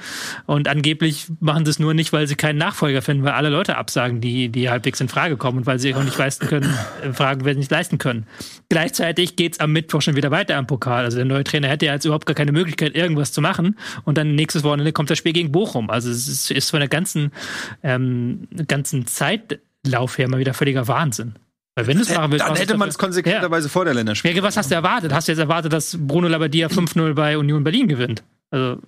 [0.47, 3.77] Und angeblich machen sie es nur nicht, weil sie keinen Nachfolger finden, weil alle Leute
[3.77, 7.13] absagen, die, die halbwegs in Frage kommen und weil sie auch nicht leisten können, äh,
[7.13, 8.27] Fragen werden nicht leisten können.
[8.69, 11.05] Gleichzeitig geht's am Mittwoch schon wieder weiter am Pokal.
[11.05, 13.79] Also der neue Trainer hätte ja jetzt überhaupt gar keine Möglichkeit, irgendwas zu machen.
[14.05, 15.89] Und dann nächstes Wochenende kommt das Spiel gegen Bochum.
[15.89, 17.31] Also es ist, ist von der ganzen,
[17.83, 21.37] ähm, ganzen Zeitlauf her mal wieder völliger Wahnsinn.
[21.75, 23.73] Weil wenn du es machen willst, dann hätte man es konsequenterweise ja.
[23.73, 24.37] vor der Länderspiel.
[24.37, 25.13] Ja, was hast du erwartet?
[25.13, 28.23] Hast du jetzt erwartet, dass Bruno Labbadia 5-0 bei Union Berlin gewinnt?
[28.51, 28.83] Also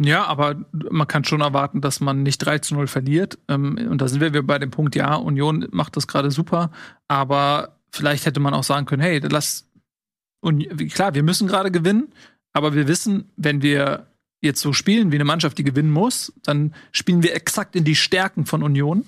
[0.00, 3.38] ja, aber man kann schon erwarten, dass man nicht 3 0 verliert.
[3.48, 6.70] Ähm, und da sind wir bei dem Punkt, ja, Union macht das gerade super,
[7.08, 9.66] aber vielleicht hätte man auch sagen können, hey, lass
[10.40, 12.12] und klar, wir müssen gerade gewinnen,
[12.52, 14.06] aber wir wissen, wenn wir
[14.40, 17.96] jetzt so spielen wie eine Mannschaft, die gewinnen muss, dann spielen wir exakt in die
[17.96, 19.04] Stärken von Union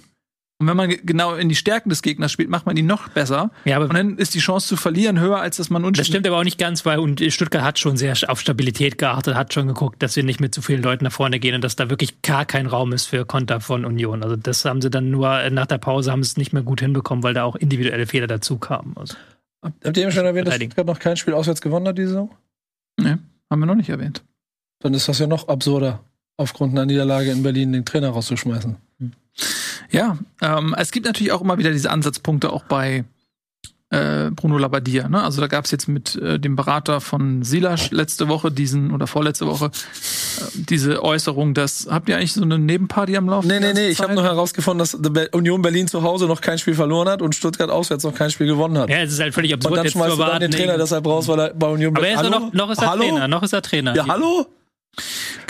[0.61, 3.51] und wenn man genau in die Stärken des Gegners spielt, macht man ihn noch besser.
[3.65, 6.03] Ja, aber und dann ist die Chance zu verlieren höher, als dass man unentschieden.
[6.03, 9.37] Das stimmt aber auch nicht ganz, weil und Stuttgart hat schon sehr auf Stabilität geachtet,
[9.37, 11.77] hat schon geguckt, dass wir nicht mit zu vielen Leuten nach vorne gehen und dass
[11.77, 14.23] da wirklich gar kein Raum ist für Konter von Union.
[14.23, 16.81] Also das haben sie dann nur nach der Pause haben sie es nicht mehr gut
[16.81, 18.93] hinbekommen, weil da auch individuelle Fehler dazu kamen.
[18.97, 19.17] Also,
[19.65, 22.31] Habt ihr eben schon erwähnt, dass Stuttgart noch kein Spiel auswärts gewonnen hat diese Saison?
[22.99, 23.17] Nee,
[23.49, 24.23] haben wir noch nicht erwähnt.
[24.81, 26.01] Dann ist das ja noch absurder,
[26.37, 28.77] aufgrund einer Niederlage in Berlin den Trainer rauszuschmeißen.
[28.99, 29.13] Hm.
[29.91, 33.05] Ja, ähm, es gibt natürlich auch immer wieder diese Ansatzpunkte auch bei
[33.91, 35.09] äh, Bruno Labbadia.
[35.09, 35.23] Ne?
[35.23, 39.09] Also da gab es jetzt mit äh, dem Berater von Silas letzte Woche diesen oder
[39.09, 43.49] vorletzte Woche äh, diese Äußerung, dass habt ihr eigentlich so eine Nebenparty am Laufen?
[43.49, 44.95] Nee, nee, nee, ich habe noch herausgefunden, dass
[45.33, 48.47] Union Berlin zu Hause noch kein Spiel verloren hat und Stuttgart auswärts noch kein Spiel
[48.47, 48.89] gewonnen hat.
[48.89, 49.73] Ja, es ist halt völlig absurd.
[49.73, 52.17] Und dann schmeißt du dann den Trainer deshalb raus, weil er bei Union Berlin.
[52.17, 53.03] Aber er ist noch, noch ist er hallo?
[53.03, 53.97] Trainer, noch ist er Trainer.
[53.97, 54.47] Ja, hallo?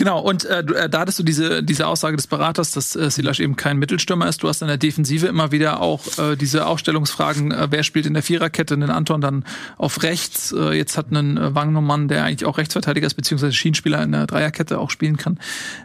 [0.01, 3.39] Genau, und äh, äh, da hattest du diese, diese Aussage des Beraters, dass äh, Silas
[3.39, 4.43] eben kein Mittelstürmer ist.
[4.43, 8.15] Du hast in der Defensive immer wieder auch äh, diese Aufstellungsfragen, äh, wer spielt in
[8.15, 9.45] der Viererkette, den Anton dann
[9.77, 10.53] auf rechts.
[10.53, 14.27] Äh, jetzt hat einen äh, Wagnermann, der eigentlich auch Rechtsverteidiger ist, beziehungsweise Schienenspieler in der
[14.27, 15.39] Dreierkette auch spielen kann,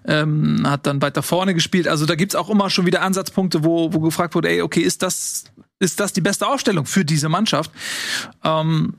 [0.06, 1.90] ähm, hat dann weiter vorne gespielt.
[1.90, 5.04] Also da gibt's auch immer schon wieder Ansatzpunkte, wo, wo gefragt wurde, ey, okay, ist
[5.04, 5.44] das,
[5.80, 7.70] ist das die beste Aufstellung für diese Mannschaft?
[8.46, 8.94] Ähm,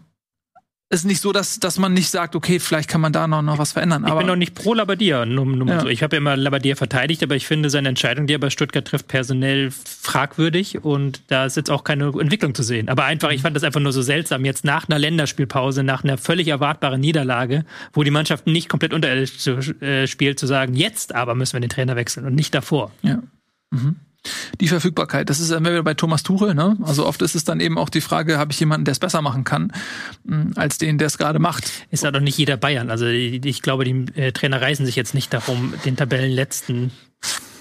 [0.88, 3.58] ist nicht so, dass, dass man nicht sagt, okay, vielleicht kann man da noch, noch
[3.58, 4.04] was verändern.
[4.06, 5.24] Ich bin noch nicht pro Labadia.
[5.24, 5.80] Ja.
[5.80, 5.88] so.
[5.88, 8.86] Ich habe ja immer Labadia verteidigt, aber ich finde seine Entscheidung, die er bei Stuttgart
[8.86, 12.88] trifft, personell fragwürdig und da ist jetzt auch keine Entwicklung zu sehen.
[12.88, 16.18] Aber einfach, ich fand das einfach nur so seltsam, jetzt nach einer Länderspielpause, nach einer
[16.18, 19.44] völlig erwartbaren Niederlage, wo die Mannschaft nicht komplett unterirdisch
[19.80, 22.92] äh, spielt, zu sagen, jetzt aber müssen wir den Trainer wechseln und nicht davor.
[23.02, 23.22] Ja.
[23.70, 23.96] Mhm.
[24.60, 25.30] Die Verfügbarkeit.
[25.30, 26.54] Das ist dann wieder bei Thomas Tuchel.
[26.54, 26.76] Ne?
[26.82, 29.22] Also oft ist es dann eben auch die Frage, habe ich jemanden, der es besser
[29.22, 29.72] machen kann,
[30.24, 31.70] mh, als den, der es gerade macht.
[31.90, 32.90] Ist ja doch nicht jeder Bayern.
[32.90, 36.90] Also ich glaube, die äh, Trainer reißen sich jetzt nicht darum, den Tabellenletzten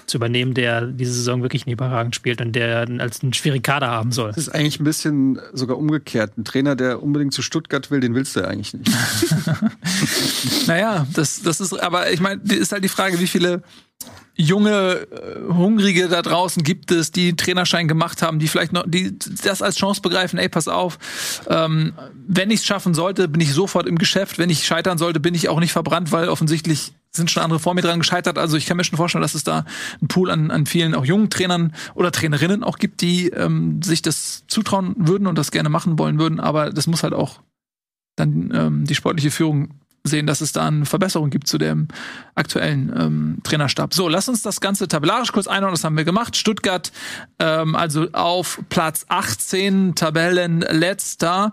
[0.06, 4.12] zu übernehmen, der diese Saison wirklich überragend spielt und der als einen schwierigen Kader haben
[4.12, 4.28] soll.
[4.28, 6.36] Das ist eigentlich ein bisschen sogar umgekehrt.
[6.36, 8.90] Ein Trainer, der unbedingt zu Stuttgart will, den willst du eigentlich nicht.
[10.66, 13.62] naja, das, das ist, aber ich meine, ist halt die Frage, wie viele
[14.36, 18.84] junge, äh, hungrige da draußen gibt es, die einen Trainerschein gemacht haben, die vielleicht noch,
[18.86, 20.98] die das als Chance begreifen, ey, pass auf,
[21.48, 21.94] ähm,
[22.28, 25.34] wenn ich es schaffen sollte, bin ich sofort im Geschäft, wenn ich scheitern sollte, bin
[25.34, 28.38] ich auch nicht verbrannt, weil offensichtlich sind schon andere vor mir dran gescheitert.
[28.38, 29.64] Also ich kann mir schon vorstellen, dass es da
[30.00, 34.02] einen Pool an, an vielen auch jungen Trainern oder Trainerinnen auch gibt, die ähm, sich
[34.02, 36.40] das zutrauen würden und das gerne machen wollen würden.
[36.40, 37.40] Aber das muss halt auch
[38.16, 39.70] dann ähm, die sportliche Führung
[40.06, 41.88] sehen, dass es da eine Verbesserung gibt zu dem
[42.34, 43.92] aktuellen ähm, Trainerstab.
[43.92, 45.74] So, lass uns das Ganze tabellarisch kurz einordnen.
[45.74, 46.36] Das haben wir gemacht.
[46.36, 46.92] Stuttgart
[47.38, 51.52] ähm, also auf Platz 18, Tabellenletzter.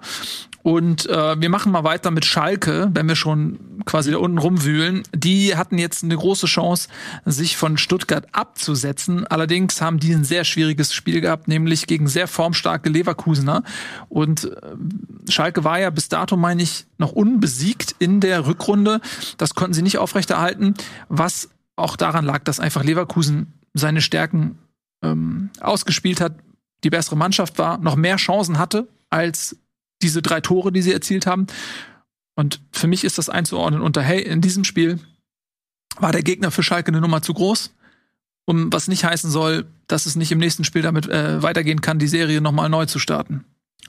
[0.64, 5.04] Und äh, wir machen mal weiter mit Schalke, wenn wir schon quasi da unten rumwühlen.
[5.14, 6.88] Die hatten jetzt eine große Chance,
[7.26, 9.28] sich von Stuttgart abzusetzen.
[9.28, 13.64] Allerdings haben die ein sehr schwieriges Spiel gehabt, nämlich gegen sehr formstarke Leverkusener.
[14.08, 19.02] Und äh, Schalke war ja bis dato, meine ich, noch unbesiegt in der Rückrunde.
[19.38, 20.76] Das konnten sie nicht aufrechterhalten,
[21.10, 24.60] was auch daran lag, dass einfach Leverkusen seine Stärken
[25.04, 26.36] ähm, ausgespielt hat,
[26.86, 29.58] die bessere Mannschaft war, noch mehr Chancen hatte als
[30.04, 31.48] diese drei Tore, die sie erzielt haben.
[32.36, 35.00] Und für mich ist das einzuordnen unter, hey, in diesem Spiel
[35.98, 37.74] war der Gegner für Schalke eine Nummer zu groß.
[38.46, 41.98] Um, was nicht heißen soll, dass es nicht im nächsten Spiel damit äh, weitergehen kann,
[41.98, 43.46] die Serie nochmal neu zu starten.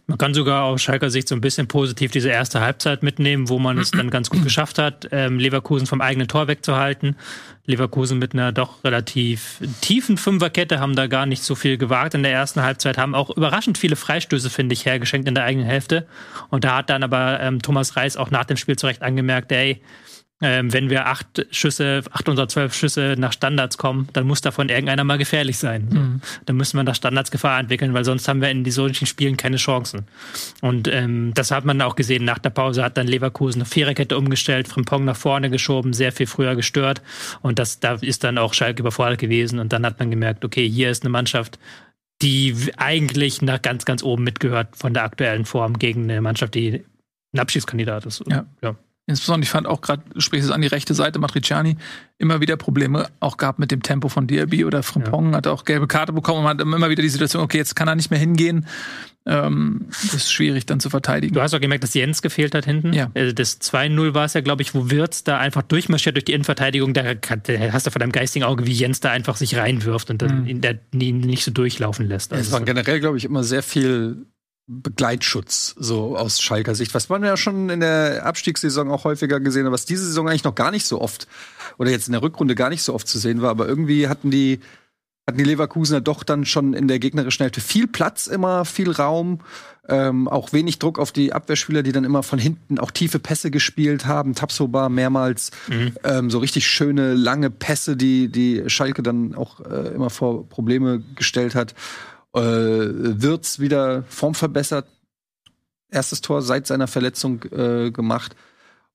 [0.07, 3.59] Man kann sogar aus Schalker Sicht so ein bisschen positiv diese erste Halbzeit mitnehmen, wo
[3.59, 7.17] man es dann ganz gut geschafft hat, ähm, Leverkusen vom eigenen Tor wegzuhalten.
[7.65, 12.23] Leverkusen mit einer doch relativ tiefen Fünferkette haben da gar nicht so viel gewagt in
[12.23, 16.07] der ersten Halbzeit, haben auch überraschend viele Freistöße, finde ich, hergeschenkt in der eigenen Hälfte.
[16.51, 19.81] Und da hat dann aber ähm, Thomas Reis auch nach dem Spiel zurecht angemerkt, ey,
[20.47, 24.69] ähm, wenn wir acht Schüsse, acht unserer zwölf Schüsse nach Standards kommen, dann muss davon
[24.69, 25.89] irgendeiner mal gefährlich sein.
[25.91, 26.21] Mhm.
[26.45, 29.57] Dann müssen wir nach Standards Gefahr entwickeln, weil sonst haben wir in solchen Spielen keine
[29.57, 30.07] Chancen.
[30.61, 32.27] Und ähm, das hat man auch gesehen.
[32.27, 36.27] Nach der Pause hat dann Leverkusen eine Viererkette umgestellt, Frimpong nach vorne geschoben, sehr viel
[36.27, 37.01] früher gestört.
[37.41, 39.59] Und das, da ist dann auch Schalke überfordert gewesen.
[39.59, 41.59] Und dann hat man gemerkt, okay, hier ist eine Mannschaft,
[42.21, 46.85] die eigentlich nach ganz, ganz oben mitgehört von der aktuellen Form gegen eine Mannschaft, die
[47.33, 48.23] ein Abschiedskandidat ist.
[48.29, 48.45] Ja.
[48.63, 48.77] ja.
[49.07, 51.77] Insbesondere, ich fand auch gerade, du sprichst es an die rechte Seite, Matriciani,
[52.17, 55.37] immer wieder Probleme auch gab mit dem Tempo von Diaby oder Frimpong, ja.
[55.37, 57.97] hat auch gelbe Karte bekommen und hat immer wieder die Situation, okay, jetzt kann er
[57.97, 58.67] nicht mehr hingehen.
[59.27, 61.35] Ähm, das ist schwierig dann zu verteidigen.
[61.35, 62.93] Du hast auch gemerkt, dass Jens gefehlt hat hinten.
[62.93, 63.11] Ja.
[63.15, 66.33] Also das 2-0 war es ja, glaube ich, wo Wirtz da einfach durchmarschiert durch die
[66.33, 66.93] Innenverteidigung.
[66.93, 67.05] Da
[67.73, 70.47] hast du vor deinem geistigen Auge, wie Jens da einfach sich reinwirft und dann mhm.
[70.47, 72.33] ihn, der, ihn nicht so durchlaufen lässt.
[72.33, 74.27] Also es war generell, glaube ich, immer sehr viel
[74.67, 79.67] Begleitschutz, so aus Schalker Sicht, was man ja schon in der Abstiegssaison auch häufiger gesehen
[79.67, 81.29] hat, was diese Saison eigentlich noch gar nicht so oft
[81.77, 84.31] oder jetzt in der Rückrunde gar nicht so oft zu sehen war, aber irgendwie hatten
[84.31, 84.61] die
[85.27, 89.41] hatten die Leverkusener doch dann schon in der gegnerischen Hälfte viel Platz immer, viel Raum,
[89.89, 93.51] ähm, auch wenig Druck auf die Abwehrspieler, die dann immer von hinten auch tiefe Pässe
[93.51, 94.35] gespielt haben.
[94.35, 95.93] Tapsoba mehrmals mhm.
[96.05, 101.03] ähm, so richtig schöne lange Pässe, die die Schalke dann auch äh, immer vor Probleme
[101.17, 101.75] gestellt hat
[102.35, 104.89] äh, Wirtz wieder formverbessert.
[105.91, 108.35] Erstes Tor seit seiner Verletzung äh, gemacht.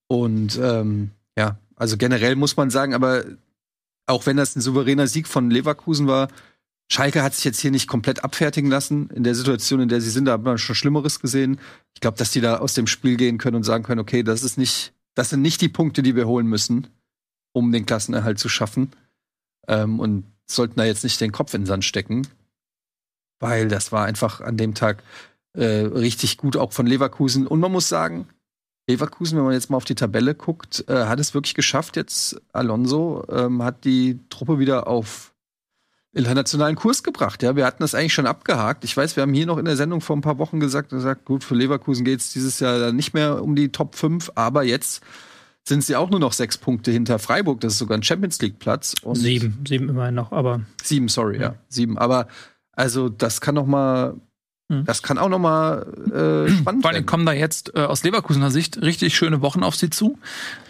[0.07, 3.23] Und ähm, ja, also generell muss man sagen, aber
[4.05, 6.27] auch wenn das ein souveräner Sieg von Leverkusen war,
[6.91, 9.09] Schalke hat sich jetzt hier nicht komplett abfertigen lassen.
[9.11, 11.59] In der Situation, in der sie sind, da hat man schon Schlimmeres gesehen.
[11.93, 14.41] Ich glaube, dass die da aus dem Spiel gehen können und sagen können, okay, das
[14.41, 16.87] ist nicht, das sind nicht die Punkte, die wir holen müssen,
[17.53, 18.91] um den Klassenerhalt zu schaffen.
[19.67, 22.27] Ähm, und sollten da jetzt nicht den Kopf in den Sand stecken
[23.39, 25.03] weil das war einfach an dem Tag
[25.53, 27.47] äh, richtig gut, auch von Leverkusen.
[27.47, 28.27] Und man muss sagen,
[28.87, 31.95] Leverkusen, wenn man jetzt mal auf die Tabelle guckt, äh, hat es wirklich geschafft.
[31.95, 35.33] Jetzt Alonso ähm, hat die Truppe wieder auf
[36.11, 37.43] internationalen Kurs gebracht.
[37.43, 38.83] Ja, wir hatten das eigentlich schon abgehakt.
[38.83, 41.25] Ich weiß, wir haben hier noch in der Sendung vor ein paar Wochen gesagt, gesagt
[41.25, 45.03] gut, für Leverkusen geht es dieses Jahr nicht mehr um die Top 5, aber jetzt
[45.67, 47.61] sind sie auch nur noch sechs Punkte hinter Freiburg.
[47.61, 48.95] Das ist sogar ein Champions League Platz.
[49.13, 51.99] sieben, sieben immerhin noch, aber sieben, sorry, ja, ja sieben.
[51.99, 52.27] Aber
[52.79, 54.15] also das kann noch mal
[54.71, 54.85] hm.
[54.85, 58.51] das kann auch noch mal äh, spannend Vor allem kommen da jetzt äh, aus Leverkusener
[58.51, 60.17] Sicht richtig schöne Wochen auf sie zu.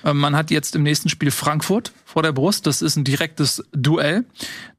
[0.03, 2.65] Äh, man hat jetzt im nächsten Spiel Frankfurt vor der Brust.
[2.65, 4.25] Das ist ein direktes Duell.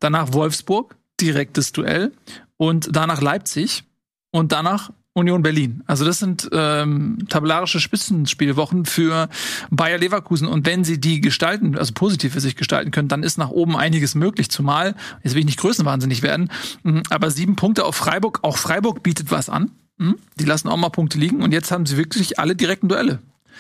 [0.01, 2.13] Danach Wolfsburg, direktes Duell.
[2.57, 3.85] Und danach Leipzig.
[4.33, 5.83] Und danach Union Berlin.
[5.87, 9.29] Also das sind ähm, tabellarische Spitzenspielwochen für
[9.71, 10.47] Bayer Leverkusen.
[10.47, 13.77] Und wenn sie die gestalten, also positiv für sich gestalten können, dann ist nach oben
[13.77, 14.51] einiges möglich.
[14.51, 16.51] Zumal, jetzt will ich nicht größenwahnsinnig werden,
[16.85, 18.39] mhm, aber sieben Punkte auf Freiburg.
[18.43, 19.73] Auch Freiburg bietet was an.
[19.99, 20.17] Mhm.
[20.39, 21.43] Die lassen auch mal Punkte liegen.
[21.43, 23.19] Und jetzt haben sie wirklich alle direkten Duelle.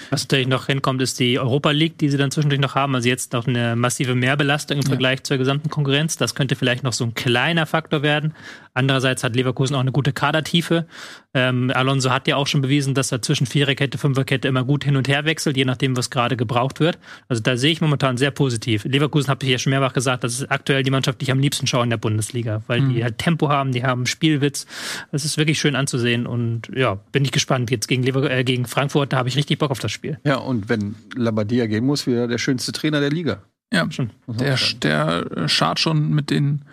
[0.08, 2.94] Was natürlich noch hinkommt, ist die Europa League, die sie dann zwischendurch noch haben.
[2.94, 5.24] Also jetzt noch eine massive Mehrbelastung im Vergleich ja.
[5.24, 6.16] zur gesamten Konkurrenz.
[6.16, 8.34] Das könnte vielleicht noch so ein kleiner Faktor werden.
[8.74, 10.86] Andererseits hat Leverkusen auch eine gute Kadertiefe.
[11.34, 14.96] Ähm, Alonso hat ja auch schon bewiesen, dass er zwischen Viererkette, Fünferkette immer gut hin
[14.96, 16.98] und her wechselt, je nachdem, was gerade gebraucht wird.
[17.28, 18.84] Also da sehe ich momentan sehr positiv.
[18.84, 21.38] Leverkusen habe ich ja schon mehrfach gesagt, das ist aktuell die Mannschaft, die ich am
[21.40, 22.94] liebsten schaue in der Bundesliga, weil mhm.
[22.94, 24.66] die halt Tempo haben, die haben Spielwitz.
[25.12, 27.70] Das ist wirklich schön anzusehen und ja, bin ich gespannt.
[27.70, 30.18] Jetzt gegen, Lever äh, gegen Frankfurt, da habe ich richtig Bock auf das Spiel.
[30.24, 33.42] Ja, und wenn Labadia gehen muss, wieder der schönste Trainer der Liga.
[33.72, 34.10] Ja, schon.
[34.26, 36.64] Der, der schart schon mit den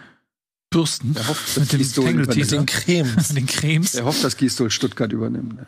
[0.69, 1.14] Bürsten.
[1.14, 3.30] Der hofft, mit, den, mit den Cremes.
[3.30, 3.94] den Cremes.
[3.94, 5.56] Der hofft, dass Gistol Stuttgart übernimmt.
[5.56, 5.68] Ne?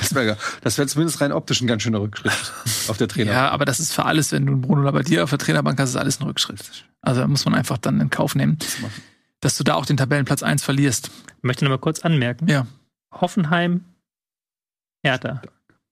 [0.00, 2.52] Das wäre wär zumindest rein optisch ein ganz schöner Rückschritt
[2.88, 3.32] auf der Trainer.
[3.32, 5.96] Ja, aber das ist für alles, wenn du Bruno Labbadia auf der Trainerbank hast, ist
[5.96, 6.84] alles ein Rückschritt.
[7.00, 8.58] Also da muss man einfach dann in Kauf nehmen,
[9.40, 11.10] dass du da auch den Tabellenplatz 1 verlierst.
[11.38, 12.48] Ich möchte noch mal kurz anmerken.
[12.48, 12.66] Ja.
[13.12, 13.84] Hoffenheim,
[15.02, 15.40] Hertha.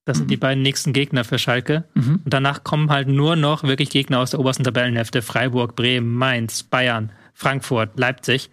[0.04, 0.30] Das sind mhm.
[0.30, 1.84] die beiden nächsten Gegner für Schalke.
[1.94, 2.20] Mhm.
[2.24, 5.22] Und danach kommen halt nur noch wirklich Gegner aus der obersten Tabellenhälfte.
[5.22, 7.12] Freiburg, Bremen, Mainz, Bayern.
[7.42, 8.50] Frankfurt, Leipzig.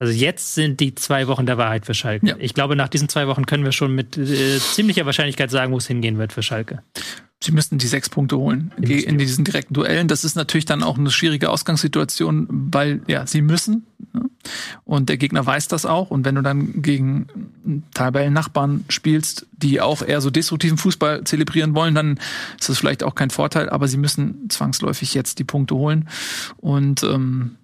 [0.00, 2.26] Also jetzt sind die zwei Wochen der Wahrheit für Schalke.
[2.26, 2.34] Ja.
[2.38, 5.78] Ich glaube, nach diesen zwei Wochen können wir schon mit äh, ziemlicher Wahrscheinlichkeit sagen, wo
[5.78, 6.82] es hingehen wird für Schalke.
[7.42, 10.08] Sie müssten die sechs Punkte holen die in diesen direkten Duellen.
[10.08, 13.86] Das ist natürlich dann auch eine schwierige Ausgangssituation, weil ja, sie müssen.
[14.12, 14.30] Ne?
[14.84, 16.10] Und der Gegner weiß das auch.
[16.10, 21.94] Und wenn du dann gegen Tabellennachbarn spielst, die auch eher so destruktiven Fußball zelebrieren wollen,
[21.94, 22.18] dann
[22.58, 23.68] ist das vielleicht auch kein Vorteil.
[23.68, 26.08] Aber sie müssen zwangsläufig jetzt die Punkte holen.
[26.56, 27.56] Und ähm,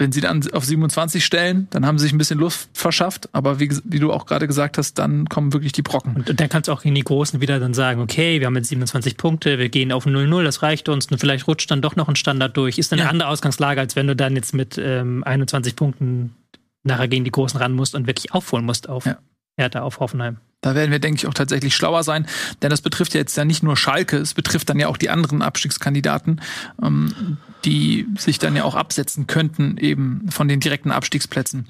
[0.00, 3.28] wenn sie dann auf 27 stellen, dann haben sie sich ein bisschen Luft verschafft.
[3.32, 6.16] Aber wie, wie du auch gerade gesagt hast, dann kommen wirklich die Brocken.
[6.16, 8.56] Und, und dann kannst du auch gegen die Großen wieder dann sagen, okay, wir haben
[8.56, 11.06] jetzt 27 Punkte, wir gehen auf 0-0, das reicht uns.
[11.08, 12.78] Und vielleicht rutscht dann doch noch ein Standard durch.
[12.78, 13.04] Ist dann ja.
[13.04, 16.34] eine andere Ausgangslage, als wenn du dann jetzt mit ähm, 21 Punkten
[16.82, 19.18] nachher gegen die Großen ran musst und wirklich aufholen musst auf ja.
[19.58, 20.38] Hertha, auf Hoffenheim.
[20.60, 22.26] Da werden wir, denke ich, auch tatsächlich schlauer sein,
[22.60, 25.08] denn das betrifft ja jetzt ja nicht nur Schalke, es betrifft dann ja auch die
[25.08, 26.40] anderen Abstiegskandidaten,
[26.82, 31.66] ähm, die sich dann ja auch absetzen könnten eben von den direkten Abstiegsplätzen.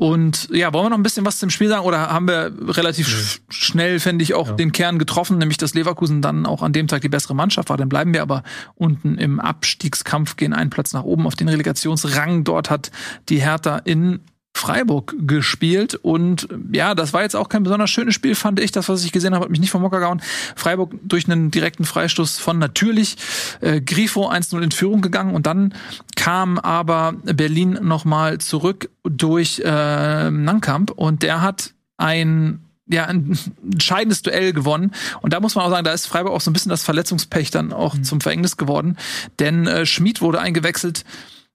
[0.00, 3.06] Und ja, wollen wir noch ein bisschen was zum Spiel sagen oder haben wir relativ
[3.06, 4.54] sch schnell, fände ich, auch ja.
[4.54, 7.76] den Kern getroffen, nämlich dass Leverkusen dann auch an dem Tag die bessere Mannschaft war.
[7.76, 8.42] Dann bleiben wir aber
[8.76, 12.44] unten im Abstiegskampf, gehen einen Platz nach oben auf den Relegationsrang.
[12.44, 12.90] Dort hat
[13.28, 14.20] die Hertha in
[14.54, 18.72] Freiburg gespielt und ja, das war jetzt auch kein besonders schönes Spiel, fand ich.
[18.72, 20.20] Das, was ich gesehen habe, hat mich nicht vom Mocker gehauen.
[20.54, 23.16] Freiburg durch einen direkten Freistoß von natürlich
[23.60, 25.74] äh, Grifo 1-0 in Führung gegangen und dann
[26.14, 32.60] kam aber Berlin nochmal zurück durch äh, Nankamp und der hat ein
[32.92, 34.90] ja, ein entscheidendes Duell gewonnen.
[35.22, 37.50] Und da muss man auch sagen, da ist Freiburg auch so ein bisschen das Verletzungspech
[37.52, 38.04] dann auch mhm.
[38.04, 38.96] zum Verhängnis geworden.
[39.38, 41.04] Denn äh, Schmid wurde eingewechselt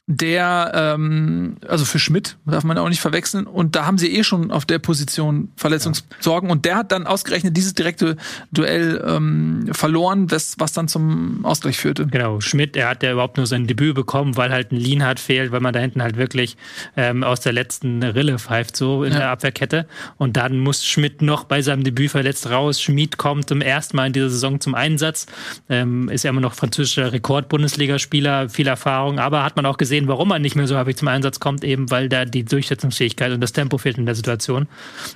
[0.07, 3.47] der, ähm, also für Schmidt, darf man auch nicht verwechseln.
[3.47, 6.49] Und da haben sie eh schon auf der Position Verletzungssorgen.
[6.49, 6.53] Ja.
[6.53, 8.15] Und der hat dann ausgerechnet dieses direkte
[8.51, 12.05] Duell ähm, verloren, das, was dann zum Ausgleich führte.
[12.05, 15.51] Genau, Schmidt, er hat ja überhaupt nur sein Debüt bekommen, weil halt ein Lienhardt fehlt,
[15.51, 16.55] weil man da hinten halt wirklich
[16.95, 19.19] ähm, aus der letzten Rille pfeift, so in ja.
[19.19, 19.87] der Abwehrkette.
[20.17, 22.79] Und dann muss Schmidt noch bei seinem Debüt verletzt raus.
[22.79, 25.25] Schmidt kommt zum ersten Mal in dieser Saison zum Einsatz.
[25.67, 30.07] Ähm, ist ja immer noch französischer Rekord-Bundesligaspieler, viel Erfahrung, aber hat man auch gesehen, sehen,
[30.07, 33.41] warum er nicht mehr so häufig zum Einsatz kommt, eben weil da die Durchsetzungsfähigkeit und
[33.41, 34.67] das Tempo fehlt in der Situation.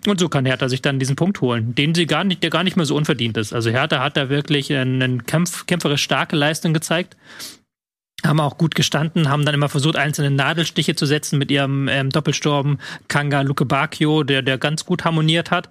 [0.07, 2.63] Und so kann Hertha sich dann diesen Punkt holen, den sie gar nicht, der gar
[2.63, 3.53] nicht mehr so unverdient ist.
[3.53, 7.17] Also Hertha hat da wirklich eine Kämpf, kämpferisch starke Leistung gezeigt
[8.25, 12.09] haben auch gut gestanden, haben dann immer versucht, einzelne Nadelstiche zu setzen mit ihrem ähm,
[12.09, 12.77] Doppelsturm
[13.07, 15.69] Kanga Luke Bacchio, der, der ganz gut harmoniert hat.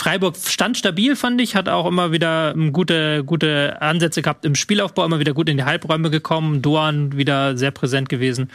[0.00, 5.04] Freiburg stand stabil, fand ich, hat auch immer wieder gute, gute Ansätze gehabt im Spielaufbau,
[5.04, 8.50] immer wieder gut in die Halbräume gekommen, Doan wieder sehr präsent gewesen.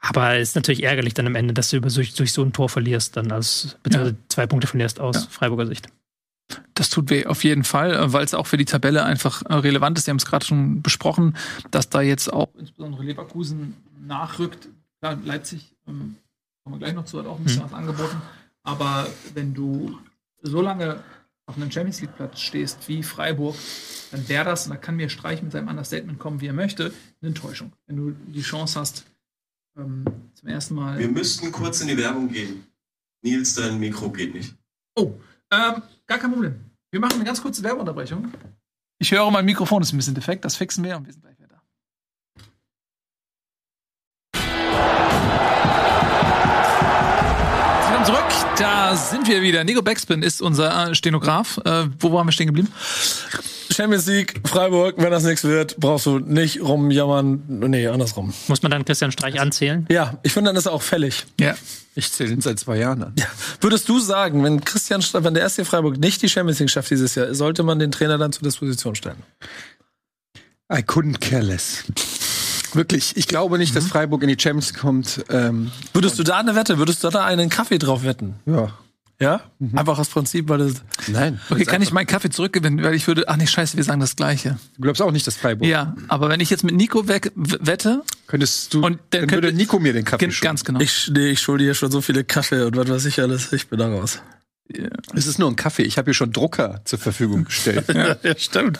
[0.00, 2.54] Aber es ist natürlich ärgerlich dann am Ende, dass du über durch, durch so ein
[2.54, 4.28] Tor verlierst, dann als beziehungsweise ja.
[4.30, 5.26] zwei Punkte verlierst aus ja.
[5.28, 5.88] Freiburger Sicht.
[6.72, 9.98] Das tut weh, auf jeden Fall, weil es auch für die Tabelle einfach äh, relevant
[9.98, 10.06] ist.
[10.06, 11.36] Sie haben es gerade schon besprochen,
[11.70, 13.76] dass da jetzt auch insbesondere Leverkusen
[14.06, 14.68] nachrückt.
[15.02, 16.16] Klar, Leipzig, ähm,
[16.64, 17.70] kommen wir gleich noch zu, hat auch ein bisschen hm.
[17.70, 18.22] was angeboten.
[18.62, 19.98] Aber wenn du
[20.42, 21.02] so lange
[21.46, 23.56] auf einem Champions League Platz stehst wie Freiburg,
[24.12, 26.92] dann wäre das, und da kann mir Streich mit seinem Understatement kommen, wie er möchte,
[27.20, 27.72] eine Enttäuschung.
[27.86, 29.04] Wenn du die Chance hast,
[29.76, 30.04] ähm,
[30.34, 30.98] zum ersten Mal.
[30.98, 32.64] Wir müssten kurz in die Werbung gehen.
[33.22, 34.54] Nils, dein Mikro geht nicht.
[34.96, 35.12] Oh,
[35.50, 36.54] ähm, gar kein Problem.
[36.90, 38.32] Wir machen eine ganz kurze Werbeunterbrechung.
[38.98, 41.24] Ich höre, mein Mikrofon ist ein bisschen defekt, das fixen wir und wir sind
[48.10, 49.62] zurück Da sind wir wieder.
[49.62, 51.60] Nico Backspin ist unser äh, Stenograf.
[51.64, 52.68] Äh, wo waren wir stehen geblieben?
[53.70, 57.42] Champions League, Freiburg, wenn das nichts wird, brauchst du nicht rumjammern.
[57.46, 58.34] Nee, andersrum.
[58.48, 59.86] Muss man dann Christian Streich anzählen?
[59.90, 61.24] Ja, ich finde, dann ist er auch fällig.
[61.38, 61.54] Ja.
[61.94, 63.14] Ich zähle ihn seit zwei Jahren an.
[63.60, 67.14] Würdest du sagen, wenn Christian, wenn der SC Freiburg nicht die Champions League schafft dieses
[67.14, 69.22] Jahr, sollte man den Trainer dann zur Disposition stellen?
[70.72, 71.84] I couldn't care less.
[72.74, 75.24] Wirklich, ich glaube nicht, dass Freiburg in die Champions kommt.
[75.28, 78.34] Ähm, Würdest du da eine Wette, würdest du da einen Kaffee drauf wetten?
[78.46, 78.72] ja.
[79.22, 79.42] Ja?
[79.74, 80.76] Einfach aus Prinzip, weil das.
[81.06, 81.38] Nein.
[81.50, 84.16] Okay, kann ich meinen Kaffee zurückgewinnen, weil ich würde, ach nee, scheiße, wir sagen das
[84.16, 84.56] Gleiche.
[84.76, 85.68] Du glaubst auch nicht, dass Freiburg.
[85.68, 88.78] Ja, aber wenn ich jetzt mit Nico weg, wette, Könntest du.
[88.78, 90.80] Und dann dann könnte- würde Nico mir den Kaffee gen- ganz genau.
[90.80, 93.52] Ich, nee, ich schulde hier schon so viele Kaffee und was weiß ich alles.
[93.52, 94.22] Ich bin da raus.
[95.14, 95.82] Es ist nur ein Kaffee.
[95.82, 97.84] Ich habe hier schon Drucker zur Verfügung gestellt.
[97.94, 98.78] Ja, stimmt.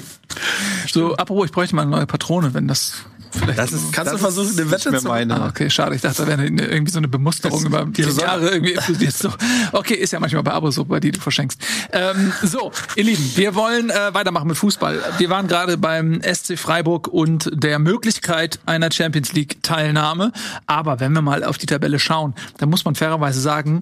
[0.90, 2.94] So, apropos, ich bräuchte mal eine neue Patrone, wenn das
[3.30, 3.58] vielleicht.
[3.58, 5.40] Das ist, Kannst das du versuchen, eine Wette zu- meine.
[5.40, 5.94] Ah, okay, schade.
[5.94, 9.12] Ich dachte, da wäre eine, irgendwie so eine Bemusterung über die Jahre irgendwie inkludiert.
[9.12, 9.30] So.
[9.72, 11.60] Okay, ist ja manchmal bei Abos so, bei die du verschenkst.
[11.92, 15.00] Ähm, so, ihr Lieben, wir wollen äh, weitermachen mit Fußball.
[15.18, 20.32] Wir waren gerade beim SC Freiburg und der Möglichkeit einer Champions League Teilnahme.
[20.66, 23.80] Aber wenn wir mal auf die Tabelle schauen, dann muss man fairerweise sagen,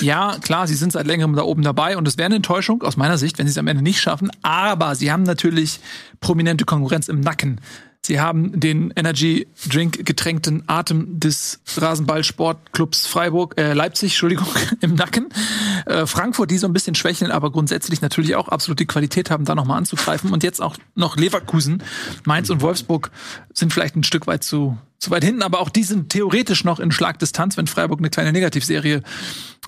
[0.00, 2.96] ja, klar, sie sind seit längerem da oben dabei und es wäre eine Enttäuschung aus
[2.96, 4.30] meiner Sicht, wenn sie es am Ende nicht schaffen.
[4.42, 5.80] Aber sie haben natürlich
[6.20, 7.60] prominente Konkurrenz im Nacken.
[8.02, 14.46] Sie haben den Energy Drink getränkten Atem des Rasenballsportclubs Freiburg, äh, Leipzig, Entschuldigung,
[14.80, 15.28] im Nacken.
[15.84, 19.44] Äh, Frankfurt, die so ein bisschen schwächeln, aber grundsätzlich natürlich auch absolut die Qualität haben,
[19.44, 20.32] da nochmal anzugreifen.
[20.32, 21.82] Und jetzt auch noch Leverkusen,
[22.24, 23.10] Mainz und Wolfsburg
[23.52, 26.80] sind vielleicht ein Stück weit zu, zu weit hinten, aber auch die sind theoretisch noch
[26.80, 29.02] in Schlagdistanz, wenn Freiburg eine kleine Negativserie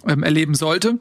[0.06, 0.98] ähm, erleben sollte.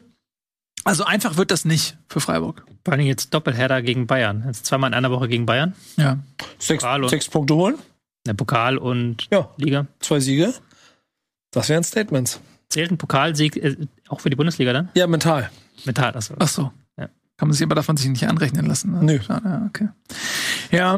[0.83, 2.65] Also einfach wird das nicht für Freiburg.
[2.85, 4.43] Vor allem jetzt Doppelheader gegen Bayern.
[4.47, 5.73] Jetzt zweimal in einer Woche gegen Bayern.
[5.97, 6.19] Ja.
[6.57, 7.75] Sechs, Pokal und- sechs Punkte holen,
[8.25, 9.49] Der Pokal und Ja.
[9.57, 9.87] Liga.
[9.99, 10.53] zwei Siege.
[11.51, 12.39] Das wären Statements.
[12.69, 13.75] Zählt ein Pokalsieg äh,
[14.07, 14.89] auch für die Bundesliga dann?
[14.93, 15.49] Ja, mental.
[15.85, 16.71] Mental, das Ach so.
[16.97, 17.09] Ja.
[17.37, 18.91] Kann man sich aber davon sich nicht anrechnen lassen.
[18.91, 19.03] Ne?
[19.03, 19.19] Nö.
[19.21, 19.89] Schade, ja, okay.
[20.71, 20.95] Ja,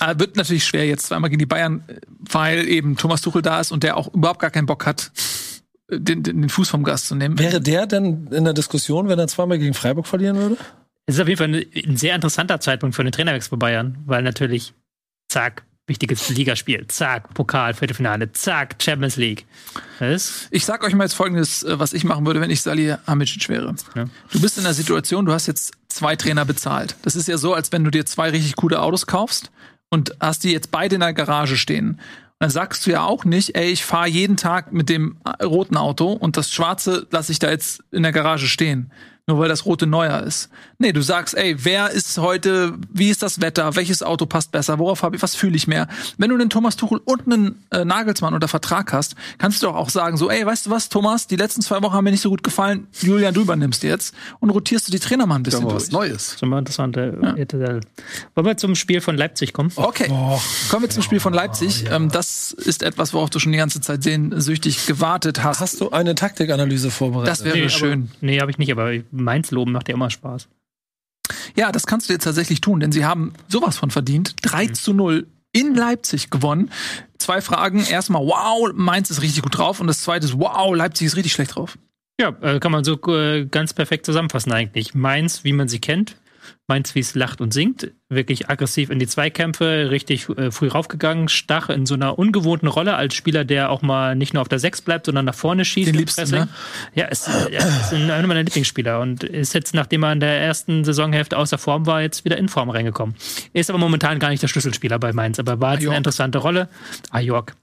[0.00, 3.60] äh, wird natürlich schwer jetzt zweimal gegen die Bayern, äh, weil eben Thomas Tuchel da
[3.60, 5.10] ist und der auch überhaupt gar keinen Bock hat,
[5.90, 7.38] den, den, den Fuß vom Gas zu nehmen.
[7.38, 10.56] Wäre der denn in der Diskussion, wenn er zweimal gegen Freiburg verlieren würde?
[11.06, 13.98] Es ist auf jeden Fall ein, ein sehr interessanter Zeitpunkt für einen Trainerwechsel bei Bayern,
[14.06, 14.74] weil natürlich,
[15.28, 19.44] zack, wichtiges Ligaspiel, zack, Pokal, Viertelfinale, zack, Champions League.
[19.98, 23.48] Das Ich sag euch mal jetzt folgendes, äh, was ich machen würde, wenn ich Salihamidzic
[23.48, 23.74] wäre.
[23.96, 24.04] Ja.
[24.32, 26.96] Du bist in der Situation, du hast jetzt zwei Trainer bezahlt.
[27.02, 29.50] Das ist ja so, als wenn du dir zwei richtig coole Autos kaufst
[29.90, 31.98] und hast die jetzt beide in der Garage stehen.
[32.40, 35.76] Dann sagst du ja auch nicht, ey, ich fahre jeden Tag mit dem äh, roten
[35.76, 38.90] Auto und das schwarze lasse ich da jetzt in der Garage stehen.
[39.26, 40.48] Nur weil das rote neuer ist.
[40.78, 44.78] Nee, du sagst, ey, wer ist heute, wie ist das Wetter, welches Auto passt besser,
[44.78, 45.86] worauf habe ich, was fühle ich mehr?
[46.18, 49.76] Wenn du einen Thomas Tuchel und einen äh, Nagelsmann unter Vertrag hast, kannst du doch
[49.76, 52.22] auch sagen, so, ey, weißt du was, Thomas, die letzten zwei Wochen haben mir nicht
[52.22, 55.62] so gut gefallen, Julian, du übernimmst jetzt und rotierst du die Trainer mal ein bisschen
[55.62, 55.74] durch.
[55.74, 56.34] was Neues.
[56.34, 56.96] ist immer interessant.
[56.96, 57.12] äh,
[58.34, 59.70] Wollen wir zum Spiel von Leipzig kommen?
[59.76, 60.08] Okay,
[60.70, 61.84] kommen wir zum Spiel von Leipzig.
[61.90, 65.60] Ähm, das ist etwas, worauf du schon die ganze Zeit sehnsüchtig gewartet hast.
[65.60, 67.30] Hast du eine Taktikanalyse vorbereitet?
[67.30, 68.08] das wäre Nee, schön.
[68.10, 68.92] Aber, nee, habe ich nicht, aber
[69.22, 70.48] Mainz loben macht ja immer Spaß.
[71.56, 74.34] Ja, das kannst du jetzt tatsächlich tun, denn sie haben sowas von verdient.
[74.42, 76.70] 3 zu 0 in Leipzig gewonnen.
[77.18, 77.84] Zwei Fragen.
[77.84, 79.80] Erstmal, wow, Mainz ist richtig gut drauf.
[79.80, 81.76] Und das zweite ist, wow, Leipzig ist richtig schlecht drauf.
[82.20, 84.94] Ja, äh, kann man so äh, ganz perfekt zusammenfassen eigentlich.
[84.94, 86.16] Mainz, wie man sie kennt.
[86.70, 87.90] Mainz, wie es lacht und singt.
[88.08, 91.28] Wirklich aggressiv in die Zweikämpfe, richtig äh, früh raufgegangen.
[91.28, 94.58] Stach in so einer ungewohnten Rolle als Spieler, der auch mal nicht nur auf der
[94.58, 95.88] Sechs bleibt, sondern nach vorne schießt.
[95.88, 96.48] Den liebsten, ne?
[96.94, 100.40] Ja, ist, ja, ist ein- einer meiner Lieblingsspieler und ist jetzt, nachdem er in der
[100.40, 103.14] ersten Saisonhälfte außer Form war, jetzt wieder in Form reingekommen.
[103.52, 105.92] Ist aber momentan gar nicht der Schlüsselspieler bei Mainz, aber war jetzt Ajorg.
[105.92, 106.68] eine interessante Rolle.
[107.10, 107.54] Ajorg.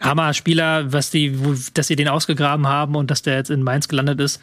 [0.00, 3.88] Hammer-Spieler, was die, wo, dass sie den ausgegraben haben und dass der jetzt in Mainz
[3.88, 4.40] gelandet ist.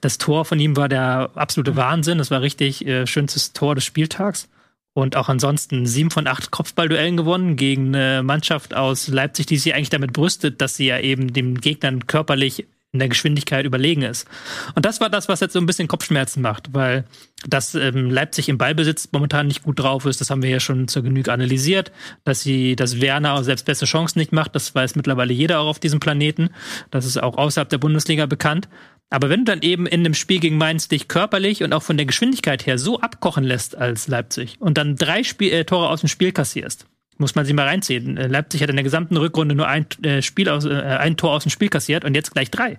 [0.00, 2.18] Das Tor von ihm war der absolute Wahnsinn.
[2.18, 4.48] Das war richtig äh, schönstes Tor des Spieltags.
[4.94, 9.74] Und auch ansonsten sieben von acht Kopfballduellen gewonnen gegen eine Mannschaft aus Leipzig, die sich
[9.74, 14.26] eigentlich damit brüstet, dass sie ja eben dem Gegnern körperlich in der Geschwindigkeit überlegen ist.
[14.74, 17.04] Und das war das, was jetzt so ein bisschen Kopfschmerzen macht, weil
[17.46, 20.88] dass ähm, Leipzig im Ballbesitz momentan nicht gut drauf ist, das haben wir ja schon
[20.88, 21.92] zur Genüge analysiert,
[22.24, 25.78] dass sie, dass Werner selbst beste Chancen nicht macht, das weiß mittlerweile jeder auch auf
[25.78, 26.50] diesem Planeten.
[26.90, 28.68] Das ist auch außerhalb der Bundesliga bekannt.
[29.10, 31.96] Aber wenn du dann eben in dem Spiel gegen Mainz dich körperlich und auch von
[31.96, 36.00] der Geschwindigkeit her so abkochen lässt als Leipzig und dann drei Spiel, äh, Tore aus
[36.00, 36.86] dem Spiel kassierst,
[37.18, 38.16] muss man sich mal reinziehen.
[38.16, 41.32] Äh, Leipzig hat in der gesamten Rückrunde nur ein, äh, Spiel aus, äh, ein Tor
[41.32, 42.78] aus dem Spiel kassiert und jetzt gleich drei.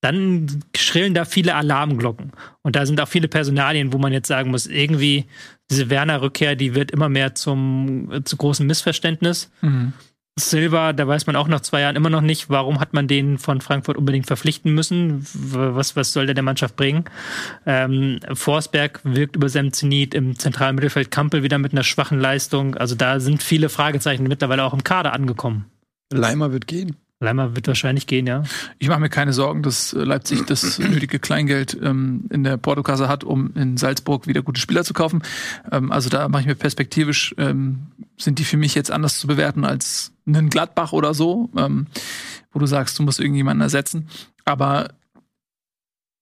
[0.00, 2.32] Dann schrillen da viele Alarmglocken.
[2.62, 5.24] Und da sind auch viele Personalien, wo man jetzt sagen muss, irgendwie
[5.70, 9.50] diese Werner-Rückkehr, die wird immer mehr zum äh, zu großem Missverständnis.
[10.36, 13.38] Silva, da weiß man auch nach zwei Jahren immer noch nicht, warum hat man den
[13.38, 15.24] von Frankfurt unbedingt verpflichten müssen?
[15.32, 17.04] Was, was soll der der Mannschaft bringen?
[17.66, 22.74] Ähm, Forsberg wirkt über seinem Zenit im zentralen Mittelfeld, Kampel wieder mit einer schwachen Leistung.
[22.74, 25.66] Also da sind viele Fragezeichen mittlerweile auch im Kader angekommen.
[26.12, 26.96] Leimer wird gehen.
[27.20, 28.42] Leimer wird wahrscheinlich gehen, ja.
[28.78, 33.24] Ich mache mir keine Sorgen, dass Leipzig das nötige Kleingeld ähm, in der Portokasse hat,
[33.24, 35.22] um in Salzburg wieder gute Spieler zu kaufen.
[35.70, 37.86] Ähm, also da mache ich mir perspektivisch, ähm,
[38.18, 41.86] sind die für mich jetzt anders zu bewerten als einen Gladbach oder so, ähm,
[42.52, 44.08] wo du sagst, du musst irgendjemanden ersetzen.
[44.44, 44.88] Aber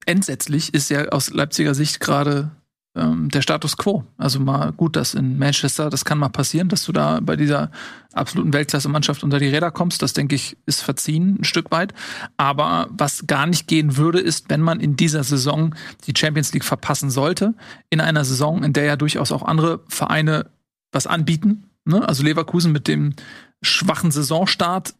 [0.06, 2.50] entsetzlich ist ja aus Leipziger Sicht gerade
[2.94, 4.04] ähm, der Status quo.
[4.18, 7.70] Also mal gut, dass in Manchester, das kann mal passieren, dass du da bei dieser
[8.12, 10.02] absoluten Weltklasse-Mannschaft unter die Räder kommst.
[10.02, 11.94] Das denke ich, ist verziehen ein Stück weit.
[12.36, 15.74] Aber was gar nicht gehen würde, ist, wenn man in dieser Saison
[16.06, 17.54] die Champions League verpassen sollte,
[17.88, 20.50] in einer Saison, in der ja durchaus auch andere Vereine
[20.92, 21.70] was anbieten.
[21.84, 22.06] Ne?
[22.06, 23.14] Also Leverkusen mit dem
[23.62, 24.94] schwachen Saisonstart,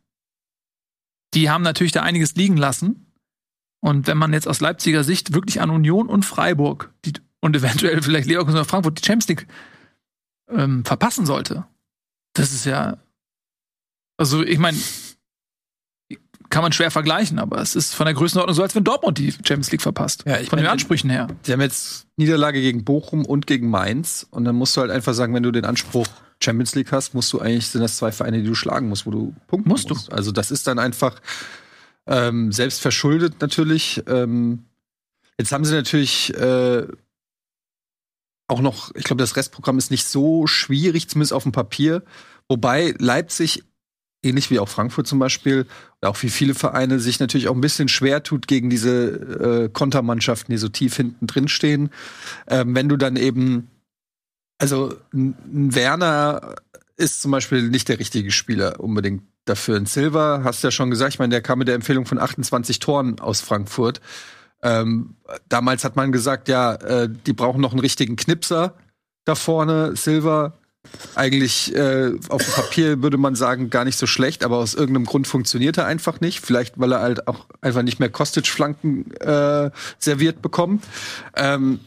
[1.35, 3.07] die haben natürlich da einiges liegen lassen.
[3.81, 8.01] Und wenn man jetzt aus Leipziger Sicht wirklich an Union und Freiburg die und eventuell
[8.03, 9.47] vielleicht Leverkusen oder Frankfurt die Champions League
[10.49, 11.67] ähm, verpassen sollte.
[12.33, 12.97] Das ist ja,
[14.17, 14.79] also ich meine,
[16.49, 19.33] kann man schwer vergleichen, aber es ist von der Größenordnung so, als wenn Dortmund die
[19.33, 20.25] Champions League verpasst.
[20.27, 21.27] Ja, ich von mein, den Ansprüchen her.
[21.47, 24.27] Die haben jetzt Niederlage gegen Bochum und gegen Mainz.
[24.31, 26.07] Und dann musst du halt einfach sagen, wenn du den Anspruch
[26.43, 29.11] Champions League hast, musst du eigentlich, sind das zwei Vereine, die du schlagen musst, wo
[29.11, 30.09] du punkten Musst musst.
[30.09, 30.13] du.
[30.13, 31.21] Also das ist dann einfach
[32.07, 34.03] ähm, selbst verschuldet natürlich.
[34.07, 34.65] Ähm,
[35.39, 36.87] jetzt haben sie natürlich äh,
[38.49, 42.03] auch noch, ich glaube, das Restprogramm ist nicht so schwierig, zumindest auf dem Papier.
[42.49, 43.65] Wobei Leipzig,
[44.23, 45.67] ähnlich wie auch Frankfurt zum Beispiel,
[46.01, 50.53] auch wie viele Vereine, sich natürlich auch ein bisschen schwer tut gegen diese äh, Kontermannschaften,
[50.53, 51.91] die so tief hinten drin stehen.
[52.47, 53.69] Ähm, wenn du dann eben,
[54.59, 56.57] also ein Werner
[56.97, 59.77] ist zum Beispiel nicht der richtige Spieler unbedingt dafür.
[59.77, 62.19] Ein Silva, hast du ja schon gesagt, ich meine, der kam mit der Empfehlung von
[62.19, 64.01] 28 Toren aus Frankfurt.
[64.63, 65.17] Ähm,
[65.49, 68.75] damals hat man gesagt, ja, äh, die brauchen noch einen richtigen Knipser
[69.25, 69.97] da vorne.
[69.97, 70.55] Silva,
[71.15, 75.07] eigentlich äh, auf dem Papier würde man sagen, gar nicht so schlecht, aber aus irgendeinem
[75.07, 76.41] Grund funktioniert er einfach nicht.
[76.41, 80.85] Vielleicht, weil er halt auch einfach nicht mehr Kostic-Flanken äh, serviert bekommt.
[81.37, 81.81] Ähm,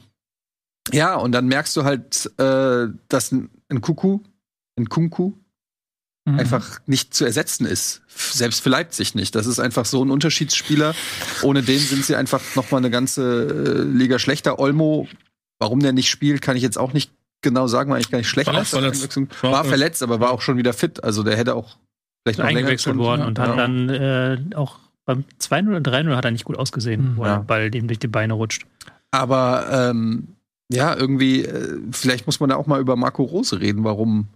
[0.92, 4.20] ja, und dann merkst du halt, äh, dass ein, ein Kuku,
[4.78, 5.34] ein Kunku,
[6.28, 6.40] Mhm.
[6.40, 8.02] einfach nicht zu ersetzen ist.
[8.08, 9.36] Selbst für Leipzig nicht.
[9.36, 10.96] Das ist einfach so ein Unterschiedsspieler.
[11.44, 14.58] Ohne den sind sie einfach noch mal eine ganze äh, Liga schlechter.
[14.58, 15.08] Olmo,
[15.60, 17.12] warum der nicht spielt, kann ich jetzt auch nicht
[17.42, 18.52] genau sagen, war eigentlich gar nicht schlecht.
[18.52, 19.16] War verletzt.
[19.44, 21.04] War War verletzt, aber war auch schon wieder fit.
[21.04, 21.78] Also der hätte auch
[22.24, 23.56] vielleicht noch länger eingewechselt worden und hat Ja.
[23.56, 27.18] dann äh, auch beim 2-0 oder 3-0 hat er nicht gut ausgesehen, Mhm.
[27.18, 27.36] wo Ja.
[27.38, 28.66] der Ball dem durch die Beine rutscht.
[29.12, 30.30] Aber ähm,
[30.72, 34.28] ja, irgendwie, äh, vielleicht muss man da auch mal über Marco Rose reden, warum,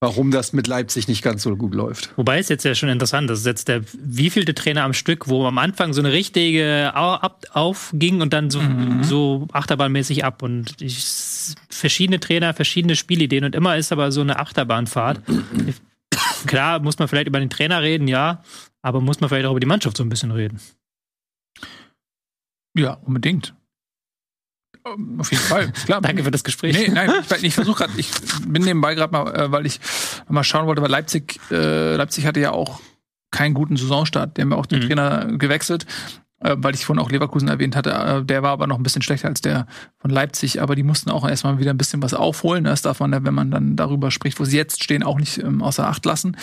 [0.00, 2.10] warum das mit Leipzig nicht ganz so gut läuft.
[2.16, 5.46] Wobei ist jetzt ja schon interessant, das ist jetzt der wievielte Trainer am Stück, wo
[5.46, 8.60] am Anfang so eine richtige ab, aufging und dann so,
[9.02, 11.04] so achterbahnmäßig ab und ich,
[11.68, 15.20] verschiedene Trainer, verschiedene Spielideen und immer ist aber so eine Achterbahnfahrt.
[16.46, 18.42] Klar, muss man vielleicht über den Trainer reden, ja,
[18.80, 20.60] aber muss man vielleicht auch über die Mannschaft so ein bisschen reden.
[22.74, 23.54] Ja, unbedingt.
[25.18, 26.00] Auf jeden Fall, klar.
[26.02, 26.76] Danke für das Gespräch.
[26.76, 28.10] Nee, nein, ich, ich versuche gerade, ich
[28.46, 29.80] bin nebenbei gerade mal, äh, weil ich
[30.28, 32.80] mal schauen wollte, weil Leipzig, äh, Leipzig hatte ja auch
[33.30, 34.36] keinen guten Saisonstart.
[34.36, 34.86] Die haben ja auch den Mhm.
[34.86, 35.86] Trainer gewechselt,
[36.40, 37.90] äh, weil ich vorhin auch Leverkusen erwähnt hatte.
[37.90, 39.66] Äh, der war aber noch ein bisschen schlechter als der
[39.98, 42.64] von Leipzig, aber die mussten auch erstmal wieder ein bisschen was aufholen.
[42.64, 45.38] Das darf man, ja, wenn man dann darüber spricht, wo sie jetzt stehen, auch nicht
[45.38, 46.36] ähm, außer Acht lassen.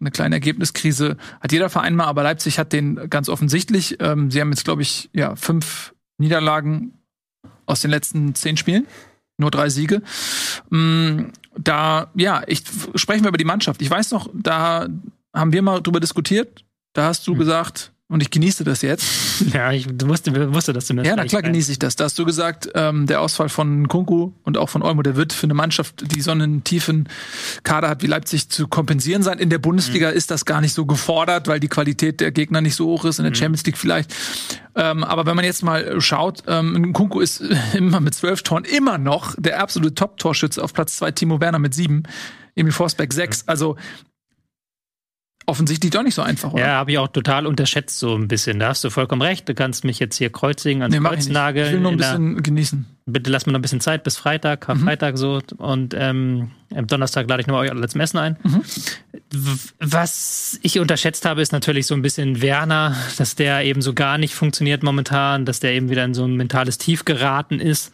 [0.00, 3.96] Eine kleine Ergebniskrise hat jeder Verein mal, aber Leipzig hat den ganz offensichtlich.
[4.00, 6.98] Ähm, sie haben jetzt, glaube ich, ja, fünf Niederlagen
[7.66, 8.86] aus den letzten zehn Spielen.
[9.38, 10.02] Nur drei Siege.
[10.70, 12.62] Mm, Da, ja, ich
[12.96, 13.80] sprechen wir über die Mannschaft.
[13.80, 14.88] Ich weiß noch, da
[15.32, 16.64] haben wir mal drüber diskutiert.
[16.94, 19.04] Da hast du gesagt, und ich genieße das jetzt.
[19.52, 21.96] Ja, ich wusste, wusste dass du das Ja, na klar genieße ich das.
[21.96, 25.32] Da hast du gesagt, ähm, der Ausfall von Kunku und auch von Olmo, der wird
[25.32, 27.08] für eine Mannschaft, die so einen tiefen
[27.64, 29.40] Kader hat wie Leipzig, zu kompensieren sein.
[29.40, 32.76] In der Bundesliga ist das gar nicht so gefordert, weil die Qualität der Gegner nicht
[32.76, 34.14] so hoch ist, in der Champions League vielleicht.
[34.76, 37.42] Ähm, aber wenn man jetzt mal schaut, ähm, Kunku ist
[37.74, 41.74] immer mit zwölf Toren immer noch der absolute Top-Torschütze auf Platz zwei, Timo Werner mit
[41.74, 42.04] sieben,
[42.54, 43.48] Emil Forsberg sechs.
[43.48, 43.76] Also
[45.46, 46.62] offensichtlich doch nicht so einfach, oder?
[46.62, 48.58] Ja, habe ich auch total unterschätzt, so ein bisschen.
[48.58, 49.48] Da hast du vollkommen recht.
[49.48, 51.18] Du kannst mich jetzt hier kreuzigen an Nee, mach ich.
[51.18, 51.66] Kreuznagel.
[51.66, 52.86] Ich will nur ein bisschen genießen.
[53.06, 55.40] Bitte lass mir noch ein bisschen Zeit bis Freitag, Karfreitag so.
[55.58, 58.36] Und ähm, am Donnerstag lade ich noch euch alle zum Essen ein.
[59.78, 64.16] Was ich unterschätzt habe, ist natürlich so ein bisschen Werner, dass der eben so gar
[64.16, 67.92] nicht funktioniert momentan, dass der eben wieder in so ein mentales Tief geraten ist.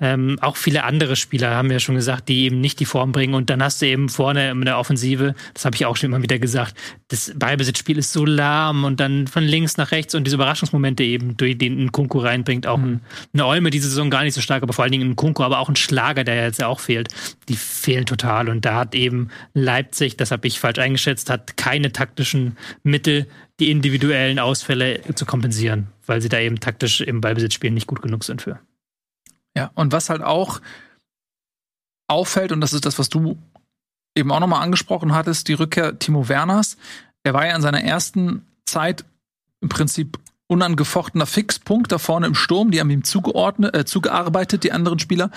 [0.00, 3.34] Ähm, auch viele andere Spieler haben ja schon gesagt, die eben nicht die Form bringen.
[3.34, 6.22] Und dann hast du eben vorne in der Offensive, das habe ich auch schon immer
[6.22, 6.74] wieder gesagt,
[7.08, 11.36] das Ballbesitzspiel ist so lahm und dann von links nach rechts und diese Überraschungsmomente eben,
[11.36, 13.00] durch den ein Kunku reinbringt, auch mhm.
[13.32, 15.58] eine Olme diese Saison gar nicht so stark, aber vor allen Dingen ein Kunku, aber
[15.58, 17.08] auch ein Schlager, der jetzt ja auch fehlt,
[17.48, 18.48] die fehlen total.
[18.48, 23.26] Und da hat eben Leipzig, das habe ich falsch falsch eingeschätzt hat, keine taktischen Mittel,
[23.60, 28.24] die individuellen Ausfälle zu kompensieren, weil sie da eben taktisch im Ballbesitzspiel nicht gut genug
[28.24, 28.60] sind für.
[29.56, 30.60] Ja, und was halt auch
[32.08, 33.38] auffällt, und das ist das, was du
[34.14, 36.76] eben auch nochmal angesprochen hattest, die Rückkehr Timo Werners.
[37.22, 39.04] Er war ja in seiner ersten Zeit
[39.60, 40.18] im Prinzip
[40.48, 42.70] unangefochtener Fixpunkt da vorne im Sturm.
[42.70, 45.30] Die haben ihm zugeordnet, äh, zugearbeitet, die anderen Spieler.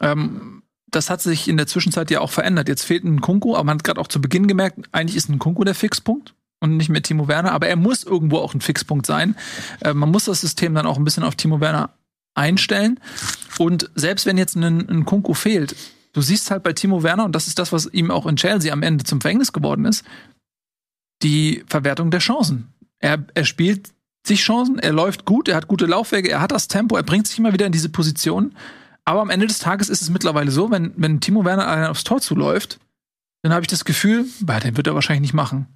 [0.00, 2.68] Ähm, das hat sich in der Zwischenzeit ja auch verändert.
[2.68, 5.38] Jetzt fehlt ein Kunku, aber man hat gerade auch zu Beginn gemerkt, eigentlich ist ein
[5.38, 9.06] Kunku der Fixpunkt und nicht mehr Timo Werner, aber er muss irgendwo auch ein Fixpunkt
[9.06, 9.36] sein.
[9.80, 11.90] Äh, man muss das System dann auch ein bisschen auf Timo Werner
[12.34, 13.00] einstellen.
[13.58, 15.74] Und selbst wenn jetzt ein, ein Kunku fehlt,
[16.12, 18.72] du siehst halt bei Timo Werner, und das ist das, was ihm auch in Chelsea
[18.72, 20.04] am Ende zum Verhängnis geworden ist,
[21.22, 22.72] die Verwertung der Chancen.
[22.98, 23.90] Er, er spielt
[24.26, 27.26] sich Chancen, er läuft gut, er hat gute Laufwege, er hat das Tempo, er bringt
[27.26, 28.54] sich immer wieder in diese Position.
[29.04, 32.04] Aber am Ende des Tages ist es mittlerweile so, wenn, wenn Timo Werner allein aufs
[32.04, 32.78] Tor zuläuft,
[33.42, 35.66] dann habe ich das Gefühl, bah, den wird er wahrscheinlich nicht machen.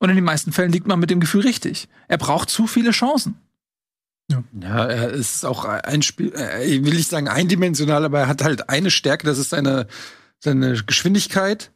[0.00, 1.88] Und in den meisten Fällen liegt man mit dem Gefühl richtig.
[2.08, 3.36] Er braucht zu viele Chancen.
[4.30, 8.28] Ja, ja er ist auch ein Spiel, äh, ich will nicht sagen eindimensional, aber er
[8.28, 9.86] hat halt eine Stärke, das ist seine,
[10.38, 11.70] seine Geschwindigkeit.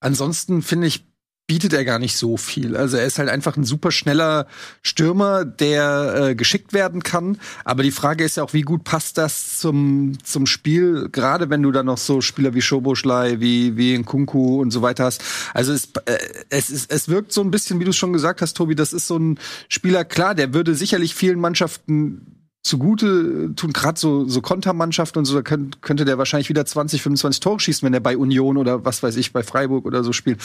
[0.00, 1.05] Ansonsten finde ich,
[1.46, 2.76] bietet er gar nicht so viel.
[2.76, 4.46] Also er ist halt einfach ein super schneller
[4.82, 7.38] Stürmer, der äh, geschickt werden kann.
[7.64, 11.62] Aber die Frage ist ja auch, wie gut passt das zum, zum Spiel, gerade wenn
[11.62, 15.22] du dann noch so Spieler wie Schoboschlei, wie, wie Kunku und so weiter hast.
[15.54, 16.18] Also es, äh,
[16.50, 19.06] es, es, es wirkt so ein bisschen, wie du schon gesagt hast, Tobi, das ist
[19.06, 22.35] so ein Spieler, klar, der würde sicherlich vielen Mannschaften
[22.66, 27.00] zugute tun, gerade so, so Kontermannschaften und so, da könnt, könnte der wahrscheinlich wieder 20,
[27.00, 30.12] 25 Tore schießen, wenn er bei Union oder was weiß ich, bei Freiburg oder so
[30.12, 30.40] spielt.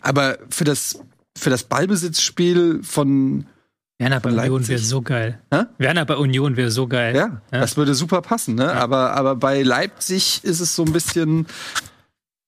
[0.00, 1.00] Aber für das,
[1.36, 3.46] für das Ballbesitzspiel von
[3.98, 4.52] Werner bei Leipzig.
[4.52, 5.40] Union wäre so geil.
[5.52, 5.64] Hä?
[5.78, 7.14] Werner bei Union wäre so geil.
[7.14, 8.64] Ja, ja, das würde super passen, ne?
[8.64, 8.74] Ja.
[8.74, 11.46] Aber, aber bei Leipzig ist es so ein bisschen,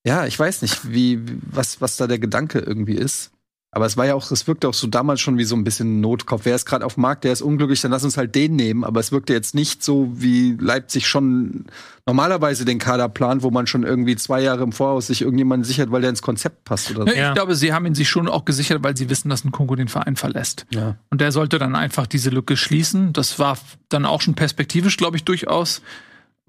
[0.05, 3.31] ja, ich weiß nicht, wie, was, was da der Gedanke irgendwie ist.
[3.70, 6.01] Aber es war ja auch, es wirkte auch so damals schon wie so ein bisschen
[6.01, 6.43] Notkopf.
[6.45, 8.82] Wer ist gerade auf dem Markt, der ist unglücklich, dann lass uns halt den nehmen.
[8.82, 11.66] Aber es wirkte jetzt nicht so, wie Leipzig schon
[12.07, 15.93] normalerweise den Kader plant, wo man schon irgendwie zwei Jahre im Voraus sich irgendjemanden sichert,
[15.93, 17.15] weil der ins Konzept passt oder so.
[17.15, 17.28] Ja.
[17.28, 19.77] Ich glaube, sie haben ihn sich schon auch gesichert, weil sie wissen, dass ein Kongo
[19.77, 20.65] den Verein verlässt.
[20.70, 20.97] Ja.
[21.11, 23.12] Und der sollte dann einfach diese Lücke schließen.
[23.12, 23.59] Das war
[23.90, 25.82] dann auch schon perspektivisch, glaube ich, durchaus.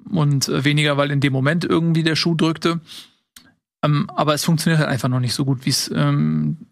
[0.10, 2.80] Und äh, weniger, weil in dem Moment irgendwie der Schuh drückte.
[3.84, 6.69] Ähm, aber es funktioniert halt einfach noch nicht so gut, wie es ähm,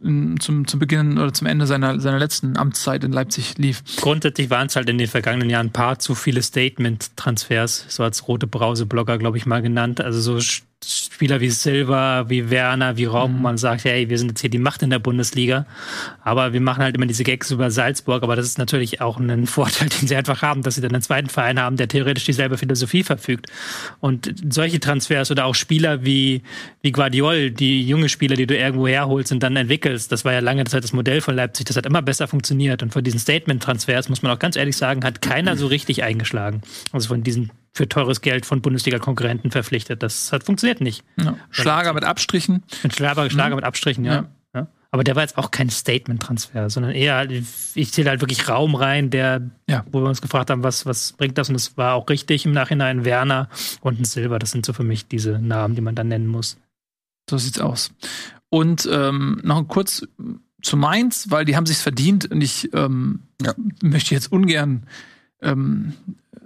[0.00, 3.82] zum, zum Beginn oder zum Ende seiner, seiner letzten Amtszeit in Leipzig lief.
[3.96, 8.28] Grundsätzlich waren es halt in den vergangenen Jahren ein paar zu viele Statement-Transfers, so als
[8.28, 10.00] rote Brause-Blogger, glaube ich, mal genannt.
[10.00, 10.40] Also so
[10.84, 13.42] Spieler wie Silva, wie Werner, wie Raum, mhm.
[13.42, 15.66] man sagt, hey, wir sind jetzt hier die Macht in der Bundesliga.
[16.22, 18.22] Aber wir machen halt immer diese Gags über Salzburg.
[18.22, 21.02] Aber das ist natürlich auch ein Vorteil, den sie einfach haben, dass sie dann einen
[21.02, 23.46] zweiten Verein haben, der theoretisch dieselbe Philosophie verfügt.
[24.00, 26.42] Und solche Transfers oder auch Spieler wie,
[26.82, 30.40] wie Guardiol, die junge Spieler, die du irgendwo herholst und dann entwickelst, das war ja
[30.40, 31.66] lange Zeit das Modell von Leipzig.
[31.66, 32.82] Das hat immer besser funktioniert.
[32.84, 36.62] Und von diesen Statement-Transfers, muss man auch ganz ehrlich sagen, hat keiner so richtig eingeschlagen.
[36.92, 40.02] Also von diesen für teures Geld von Bundesliga-Konkurrenten verpflichtet.
[40.02, 41.04] Das hat funktioniert nicht.
[41.16, 41.36] Ja.
[41.50, 42.64] Schlager mit Abstrichen.
[42.82, 43.56] Mit Schlager, Schlager mhm.
[43.56, 44.14] mit Abstrichen, ja.
[44.14, 44.28] ja.
[44.90, 49.10] Aber der war jetzt auch kein Statement-Transfer, sondern eher, ich zähle halt wirklich Raum rein,
[49.10, 49.84] der, ja.
[49.92, 51.48] wo wir uns gefragt haben, was, was bringt das?
[51.48, 53.04] Und das war auch richtig im Nachhinein.
[53.04, 53.50] Werner
[53.82, 56.56] und ein Silber, das sind so für mich diese Namen, die man dann nennen muss.
[57.28, 57.92] So sieht's aus.
[58.48, 60.06] Und ähm, noch kurz
[60.62, 63.54] zu Mainz, weil die haben sich's verdient und ich ähm, ja.
[63.82, 64.86] möchte jetzt ungern
[65.42, 65.92] ähm,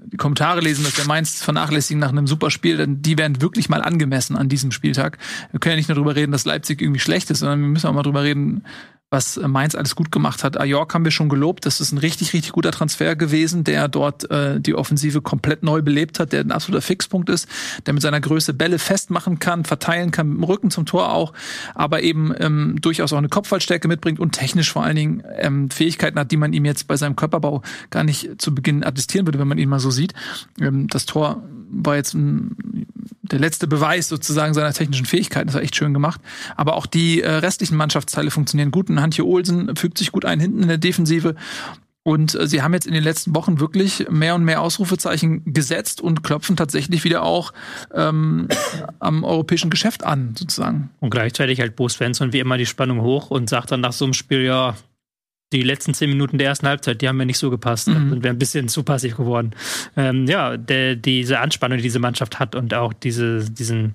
[0.07, 3.83] die Kommentare lesen, dass der Mainz vernachlässigen nach einem Superspiel, denn die werden wirklich mal
[3.83, 5.19] angemessen an diesem Spieltag.
[5.51, 7.87] Wir können ja nicht nur darüber reden, dass Leipzig irgendwie schlecht ist, sondern wir müssen
[7.87, 8.65] auch mal darüber reden,
[9.13, 10.59] was Mainz alles gut gemacht hat.
[10.59, 11.67] Ajork haben wir schon gelobt.
[11.67, 15.83] Das ist ein richtig, richtig guter Transfer gewesen, der dort äh, die Offensive komplett neu
[15.83, 17.47] belebt hat, der ein absoluter Fixpunkt ist,
[17.85, 21.35] der mit seiner Größe Bälle festmachen kann, verteilen kann, mit dem Rücken zum Tor auch,
[21.75, 26.19] aber eben ähm, durchaus auch eine Kopfballstärke mitbringt und technisch vor allen Dingen ähm, Fähigkeiten
[26.19, 29.49] hat, die man ihm jetzt bei seinem Körperbau gar nicht zu Beginn attestieren würde, wenn
[29.49, 30.15] man ihn mal so sieht.
[30.59, 32.87] Ähm, das Tor war jetzt ein,
[33.33, 35.47] der letzte Beweis sozusagen seiner technischen Fähigkeiten.
[35.47, 36.21] Das war echt schön gemacht.
[36.57, 38.91] Aber auch die äh, restlichen Mannschaftsteile funktionieren gut.
[38.91, 41.35] Und Antje Olsen fügt sich gut ein hinten in der Defensive.
[42.05, 46.01] Und äh, sie haben jetzt in den letzten Wochen wirklich mehr und mehr Ausrufezeichen gesetzt
[46.01, 47.53] und klopfen tatsächlich wieder auch
[47.95, 48.49] ähm,
[48.99, 50.91] am europäischen Geschäft an, sozusagen.
[51.01, 54.05] Und gleichzeitig hält Bo Svensson wie immer die Spannung hoch und sagt dann nach so
[54.05, 54.75] einem Spiel, ja,
[55.53, 57.89] die letzten zehn Minuten der ersten Halbzeit, die haben mir nicht so gepasst.
[57.89, 58.11] Mhm.
[58.11, 59.53] Sind wir ein bisschen zu passiv geworden.
[59.97, 63.95] Ähm, ja, der, diese Anspannung, die diese Mannschaft hat und auch diese, diesen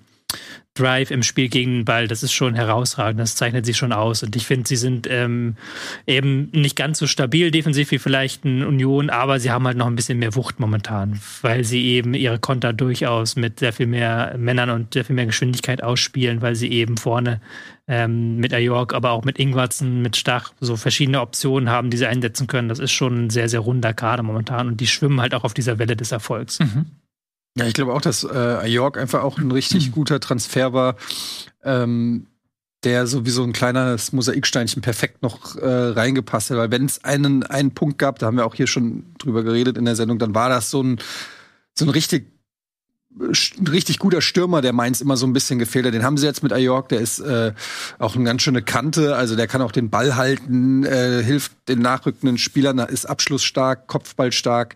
[0.78, 3.20] Drive im Spiel gegen den Ball, das ist schon herausragend.
[3.20, 4.24] Das zeichnet sich schon aus.
[4.24, 5.56] Und ich finde, sie sind ähm,
[6.06, 9.88] eben nicht ganz so stabil defensiv wie vielleicht ein Union, aber sie haben halt noch
[9.88, 14.36] ein bisschen mehr Wucht momentan, weil sie eben ihre Konter durchaus mit sehr viel mehr
[14.38, 17.42] Männern und sehr viel mehr Geschwindigkeit ausspielen, weil sie eben vorne
[17.88, 22.08] ähm, mit Ajork, aber auch mit Ingwarzen, mit Stach so verschiedene Optionen haben, die sie
[22.08, 22.70] einsetzen können.
[22.70, 25.54] Das ist schon ein sehr, sehr runder Kader momentan und die schwimmen halt auch auf
[25.54, 26.60] dieser Welle des Erfolgs.
[27.58, 30.96] Ja, ich glaube auch, dass äh, York einfach auch ein richtig guter Transfer war,
[31.64, 32.28] ähm,
[32.84, 36.58] der so wie so ein kleines Mosaiksteinchen perfekt noch äh, reingepasst hat.
[36.58, 39.78] Weil wenn es einen, einen Punkt gab, da haben wir auch hier schon drüber geredet
[39.78, 41.00] in der Sendung, dann war das so ein,
[41.74, 42.28] so ein richtig
[43.20, 45.94] ein richtig guter Stürmer, der Mainz immer so ein bisschen gefehlt hat.
[45.96, 47.54] Den haben sie jetzt mit Ajork, der ist äh,
[47.98, 51.80] auch eine ganz schöne Kante, also der kann auch den Ball halten, äh, hilft den
[51.80, 54.76] nachrückenden Spielern, ist abschlussstark, Kopfballstark,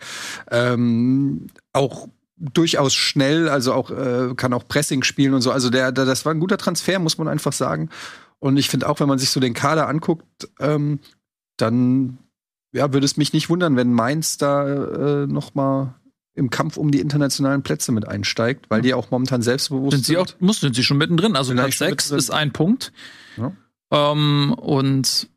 [0.50, 2.08] ähm, auch
[2.42, 5.52] durchaus schnell, also auch äh, kann auch Pressing spielen und so.
[5.52, 7.90] Also der, der, das war ein guter Transfer, muss man einfach sagen.
[8.40, 11.00] Und ich finde auch, wenn man sich so den Kader anguckt, ähm,
[11.58, 12.18] dann
[12.74, 15.96] ja, würde es mich nicht wundern, wenn Mainz da äh, noch mal
[16.34, 20.18] im Kampf um die internationalen Plätze mit einsteigt, weil die auch momentan selbstbewusst Sind sie
[20.18, 21.36] auch, muss, sind sie schon mittendrin.
[21.36, 22.20] Also Platz eigentlich schon 6 mittendrin.
[22.20, 22.94] ist ein Punkt.
[23.38, 23.52] Ja.
[23.92, 25.30] Ähm, und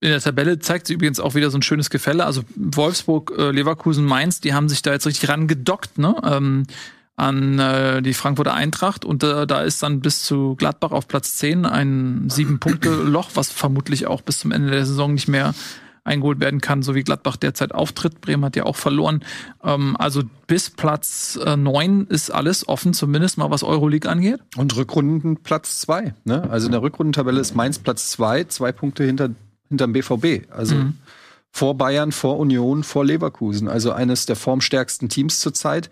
[0.00, 2.24] in der Tabelle zeigt sie übrigens auch wieder so ein schönes Gefälle.
[2.24, 6.16] Also Wolfsburg, äh, Leverkusen, Mainz, die haben sich da jetzt richtig rangedockt, ne?
[6.24, 6.64] Ähm,
[7.16, 11.36] an äh, die Frankfurter Eintracht und äh, da ist dann bis zu Gladbach auf Platz
[11.36, 15.52] 10 ein Sieben-Punkte-Loch, was vermutlich auch bis zum Ende der Saison nicht mehr
[16.02, 18.22] eingeholt werden kann, so wie Gladbach derzeit auftritt.
[18.22, 19.22] Bremen hat ja auch verloren.
[19.62, 24.40] Ähm, also bis Platz äh, 9 ist alles offen, zumindest mal was Euroleague angeht.
[24.56, 26.14] Und Rückrundenplatz zwei.
[26.24, 26.48] Ne?
[26.50, 29.28] Also in der Rückrundentabelle ist Mainz Platz zwei, zwei Punkte hinter
[29.70, 30.50] hinterm BVB.
[30.50, 30.98] Also Mhm.
[31.50, 33.68] vor Bayern, vor Union, vor Leverkusen.
[33.68, 35.88] Also eines der formstärksten Teams zurzeit.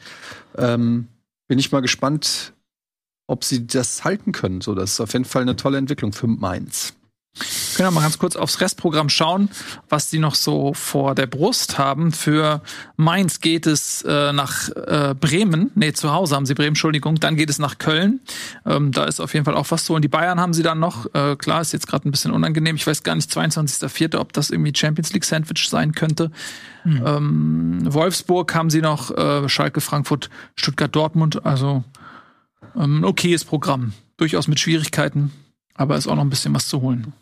[0.56, 1.09] Ähm,
[1.48, 2.52] bin ich mal gespannt,
[3.26, 4.60] ob sie das halten können.
[4.60, 6.94] So, das ist auf jeden Fall eine tolle Entwicklung für Mainz.
[7.77, 9.48] Können wir mal ganz kurz aufs Restprogramm schauen,
[9.89, 12.12] was die noch so vor der Brust haben.
[12.12, 12.62] Für
[12.97, 15.70] Mainz geht es äh, nach äh, Bremen.
[15.74, 17.16] Nee, zu Hause haben sie Bremen, Entschuldigung.
[17.16, 18.20] Dann geht es nach Köln.
[18.66, 19.94] Ähm, da ist auf jeden Fall auch was zu.
[19.94, 21.12] Und die Bayern haben sie dann noch.
[21.15, 22.77] Äh, klar, ist jetzt gerade ein bisschen unangenehm.
[22.77, 26.31] Ich weiß gar nicht, 22.04., ob das irgendwie Champions League Sandwich sein könnte.
[26.85, 31.44] Ähm, Wolfsburg haben sie noch, äh, Schalke, Frankfurt, Stuttgart, Dortmund.
[31.44, 31.85] Also
[32.77, 33.93] ähm, ein okayes Programm.
[34.16, 35.32] Durchaus mit Schwierigkeiten,
[35.74, 37.12] aber ist auch noch ein bisschen was zu holen.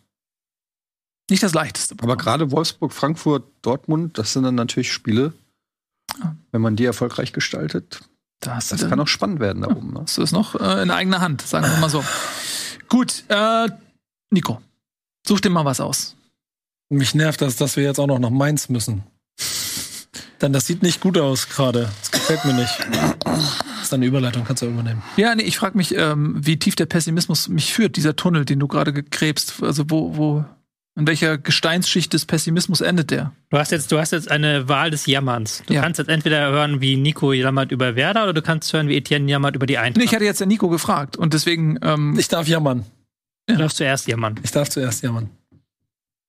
[1.30, 1.94] Nicht das leichteste.
[1.94, 2.18] Aber Programm.
[2.18, 5.32] gerade Wolfsburg, Frankfurt, Dortmund, das sind dann natürlich Spiele,
[6.52, 8.00] wenn man die erfolgreich gestaltet.
[8.40, 9.92] Das du kann auch spannend werden da oben.
[9.92, 10.04] Ne?
[10.14, 12.04] du es noch äh, in eigener Hand, sagen wir mal so.
[12.88, 13.68] Gut, äh,
[14.30, 14.60] Nico,
[15.26, 16.16] such dir mal was aus.
[16.88, 19.02] Mich nervt das, dass wir jetzt auch noch nach Mainz müssen.
[20.40, 21.90] Denn das sieht nicht gut aus gerade.
[22.00, 22.78] Das gefällt mir nicht.
[23.24, 25.02] Das ist eine Überleitung, kannst du übernehmen.
[25.16, 28.60] Ja, nee, ich frage mich, ähm, wie tief der Pessimismus mich führt, dieser Tunnel, den
[28.60, 29.62] du gerade gegräbst.
[29.62, 30.44] Also wo, wo,
[30.96, 33.32] in welcher Gesteinsschicht des Pessimismus endet der?
[33.50, 35.62] Du hast jetzt, du hast jetzt eine Wahl des Jammerns.
[35.66, 35.82] Du Ja.
[35.82, 39.30] kannst jetzt entweder hören, wie Nico jammert über Werder, oder du kannst hören, wie Etienne
[39.30, 39.98] jammert über die Eintracht.
[39.98, 42.84] Nee, ich hatte jetzt ja Nico gefragt und deswegen, ähm, Ich darf jammern.
[43.46, 44.40] du darfst zuerst jammern.
[44.42, 45.28] Ich darf zuerst jammern.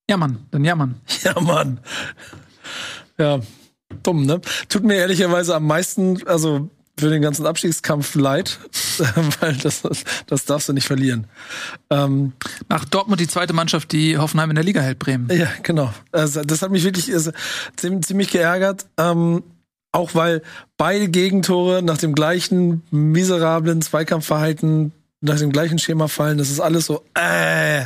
[0.10, 0.96] ja Mann, dann ja Mann.
[1.24, 1.80] Ja, Mann.
[3.18, 3.40] Ja,
[4.04, 4.42] dumm, ne?
[4.70, 6.70] Tut mir ehrlicherweise am meisten, also
[7.00, 8.60] für den ganzen Abstiegskampf leid,
[9.40, 9.84] weil das,
[10.26, 11.28] das darfst du nicht verlieren.
[11.90, 12.34] Ähm,
[12.70, 15.30] Nach Dortmund die zweite Mannschaft, die Hoffenheim in der Liga hält, Bremen.
[15.32, 15.94] ja, genau.
[16.12, 17.32] Also, das hat mich wirklich also,
[17.76, 18.86] ziemlich, geärgert.
[18.98, 19.44] Ähm,
[19.92, 20.42] auch weil
[20.76, 26.86] beide Gegentore nach dem gleichen miserablen Zweikampfverhalten nach dem gleichen Schema fallen, das ist alles
[26.86, 27.86] so, äh.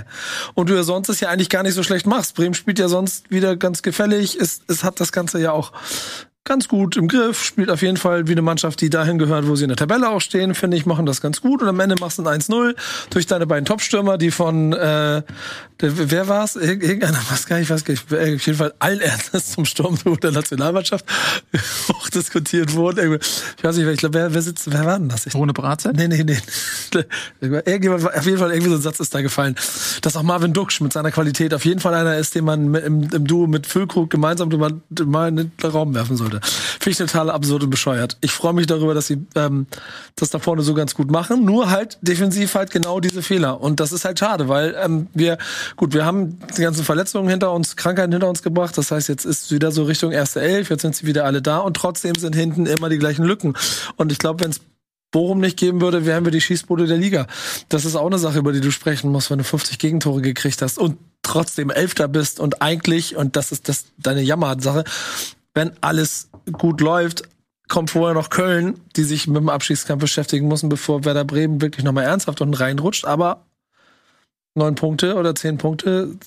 [0.54, 2.36] Und du ja sonst es ja eigentlich gar nicht so schlecht machst.
[2.36, 4.36] Bremen spielt ja sonst wieder ganz gefällig.
[4.36, 5.72] Es, es hat das Ganze ja auch
[6.44, 9.56] ganz gut im Griff, spielt auf jeden Fall wie eine Mannschaft, die dahin gehört, wo
[9.56, 11.62] sie in der Tabelle auch stehen, finde ich, machen das ganz gut.
[11.62, 12.76] Und am Ende machst du ein 1-0
[13.12, 15.22] durch deine beiden Topstürmer, die von, äh,
[15.80, 16.56] der, wer war's?
[16.56, 19.66] Ir- Irgendeiner, was gar nicht, was gar nicht, äh, auf jeden Fall allen Ernstes zum
[19.66, 21.06] Sturm der Nationalmannschaft
[21.94, 23.20] auch diskutiert wurde.
[23.58, 25.28] Ich weiß nicht, wer- ich glaube, wer, wer sitzt, wer war denn das?
[25.28, 25.94] Ich Ohne Bratze?
[25.96, 26.38] Nee, nee, nee.
[27.42, 29.56] Irgendjemand, auf jeden Fall irgendwie so ein Satz ist da gefallen,
[30.02, 33.04] dass auch Marvin Duksch mit seiner Qualität auf jeden Fall einer ist, den man im,
[33.12, 34.50] im Duo mit Füllkrug gemeinsam
[35.06, 36.31] mal in den Raum werfen sollte.
[36.32, 36.46] Würde.
[36.46, 38.18] Finde ich total absurd und bescheuert.
[38.22, 39.68] Ich freue mich darüber, dass sie ähm,
[40.16, 41.46] das da vorne so ganz gut machen.
[41.46, 43.62] Nur halt defensiv halt genau diese Fehler.
[43.62, 45.38] Und das ist halt schade, weil ähm, wir,
[45.76, 48.78] gut, wir haben die ganzen Verletzungen hinter uns, Krankheiten hinter uns gebracht.
[48.78, 51.60] Das heißt, jetzt ist wieder so Richtung erste Elf, jetzt sind sie wieder alle da
[51.60, 53.54] und trotzdem sind hinten immer die gleichen Lücken.
[53.98, 54.62] Und ich glaube, wenn es
[55.12, 57.28] Bochum nicht geben würde, wären wir die Schießbude der Liga.
[57.68, 60.62] Das ist auch eine Sache, über die du sprechen musst, wenn du 50 Gegentore gekriegt
[60.62, 64.84] hast und trotzdem Elfter bist und eigentlich, und das ist das deine Jammersache,
[65.54, 67.24] wenn alles gut läuft,
[67.68, 71.86] kommt vorher noch Köln, die sich mit dem Abstiegskampf beschäftigen müssen, bevor Werder Bremen wirklich
[71.86, 73.06] nochmal ernsthaft unten reinrutscht.
[73.06, 73.46] Aber
[74.56, 76.18] neun Punkte oder zehn Punkte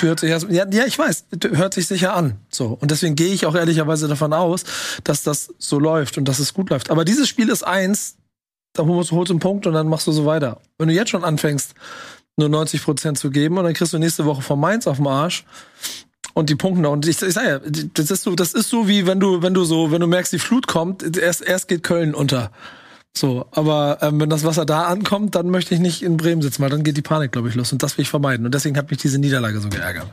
[0.00, 2.38] Hört sich erst, ja, ja, ich weiß, hört sich sicher an.
[2.50, 2.76] So.
[2.78, 4.64] Und deswegen gehe ich auch ehrlicherweise davon aus,
[5.04, 6.90] dass das so läuft und dass es gut läuft.
[6.90, 8.16] Aber dieses Spiel ist eins,
[8.74, 10.60] da holst du einen Punkt und dann machst du so weiter.
[10.76, 11.74] Wenn du jetzt schon anfängst,
[12.36, 15.06] nur 90 Prozent zu geben und dann kriegst du nächste Woche von Mainz auf den
[15.06, 15.46] Arsch
[16.34, 16.88] und die Punkte.
[16.88, 19.54] Und ich, ich sag ja, das ist so, das ist so wie wenn du, wenn
[19.54, 22.50] du so, wenn du merkst, die Flut kommt, erst, erst geht Köln unter.
[23.16, 26.62] So, aber ähm, wenn das Wasser da ankommt, dann möchte ich nicht in Bremen sitzen,
[26.62, 27.72] weil dann geht die Panik, glaube ich, los.
[27.72, 28.44] Und das will ich vermeiden.
[28.44, 30.12] Und deswegen hat mich diese Niederlage so geärgert.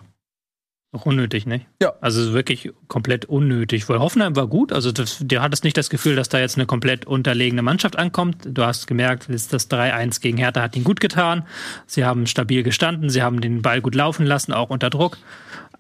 [0.93, 1.61] Auch unnötig, ne?
[1.81, 1.93] Ja.
[2.01, 3.87] Also wirklich komplett unnötig.
[3.87, 4.73] Weil Hoffenheim war gut.
[4.73, 8.45] Also das, du hattest nicht das Gefühl, dass da jetzt eine komplett unterlegene Mannschaft ankommt.
[8.45, 11.47] Du hast gemerkt, das 3-1 gegen Hertha hat ihnen gut getan.
[11.87, 15.17] Sie haben stabil gestanden, sie haben den Ball gut laufen lassen, auch unter Druck.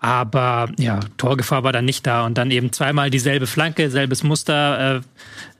[0.03, 2.25] Aber ja, Torgefahr war dann nicht da.
[2.25, 5.03] Und dann eben zweimal dieselbe Flanke, selbes Muster.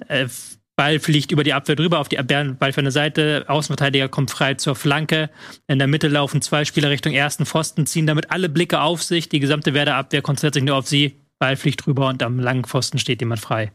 [0.09, 0.27] Äh, äh,
[0.75, 4.55] Ball fliegt über die Abwehr drüber, auf die Ball für eine Seite, Außenverteidiger kommt frei
[4.55, 5.29] zur Flanke.
[5.67, 9.29] In der Mitte laufen zwei Spieler Richtung ersten Pfosten, ziehen damit alle Blicke auf sich.
[9.29, 11.17] Die gesamte Werder-Abwehr konzentriert sich nur auf sie.
[11.37, 13.71] Ball fliegt drüber und am langen Pfosten steht jemand frei.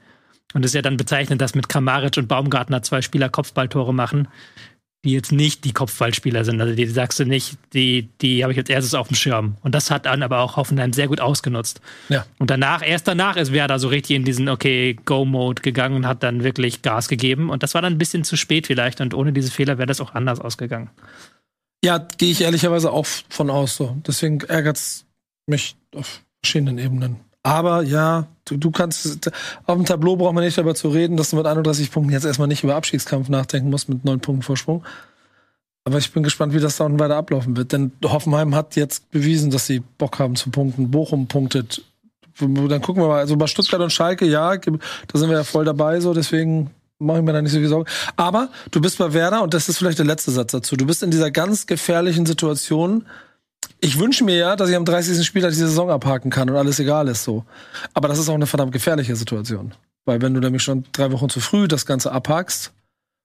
[0.54, 4.26] Und es ist ja dann bezeichnend, dass mit Kramaric und Baumgartner zwei Spieler Kopfballtore machen
[5.04, 6.60] die jetzt nicht die Kopfballspieler sind.
[6.60, 9.56] Also die sagst du nicht, die, die habe ich als erstes auf dem Schirm.
[9.62, 11.80] Und das hat dann aber auch Hoffenheim sehr gut ausgenutzt.
[12.08, 12.26] Ja.
[12.38, 16.22] Und danach, erst danach ist Werder so richtig in diesen Okay, Go-Mode gegangen und hat
[16.22, 17.50] dann wirklich Gas gegeben.
[17.50, 19.00] Und das war dann ein bisschen zu spät vielleicht.
[19.00, 20.90] Und ohne diese Fehler wäre das auch anders ausgegangen.
[21.84, 23.96] Ja, gehe ich ehrlicherweise auch von aus so.
[24.06, 25.06] Deswegen ärgert es
[25.46, 27.25] mich auf verschiedenen Ebenen.
[27.46, 29.30] Aber ja, du, du kannst,
[29.66, 32.24] auf dem Tableau braucht man nicht darüber zu reden, dass du mit 31 Punkten jetzt
[32.24, 34.82] erstmal nicht über Abstiegskampf nachdenken musst mit neun Punkten Vorsprung.
[35.84, 37.70] Aber ich bin gespannt, wie das da unten weiter ablaufen wird.
[37.70, 40.90] Denn Hoffenheim hat jetzt bewiesen, dass sie Bock haben zu punkten.
[40.90, 41.84] Bochum punktet.
[42.40, 43.20] Dann gucken wir mal.
[43.20, 44.72] Also bei Stuttgart und Schalke, ja, da
[45.14, 46.14] sind wir ja voll dabei, so.
[46.14, 47.88] Deswegen mache ich mir da nicht so viel Sorgen.
[48.16, 51.04] Aber du bist bei Werder, und das ist vielleicht der letzte Satz dazu, du bist
[51.04, 53.06] in dieser ganz gefährlichen Situation,
[53.80, 55.26] ich wünsche mir ja, dass ich am 30.
[55.26, 57.44] Spieltag die Saison abhaken kann und alles egal ist so.
[57.94, 59.72] Aber das ist auch eine verdammt gefährliche Situation.
[60.04, 62.72] Weil wenn du nämlich schon drei Wochen zu früh das Ganze abhakst,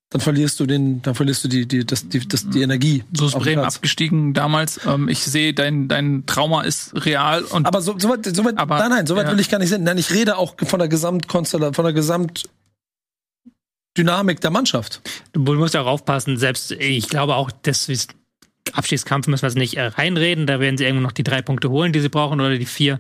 [0.10, 3.06] dann verlierst du den, dann verlierst du die, die, das, die, das, die Energie.
[3.14, 4.82] So ist Bremen abgestiegen damals.
[4.86, 7.66] Ähm, ich sehe, dein, dein Trauma ist real und.
[7.66, 9.32] Aber so, so weit, so weit aber, nein, nein, so weit ja.
[9.32, 9.84] will ich gar nicht sehen.
[9.84, 15.02] Nein, ich rede auch von der Gesamtkonstellation, von der Gesamtdynamik der Mannschaft.
[15.32, 18.14] Du musst auch aufpassen, selbst ich glaube auch, das ist
[18.74, 20.48] Abstiegskampf müssen wir es nicht äh, reinreden.
[20.48, 23.00] Da werden sie irgendwo noch die drei Punkte holen, die sie brauchen, oder die vier.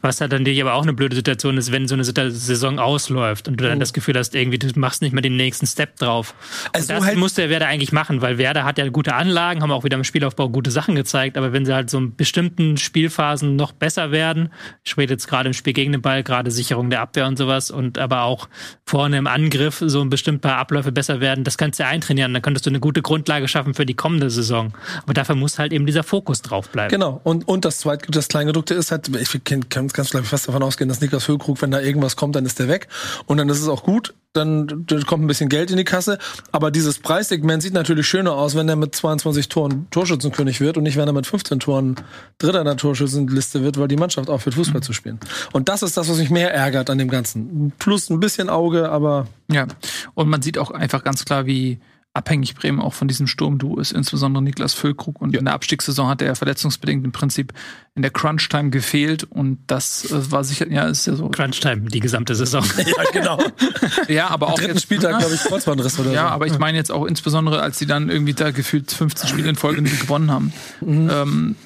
[0.00, 3.48] Was halt dann natürlich aber auch eine blöde Situation ist, wenn so eine Saison ausläuft
[3.48, 3.80] und du dann oh.
[3.80, 6.34] das Gefühl hast, irgendwie, du machst nicht mehr den nächsten Step drauf.
[6.72, 9.72] Also das halt muss der Werder eigentlich machen, weil Werder hat ja gute Anlagen, haben
[9.72, 13.56] auch wieder im Spielaufbau gute Sachen gezeigt, aber wenn sie halt so in bestimmten Spielphasen
[13.56, 14.50] noch besser werden,
[14.84, 17.70] ich rede jetzt gerade im Spiel gegen den Ball, gerade Sicherung der Abwehr und sowas
[17.70, 18.48] und aber auch
[18.86, 22.42] vorne im Angriff so ein bestimmter Abläufe besser werden, das kannst du ja eintrainieren, dann
[22.42, 24.72] könntest du eine gute Grundlage schaffen für die kommende Saison.
[25.08, 26.90] Aber dafür muss halt eben dieser Fokus drauf bleiben.
[26.90, 27.18] Genau.
[27.24, 30.48] Und, und das zweite, das Kleingedruckte ist halt, ich kann ganz, ganz glaube ich fast
[30.48, 32.88] davon ausgehen, dass Niklas Füllkrug, wenn da irgendwas kommt, dann ist der weg.
[33.24, 34.12] Und dann ist es auch gut.
[34.34, 36.18] Dann, dann kommt ein bisschen Geld in die Kasse.
[36.52, 40.82] Aber dieses Preissegment sieht natürlich schöner aus, wenn er mit 22 Toren Torschützenkönig wird und
[40.82, 41.96] nicht, wenn er mit 15 Toren
[42.36, 44.84] Dritter in der Torschützenliste wird, weil die Mannschaft aufhört, Fußball mhm.
[44.84, 45.20] zu spielen.
[45.54, 47.72] Und das ist das, was mich mehr ärgert an dem Ganzen.
[47.78, 49.26] Plus ein bisschen Auge, aber.
[49.50, 49.66] Ja.
[50.12, 51.78] Und man sieht auch einfach ganz klar, wie,
[52.18, 55.20] abhängig Bremen auch von diesem Sturmduo ist, insbesondere Niklas Füllkrug.
[55.22, 55.38] Und ja.
[55.38, 57.52] in der Abstiegssaison hat er verletzungsbedingt im Prinzip
[57.94, 61.28] in der Crunch-Time gefehlt und das äh, war sicher, ja, ist ja so.
[61.28, 62.64] Crunch-Time, die gesamte Saison.
[62.76, 63.38] ja, genau.
[64.08, 64.54] ja, aber auch.
[64.54, 66.34] Dritten jetzt, Spieltag, glaube ich, Kreuzbandriss oder Ja, so.
[66.34, 69.56] aber ich meine jetzt auch insbesondere, als sie dann irgendwie da gefühlt 15 Spiele in
[69.56, 70.52] Folge gewonnen haben.
[70.80, 71.10] Mhm.
[71.10, 71.56] Ähm,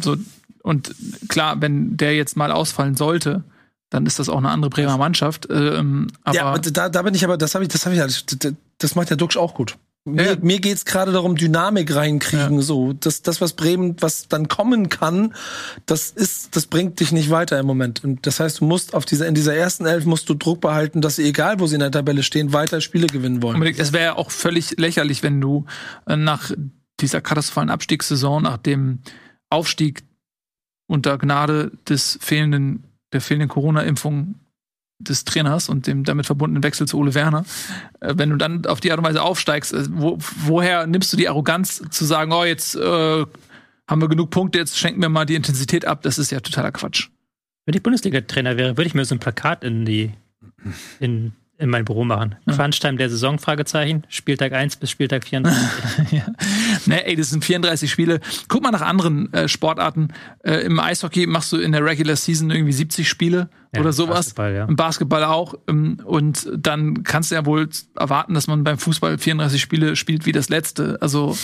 [0.00, 0.16] so,
[0.62, 0.94] und
[1.28, 3.44] klar, wenn der jetzt mal ausfallen sollte,
[3.90, 5.46] dann ist das auch eine andere Bremer Mannschaft.
[5.50, 8.24] Ähm, aber ja, da, da bin ich aber, das habe ich, das habe ich, das,
[8.78, 9.76] das macht der Duxch auch gut.
[10.06, 10.36] Mir, ja.
[10.40, 12.56] mir geht's gerade darum, Dynamik reinkriegen.
[12.56, 12.62] Ja.
[12.62, 15.34] So, das, das, was Bremen, was dann kommen kann,
[15.84, 18.04] das ist, das bringt dich nicht weiter im Moment.
[18.04, 21.00] Und das heißt, du musst auf dieser, in dieser ersten Elf musst du Druck behalten,
[21.00, 23.60] dass sie, egal wo sie in der Tabelle stehen, weiter Spiele gewinnen wollen.
[23.62, 25.66] Es wäre ja auch völlig lächerlich, wenn du
[26.06, 26.52] äh, nach
[27.00, 29.00] dieser katastrophalen Abstiegssaison, nach dem
[29.50, 30.04] Aufstieg
[30.86, 34.36] unter Gnade des fehlenden, der fehlenden Corona-Impfung
[34.98, 37.44] des Trainers und dem damit verbundenen Wechsel zu Ole Werner.
[38.00, 41.16] Äh, wenn du dann auf die Art und Weise aufsteigst, äh, wo, woher nimmst du
[41.16, 43.26] die Arroganz zu sagen, oh, jetzt äh,
[43.88, 46.02] haben wir genug Punkte, jetzt schenken wir mal die Intensität ab?
[46.02, 47.08] Das ist ja totaler Quatsch.
[47.66, 50.12] Wenn ich Bundesliga-Trainer wäre, würde ich mir so ein Plakat in die
[51.00, 52.34] in, in mein Büro machen.
[52.46, 52.54] Ja.
[52.54, 54.04] Crunchtime der Saison, Fragezeichen.
[54.08, 55.58] Spieltag 1 bis Spieltag 34.
[56.12, 56.26] ja.
[56.84, 58.20] Ne, ey, das sind 34 Spiele.
[58.48, 60.08] Guck mal nach anderen äh, Sportarten.
[60.44, 64.16] Äh, Im Eishockey machst du in der Regular Season irgendwie 70 Spiele Ja, oder sowas.
[64.34, 64.64] Basketball, ja.
[64.66, 65.54] Im Basketball auch.
[65.66, 70.26] Ähm, Und dann kannst du ja wohl erwarten, dass man beim Fußball 34 Spiele spielt
[70.26, 70.98] wie das letzte.
[71.00, 71.36] Also,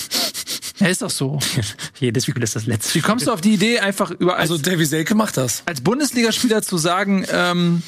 [0.78, 1.38] ja, ist doch so.
[2.00, 2.94] Jedes Spiel ist das letzte.
[2.96, 5.62] Wie kommst du auf die Idee, einfach über als, Also Davy Selke macht das.
[5.64, 7.82] als Bundesligaspieler zu sagen, ähm,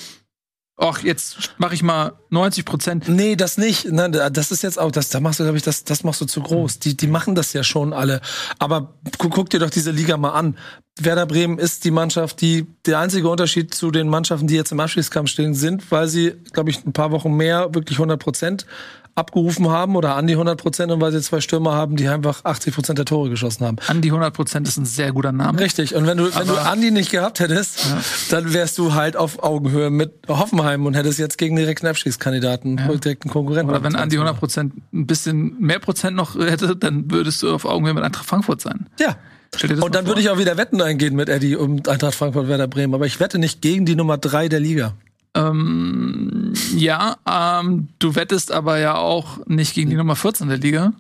[0.76, 3.09] ach, jetzt mache ich mal 90 Prozent.
[3.09, 3.90] Nee, das nicht.
[3.90, 6.24] Nein, das ist jetzt auch, das, da machst du, glaube ich, das, das machst du
[6.24, 6.80] zu groß.
[6.80, 8.20] Die, die machen das ja schon alle.
[8.59, 10.56] Aber guck, guck dir doch diese Liga mal an.
[10.98, 14.80] Werder Bremen ist die Mannschaft, die der einzige Unterschied zu den Mannschaften, die jetzt im
[14.80, 18.66] Abschließkampf stehen, sind, weil sie, glaube ich, ein paar Wochen mehr wirklich 100 Prozent
[19.14, 22.44] abgerufen haben oder an die 100 Prozent und weil sie zwei Stürmer haben, die einfach
[22.44, 23.76] 80 Prozent der Tore geschossen haben.
[23.86, 25.60] An die 100 Prozent ist ein sehr guter Name.
[25.60, 25.94] Richtig.
[25.94, 27.86] Und wenn du, wenn du Andi nicht gehabt hättest,
[28.30, 33.30] dann wärst du halt auf Augenhöhe mit Hoffenheim und hättest jetzt gegen direkten Abstiegskandidaten, direkten
[33.30, 33.70] Konkurrenten.
[33.70, 37.64] Oder wenn Andi 100 Prozent ein bisschen mehr Prozent noch hätte, dann würdest du auf
[37.64, 38.86] Augenhöhe mit Eintracht Frankfurt sein.
[38.98, 39.16] Ja.
[39.62, 40.06] Und dann vor.
[40.06, 42.94] würde ich auch wieder Wetten eingehen mit Eddie um Eintracht Frankfurt Werder Bremen.
[42.94, 44.94] Aber ich wette nicht gegen die Nummer drei der Liga.
[45.35, 50.93] Ähm, ja, ähm, du wettest aber ja auch nicht gegen die Nummer 14 der Liga.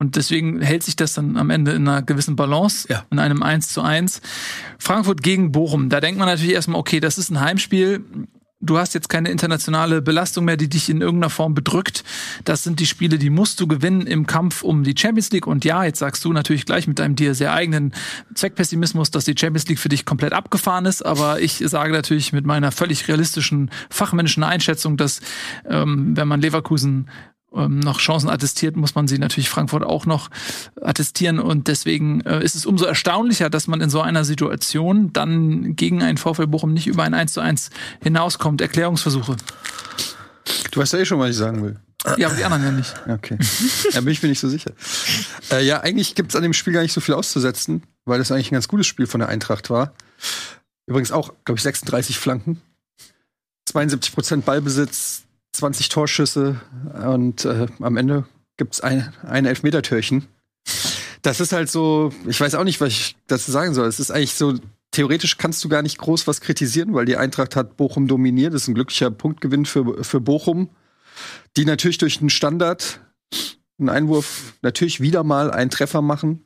[0.00, 3.04] Und deswegen hält sich das dann am Ende in einer gewissen Balance, Ja.
[3.10, 4.20] in einem 1 zu 1.
[4.78, 8.04] Frankfurt gegen Bochum, da denkt man natürlich erstmal, okay, das ist ein Heimspiel.
[8.60, 12.02] Du hast jetzt keine internationale Belastung mehr, die dich in irgendeiner Form bedrückt.
[12.44, 15.46] Das sind die Spiele, die musst du gewinnen im Kampf um die Champions League.
[15.46, 17.94] Und ja, jetzt sagst du natürlich gleich mit deinem dir sehr eigenen
[18.34, 21.06] Zweckpessimismus, dass die Champions League für dich komplett abgefahren ist.
[21.06, 25.20] Aber ich sage natürlich mit meiner völlig realistischen fachmännischen Einschätzung, dass
[25.68, 27.08] ähm, wenn man Leverkusen
[27.54, 30.28] ähm, noch Chancen attestiert, muss man sie natürlich Frankfurt auch noch
[30.80, 31.38] attestieren.
[31.38, 36.02] Und deswegen äh, ist es umso erstaunlicher, dass man in so einer Situation dann gegen
[36.02, 37.70] einen VfL Bochum nicht über ein 1 zu 1
[38.02, 38.60] hinauskommt.
[38.60, 39.36] Erklärungsversuche.
[40.70, 41.76] Du weißt ja eh schon, was ich sagen will.
[42.16, 42.94] Ja, aber die anderen ja nicht.
[43.08, 43.38] Okay.
[43.92, 44.72] da bin ich mir nicht so sicher.
[45.50, 48.50] Äh, ja, eigentlich gibt's an dem Spiel gar nicht so viel auszusetzen, weil das eigentlich
[48.52, 49.94] ein ganz gutes Spiel von der Eintracht war.
[50.86, 52.60] Übrigens auch, glaube ich, 36 Flanken,
[53.66, 56.60] 72 Prozent Ballbesitz, 20 Torschüsse
[57.04, 58.24] und äh, am Ende
[58.56, 60.26] gibt's ein, ein Elfmetertürchen.
[61.22, 63.88] Das ist halt so, ich weiß auch nicht, was ich dazu sagen soll.
[63.88, 64.54] Es ist eigentlich so,
[64.92, 68.54] theoretisch kannst du gar nicht groß was kritisieren, weil die Eintracht hat Bochum dominiert.
[68.54, 70.70] Das ist ein glücklicher Punktgewinn für, für Bochum
[71.56, 73.00] die natürlich durch einen Standard,
[73.78, 76.44] einen Einwurf, natürlich wieder mal einen Treffer machen.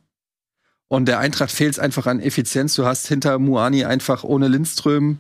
[0.89, 2.75] Und der Eintracht fehlt es einfach an Effizienz.
[2.75, 5.19] Du hast hinter Muani einfach ohne Lindström,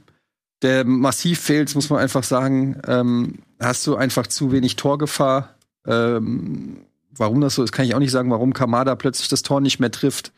[0.62, 5.54] der massiv fehlt, muss man einfach sagen, ähm, hast du einfach zu wenig Torgefahr.
[5.86, 6.78] Ähm,
[7.10, 9.80] warum das so ist, kann ich auch nicht sagen, warum Kamada plötzlich das Tor nicht
[9.80, 10.32] mehr trifft.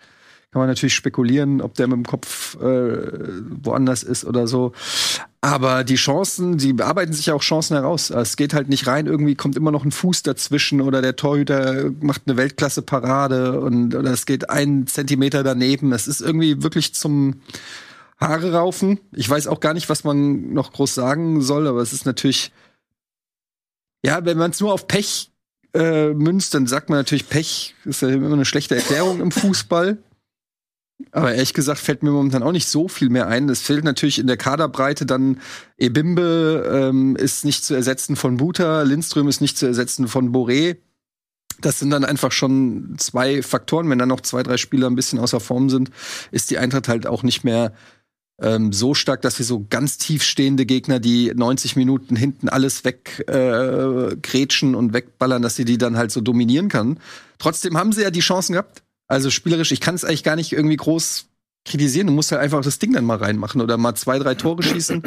[0.51, 3.09] Kann man natürlich spekulieren, ob der mit dem Kopf äh,
[3.65, 4.73] woanders ist oder so.
[5.41, 8.11] Aber die Chancen, die bearbeiten sich ja auch Chancen heraus.
[8.11, 11.91] Es geht halt nicht rein, irgendwie kommt immer noch ein Fuß dazwischen oder der Torhüter
[12.01, 15.93] macht eine Weltklasse-Parade und oder es geht einen Zentimeter daneben.
[15.93, 17.41] Es ist irgendwie wirklich zum
[18.29, 19.01] Haare raufen.
[19.13, 22.53] Ich weiß auch gar nicht, was man noch groß sagen soll, aber es ist natürlich,
[24.05, 25.31] ja, wenn man es nur auf Pech
[25.75, 29.99] äh, münzt, dann sagt man natürlich, Pech ist ja immer eine schlechte Erklärung im Fußball.
[31.11, 33.49] Aber ehrlich gesagt fällt mir momentan auch nicht so viel mehr ein.
[33.49, 35.41] Es fehlt natürlich in der Kaderbreite dann
[35.77, 40.77] Ebimbe ähm, ist nicht zu ersetzen von Buta, Lindström ist nicht zu ersetzen von Boré.
[41.61, 43.89] Das sind dann einfach schon zwei Faktoren.
[43.91, 45.91] Wenn dann noch zwei, drei Spieler ein bisschen außer Form sind,
[46.31, 47.73] ist die Eintracht halt auch nicht mehr
[48.41, 52.85] ähm, so stark, dass wir so ganz tief stehende Gegner, die 90 Minuten hinten alles
[52.85, 54.15] weg äh,
[54.63, 56.99] und wegballern, dass sie die dann halt so dominieren kann.
[57.39, 58.83] Trotzdem haben sie ja die Chancen gehabt.
[59.07, 61.27] Also spielerisch, ich kann es eigentlich gar nicht irgendwie groß
[61.65, 62.09] kritisieren.
[62.09, 65.03] Du musst halt einfach das Ding dann mal reinmachen oder mal zwei, drei Tore schießen.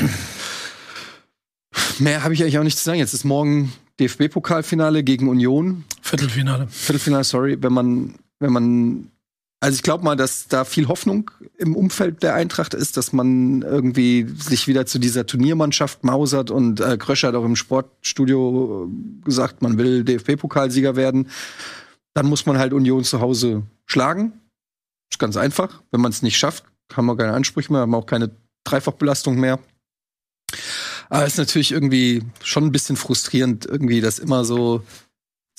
[2.00, 3.00] Mehr habe ich eigentlich auch nicht zu sagen.
[3.00, 5.84] Jetzt ist morgen DFB-Pokalfinale gegen Union.
[6.02, 6.68] Viertelfinale.
[6.70, 9.12] Viertelfinale, sorry, wenn man, wenn man,
[9.60, 13.64] also ich glaube mal, dass da viel Hoffnung im Umfeld der Eintracht ist, dass man
[13.64, 19.26] irgendwie sich wieder zu dieser Turniermannschaft mausert und äh, Kröscher hat auch im Sportstudio äh,
[19.26, 21.30] gesagt, man will DFB-Pokalsieger werden.
[22.14, 24.34] Dann muss man halt Union zu Hause schlagen.
[25.12, 25.82] Ist ganz einfach.
[25.92, 28.32] Wenn man es nicht schafft, haben wir keine Ansprüche mehr, haben auch keine
[28.64, 29.60] Dreifachbelastung mehr.
[31.10, 34.84] Aber es ist natürlich irgendwie schon ein bisschen frustrierend, irgendwie, dass immer so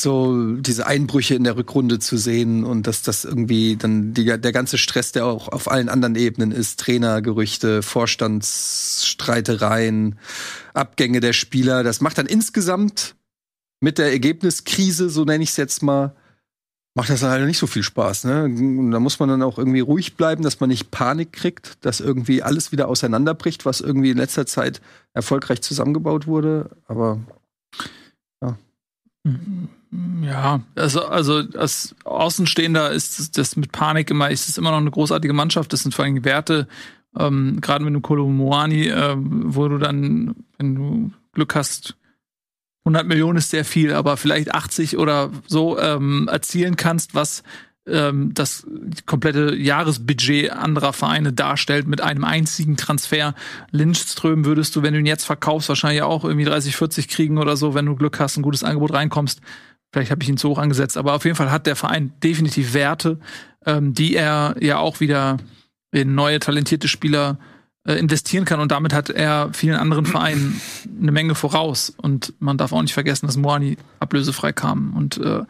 [0.01, 4.53] so diese Einbrüche in der Rückrunde zu sehen und dass das irgendwie dann die, der
[4.53, 10.19] ganze Stress, der auch auf allen anderen Ebenen ist, Trainergerüchte, Vorstandsstreitereien,
[10.73, 13.17] Abgänge der Spieler, das macht dann insgesamt
[13.81, 16.15] mit der Ergebniskrise, so nenne ich es jetzt mal,
[16.95, 18.25] macht das dann halt nicht so viel Spaß.
[18.25, 18.45] Ne?
[18.45, 22.01] Und da muss man dann auch irgendwie ruhig bleiben, dass man nicht Panik kriegt, dass
[22.01, 24.81] irgendwie alles wieder auseinanderbricht, was irgendwie in letzter Zeit
[25.13, 26.71] erfolgreich zusammengebaut wurde.
[26.87, 27.21] Aber
[28.43, 28.57] Ja,
[30.75, 35.33] also, also als Außenstehender ist das mit Panik immer, ist es immer noch eine großartige
[35.33, 35.73] Mannschaft.
[35.73, 36.69] Das sind vor allem Werte,
[37.17, 41.97] ähm, gerade wenn du Kolomoani, äh, wo du dann, wenn du Glück hast,
[42.85, 47.43] 100 Millionen ist sehr viel, aber vielleicht 80 oder so ähm, erzielen kannst, was
[47.87, 48.67] ähm, das
[49.07, 53.35] komplette Jahresbudget anderer Vereine darstellt mit einem einzigen Transfer.
[53.71, 57.57] Lindström würdest du, wenn du ihn jetzt verkaufst, wahrscheinlich auch irgendwie 30, 40 kriegen oder
[57.57, 59.41] so, wenn du Glück hast, ein gutes Angebot reinkommst.
[59.93, 62.75] Vielleicht habe ich ihn zu hoch angesetzt, aber auf jeden Fall hat der Verein definitiv
[62.75, 63.19] Werte,
[63.65, 65.39] ähm, die er ja auch wieder
[65.93, 67.39] in neue talentierte Spieler
[67.87, 68.61] äh, investieren kann.
[68.61, 70.61] Und damit hat er vielen anderen Vereinen
[71.01, 71.95] eine Menge voraus.
[71.97, 74.95] Und man darf auch nicht vergessen, dass Moani ablösefrei kam.
[74.95, 75.41] Und äh,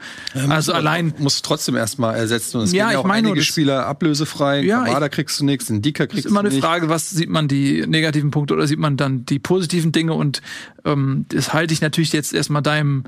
[0.48, 2.58] also allein muss trotzdem erstmal ersetzen.
[2.58, 5.82] Und es Ja, ja auch meine einige Spieler ablösefrei, Ja, Kamada kriegst du nichts, den
[5.82, 6.64] Dika ist kriegst immer du eine nicht.
[6.64, 10.14] Frage, was sieht man die negativen Punkte oder sieht man dann die positiven Dinge?
[10.14, 10.40] Und
[10.84, 13.02] ähm, das halte ich natürlich jetzt erstmal deinem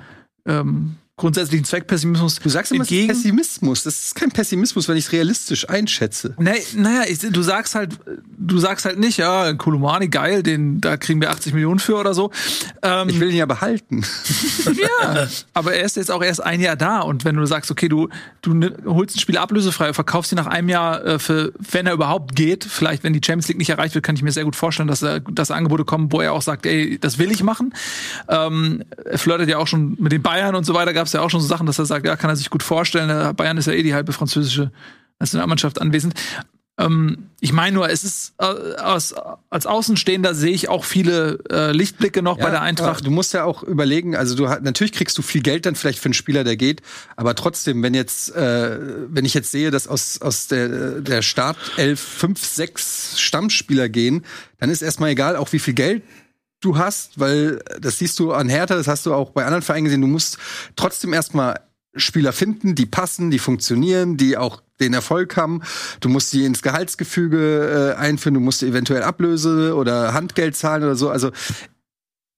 [0.44, 3.09] ähm, grundsätzlichen Zweckpessimismus Du sagst immer, entgegen.
[3.09, 3.84] Pessimismus.
[3.84, 6.34] Das ist kein Pessimismus, wenn ich es realistisch einschätze.
[6.38, 7.98] Nee, naja, ich, du sagst halt,
[8.38, 12.14] du sagst halt nicht, ja, Kolumani, geil, den, da kriegen wir 80 Millionen für oder
[12.14, 12.30] so.
[12.82, 14.02] Ähm, Ich will ihn ja behalten.
[14.64, 17.88] ja, aber er ist jetzt auch erst ein Jahr da und wenn du sagst, okay,
[17.88, 18.09] du,
[18.40, 18.52] du
[18.86, 22.64] holst einen Spieler ablösefrei, verkaufst ihn nach einem Jahr, äh, für, wenn er überhaupt geht,
[22.64, 25.02] vielleicht wenn die Champions League nicht erreicht wird, kann ich mir sehr gut vorstellen, dass,
[25.02, 27.74] er, dass Angebote kommen, wo er auch sagt, ey, das will ich machen.
[28.28, 31.23] Ähm, er flirtet ja auch schon mit den Bayern und so weiter, gab es ja
[31.23, 33.37] auch schon so Sachen, dass er sagt, ja, kann er sich gut vorstellen.
[33.37, 34.70] Bayern ist ja eh die halbe französische
[35.19, 36.15] Nationalmannschaft anwesend.
[36.81, 39.15] Ähm, ich meine nur, es ist äh, aus,
[39.51, 43.07] als Außenstehender sehe ich auch viele äh, Lichtblicke noch bei der Eintracht.
[43.07, 45.99] Du musst ja auch überlegen, also du hast, natürlich kriegst du viel Geld dann vielleicht
[45.99, 46.82] für einen Spieler, der geht,
[47.16, 48.78] aber trotzdem, wenn jetzt, äh,
[49.09, 54.24] wenn ich jetzt sehe, dass aus, aus der, der Startelf fünf, sechs Stammspieler gehen,
[54.59, 56.03] dann ist erstmal egal, auch wie viel Geld
[56.61, 59.85] du hast, weil das siehst du an Hertha, das hast du auch bei anderen Vereinen
[59.85, 60.39] gesehen, du musst
[60.77, 61.61] trotzdem erstmal
[61.97, 65.62] Spieler finden, die passen, die funktionieren, die auch den Erfolg haben.
[65.99, 70.95] Du musst die ins Gehaltsgefüge äh, einführen, du musst eventuell Ablöse oder Handgeld zahlen oder
[70.95, 71.11] so.
[71.11, 71.32] Also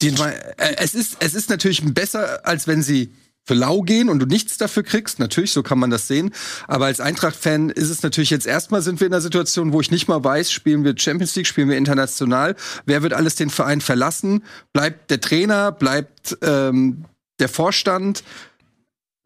[0.03, 3.13] ich mein, äh, es ist es ist natürlich besser, als wenn sie
[3.45, 5.19] für lau gehen und du nichts dafür kriegst.
[5.19, 6.33] Natürlich, so kann man das sehen.
[6.69, 9.91] Aber als Eintracht-Fan ist es natürlich jetzt erstmal sind wir in einer Situation, wo ich
[9.91, 12.55] nicht mal weiß, spielen wir Champions League, spielen wir international.
[12.87, 14.45] Wer wird alles den Verein verlassen?
[14.73, 15.73] Bleibt der Trainer?
[15.73, 17.05] Bleibt ähm,
[17.41, 18.23] der Vorstand?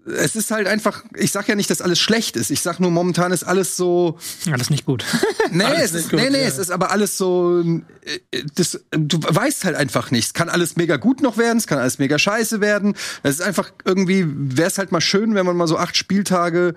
[0.07, 2.51] Es ist halt einfach, ich sag ja nicht, dass alles schlecht ist.
[2.51, 5.05] Ich sag nur, momentan ist alles so, ist nicht gut.
[5.51, 6.49] Nee, Alles es nicht ist, gut, nee, nee, ja.
[6.49, 7.61] es ist aber alles so.
[7.63, 10.27] äh, Das, du weißt halt einfach nicht.
[10.27, 12.95] Es kann alles mega gut noch werden, es kann alles mega scheiße werden.
[13.23, 16.75] Es ist einfach irgendwie, wäre es halt mal schön, wenn man mal so acht Spieltage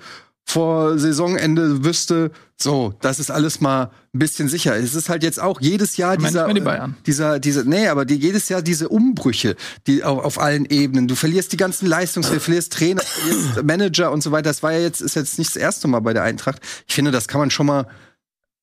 [0.50, 4.76] vor Saisonende wüsste, so, das ist alles mal ein bisschen sicher.
[4.76, 6.62] Es ist halt jetzt auch jedes Jahr dieser, die
[7.06, 9.56] dieser, diese, nee, aber die, jedes Jahr diese Umbrüche,
[9.86, 11.08] die auf, auf allen Ebenen.
[11.08, 14.50] Du verlierst die ganzen Leistungs, du verlierst Trainer, verlierst Manager und so weiter.
[14.50, 16.62] Das war ja jetzt, ist jetzt nicht das erste Mal bei der Eintracht.
[16.88, 17.88] Ich finde, das kann man schon mal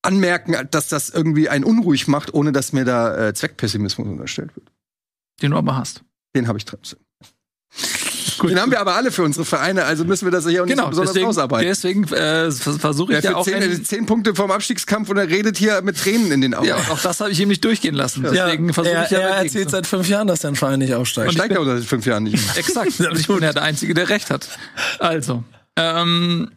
[0.02, 4.72] anmerken, dass das irgendwie einen unruhig macht, ohne dass mir da äh, Zweckpessimismus unterstellt wird.
[5.40, 6.02] den du aber hast.
[6.34, 6.98] Den habe ich trotzdem.
[8.42, 10.74] Den haben wir aber alle für unsere Vereine, also müssen wir das hier auch nicht
[10.76, 11.66] so Genau, besonders deswegen, ausarbeiten.
[11.68, 13.44] deswegen äh, vers- versuche ich ja für auch.
[13.44, 16.66] zehn, ein- zehn Punkte vom Abstiegskampf und er redet hier mit Tränen in den Augen.
[16.66, 18.22] ja, auch das habe ich ihm nicht durchgehen lassen.
[18.22, 20.94] Deswegen versuche er, ich ja er dagegen erzählt seit fünf Jahren, dass dein Verein nicht
[20.94, 21.32] aufsteigt.
[21.32, 22.56] Steigt er unter fünf Jahren nicht mehr.
[22.58, 23.00] Exakt.
[23.10, 24.48] Und ich bin ja der Einzige, der recht hat.
[24.98, 25.44] Also,
[25.76, 26.50] ähm,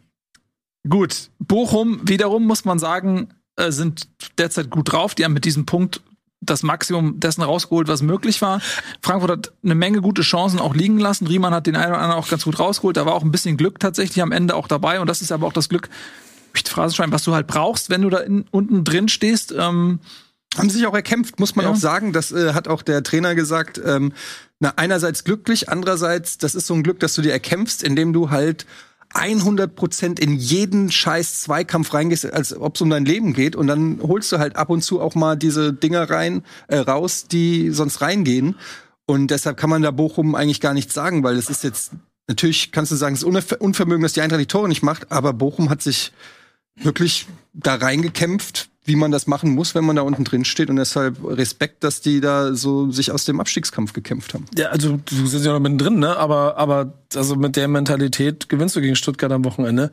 [0.88, 1.30] gut.
[1.38, 4.08] Bochum, wiederum muss man sagen, äh, sind
[4.38, 5.14] derzeit gut drauf.
[5.14, 6.00] Die haben mit diesem Punkt
[6.40, 8.60] das Maximum dessen rausgeholt, was möglich war.
[9.02, 11.26] Frankfurt hat eine Menge gute Chancen auch liegen lassen.
[11.26, 12.96] Riemann hat den einen oder anderen auch ganz gut rausgeholt.
[12.96, 15.00] Da war auch ein bisschen Glück tatsächlich am Ende auch dabei.
[15.00, 15.88] Und das ist aber auch das Glück,
[16.54, 19.52] ich Phrasenschwein, was du halt brauchst, wenn du da in, unten drin stehst.
[19.52, 20.00] Ähm,
[20.56, 21.72] Haben sich auch erkämpft, muss man Ja.
[21.72, 22.12] auch sagen.
[22.12, 23.80] Das äh, hat auch der Trainer gesagt.
[23.84, 24.12] Ähm,
[24.58, 28.30] na, einerseits glücklich, andererseits, das ist so ein Glück, dass du dir erkämpfst, indem du
[28.30, 28.66] halt
[29.12, 33.56] 100 Prozent in jeden scheiß Zweikampf reingehst, als ob es um dein Leben geht.
[33.56, 37.26] Und dann holst du halt ab und zu auch mal diese Dinger rein, äh, raus,
[37.26, 38.54] die sonst reingehen.
[39.06, 41.92] Und deshalb kann man da Bochum eigentlich gar nichts sagen, weil es ist jetzt,
[42.28, 45.10] natürlich kannst du sagen, es ist Unver Unvermögen, dass die Eintracht die Tore nicht macht,
[45.10, 46.12] aber Bochum hat sich
[46.76, 50.68] wirklich da reingekämpft, wie man das machen muss, wenn man da unten drin steht.
[50.68, 54.46] Und deshalb Respekt, dass die da so sich aus dem Abstiegskampf gekämpft haben.
[54.58, 56.16] Ja, also du sind ja noch mittendrin, ne?
[56.16, 59.92] Aber, aber also mit der Mentalität gewinnst du gegen Stuttgart am Wochenende.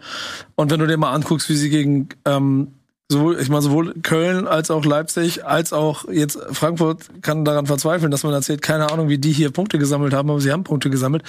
[0.55, 2.69] Und wenn du dir mal anguckst, wie sie gegen ähm,
[3.09, 8.11] sowohl, ich meine, sowohl Köln als auch Leipzig, als auch jetzt Frankfurt kann daran verzweifeln,
[8.11, 10.89] dass man erzählt, keine Ahnung, wie die hier Punkte gesammelt haben, aber sie haben Punkte
[10.89, 11.23] gesammelt.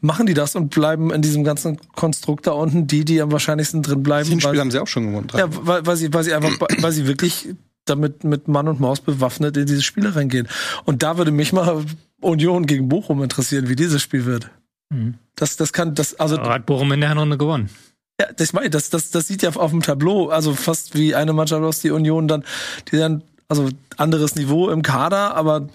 [0.00, 3.82] Machen die das und bleiben in diesem ganzen Konstrukt da unten die, die am wahrscheinlichsten
[3.82, 4.30] drin bleiben.
[4.30, 5.28] Das weil- haben sie auch schon gewonnen.
[5.34, 7.48] ja, weil, weil sie, weil sie einfach, weil sie wirklich
[7.84, 10.48] damit mit Mann und Maus bewaffnet in diese Spiele reingehen.
[10.84, 11.84] Und da würde mich mal
[12.20, 14.50] Union gegen Bochum interessieren, wie dieses Spiel wird.
[14.90, 15.14] Mhm.
[15.34, 17.70] Das, das kann, das, also, Aber hat Bochum in der Hinrunde gewonnen.
[18.20, 21.14] Ja, das meine ich, das, das, das sieht ja auf dem Tableau, also fast wie
[21.14, 22.44] eine Mannschaft aus die Union dann,
[22.90, 25.68] die dann, also anderes Niveau im Kader, aber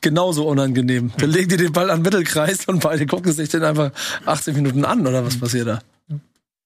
[0.00, 1.12] genauso unangenehm.
[1.18, 3.90] Dann legen die den Ball an den Mittelkreis und beide gucken sich den einfach
[4.26, 5.80] 18 Minuten an, oder was passiert da?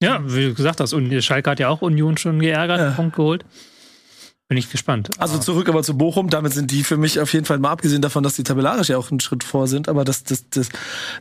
[0.02, 2.86] Ja, wie du gesagt hast, und Schalke hat ja auch Union schon geärgert, Ja.
[2.88, 3.44] einen Punkt geholt.
[4.48, 5.08] Bin ich gespannt.
[5.18, 8.02] Also zurück aber zu Bochum, damit sind die für mich auf jeden Fall mal abgesehen
[8.02, 10.68] davon, dass die tabellarisch ja auch einen Schritt vor sind, aber das, das, das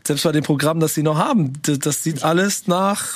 [0.05, 3.13] selbst bei dem Programm, das sie noch haben, das, das sieht alles nach.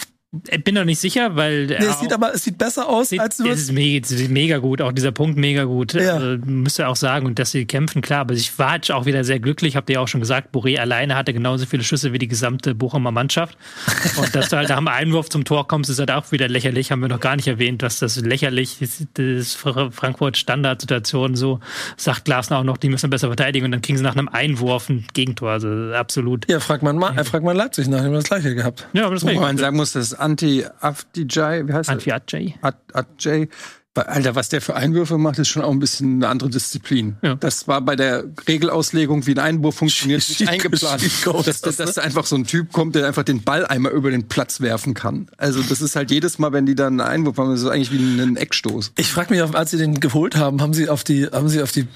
[0.49, 3.20] Ich bin noch nicht sicher, weil Nee, es sieht aber es sieht besser aus Sieht,
[3.20, 5.94] als du es ist mega, es ist mega gut, auch dieser Punkt mega gut.
[5.94, 6.16] Ja.
[6.16, 9.06] Also, müsst ihr auch sagen, und dass sie kämpfen, klar, aber ich war jetzt auch
[9.06, 12.14] wieder sehr glücklich, habt ihr ja auch schon gesagt, Boré alleine hatte genauso viele Schüsse
[12.14, 13.57] wie die gesamte Bochumer Mannschaft.
[14.18, 16.91] Und dass du halt nach dem Einwurf zum Tor kommst, ist halt auch wieder lächerlich,
[16.91, 21.60] haben wir noch gar nicht erwähnt, was das lächerlich ist, das Fra- Frankfurt Standardsituation so,
[21.98, 24.90] sagt Glasner auch noch, die müssen besser verteidigen und dann kriegen sie nach einem Einwurf
[24.90, 26.49] ein Gegentor, also absolut.
[26.49, 28.88] Ja, fragt man, Ma- äh, fragt man Leipzig nach, die haben das gleiche gehabt.
[28.94, 31.93] Ja, aber das Wobei man sagen muss, das Anti-Afdijay, wie heißt das?
[31.95, 32.56] Anfiatjay.
[32.93, 33.49] Ajay.
[33.97, 37.15] Weil, Alter, was der für Einwürfe macht, ist schon auch ein bisschen eine andere Disziplin.
[37.22, 37.35] Ja.
[37.35, 41.02] Das war bei der Regelauslegung, wie ein Einwurf funktioniert, nicht Schick- eingeplant.
[41.47, 44.11] Dass, dass, dass da einfach so ein Typ kommt, der einfach den Ball einmal über
[44.11, 45.30] den Platz werfen kann.
[45.38, 47.93] Also das ist halt jedes Mal, wenn die dann einen Einwurf haben, das ist eigentlich
[47.93, 48.91] wie ein Eckstoß.
[48.97, 51.72] Ich frage mich, als sie den geholt haben, haben sie auf die, haben sie auf
[51.72, 51.88] die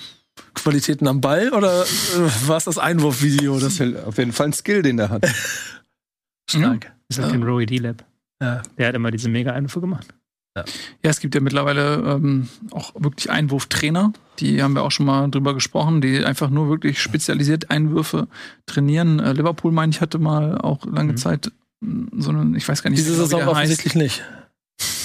[0.54, 3.56] Qualitäten am Ball oder äh, war es das Einwurfvideo?
[3.56, 5.26] Das Das ist halt auf jeden Fall ein Skill, den der hat.
[6.50, 6.94] stark.
[7.10, 8.06] Das ist halt den Roy D-Lab.
[8.42, 8.62] Ja.
[8.78, 10.08] Der hat immer diese mega Einwürfe gemacht.
[10.58, 10.64] Ja,
[11.04, 14.12] es gibt ja mittlerweile ähm, auch wirklich Einwurftrainer.
[14.40, 18.28] Die haben wir auch schon mal drüber gesprochen, die einfach nur wirklich spezialisiert Einwürfe
[18.66, 19.20] trainieren.
[19.20, 21.18] Äh, Liverpool, meine ich, hatte mal auch lange Mhm.
[21.18, 21.52] Zeit
[21.82, 23.52] mh, so einen, ich weiß gar nicht, Diese wie Saison heißt.
[23.52, 24.24] offensichtlich nicht.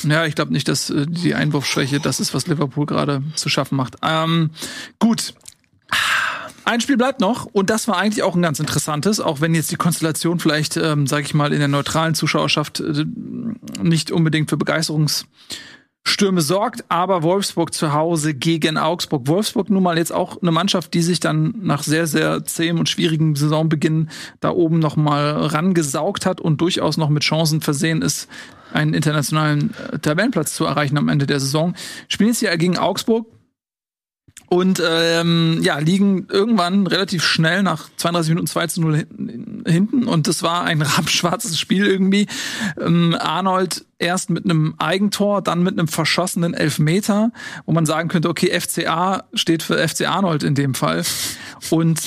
[0.05, 3.77] Ja, ich glaube nicht, dass äh, die Einwurfschwäche das ist, was Liverpool gerade zu schaffen
[3.77, 3.97] macht.
[4.03, 4.51] Ähm,
[4.99, 5.35] gut.
[6.65, 9.71] Ein Spiel bleibt noch und das war eigentlich auch ein ganz interessantes, auch wenn jetzt
[9.71, 13.05] die Konstellation vielleicht, ähm, sage ich mal, in der neutralen Zuschauerschaft äh,
[13.83, 19.29] nicht unbedingt für Begeisterungsstürme sorgt, aber Wolfsburg zu Hause gegen Augsburg.
[19.29, 22.89] Wolfsburg nun mal jetzt auch eine Mannschaft, die sich dann nach sehr, sehr zähem und
[22.89, 24.09] schwierigem Saisonbeginn
[24.41, 28.27] da oben noch mal rangesaugt hat und durchaus noch mit Chancen versehen ist,
[28.73, 31.75] einen internationalen äh, Tabellenplatz zu erreichen am Ende der Saison.
[32.09, 33.27] Spielen jetzt hier gegen Augsburg
[34.55, 40.05] und ähm, ja, liegen irgendwann relativ schnell nach 32 Minuten 2 zu 0 hin- hinten.
[40.05, 42.27] Und das war ein rabenschwarzes Spiel irgendwie.
[42.81, 47.33] Ähm, Arnold erst mit einem Eigentor, dann mit einem verschossenen Elfmeter,
[47.67, 51.03] wo man sagen könnte, okay, FCA steht für FC Arnold in dem Fall.
[51.71, 52.01] Und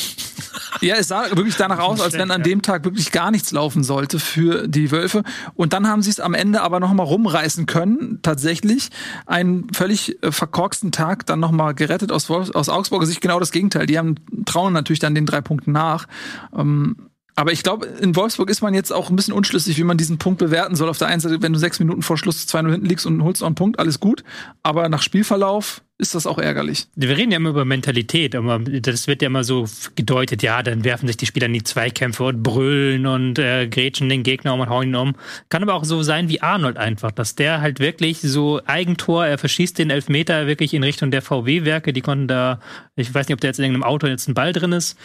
[0.81, 3.83] ja, es sah wirklich danach aus, als wenn an dem Tag wirklich gar nichts laufen
[3.83, 5.23] sollte für die Wölfe.
[5.55, 8.89] Und dann haben sie es am Ende aber noch mal rumreißen können, tatsächlich.
[9.25, 13.21] Einen völlig äh, verkorksten Tag dann noch mal gerettet aus, Wolfs aus Augsburger Sicht.
[13.21, 13.85] Genau das Gegenteil.
[13.85, 16.07] Die haben, trauen natürlich dann den drei Punkten nach.
[16.55, 16.95] Ähm,
[17.37, 20.17] aber ich glaube, in Wolfsburg ist man jetzt auch ein bisschen unschlüssig, wie man diesen
[20.17, 20.89] Punkt bewerten soll.
[20.89, 23.41] Auf der einen Seite, wenn du sechs Minuten vor Schluss 2-0 hinten liegst und holst
[23.41, 24.23] noch einen Punkt, alles gut.
[24.63, 26.87] Aber nach Spielverlauf ist das auch ärgerlich.
[26.95, 29.65] Wir reden ja immer über Mentalität, aber das wird ja immer so
[29.95, 34.07] gedeutet, ja, dann werfen sich die Spieler in die Zweikämpfe und brüllen und äh, grätschen
[34.07, 35.15] den Gegner um und hauen ihn um.
[35.49, 39.39] Kann aber auch so sein wie Arnold einfach, dass der halt wirklich so Eigentor, er
[39.39, 42.59] verschießt den Elfmeter wirklich in Richtung der VW-Werke, die konnten da,
[42.95, 44.99] ich weiß nicht, ob da jetzt in irgendeinem Auto jetzt ein Ball drin ist,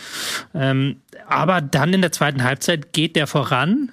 [0.54, 0.96] ähm,
[1.26, 3.92] aber dann in der zweiten Halbzeit geht der voran,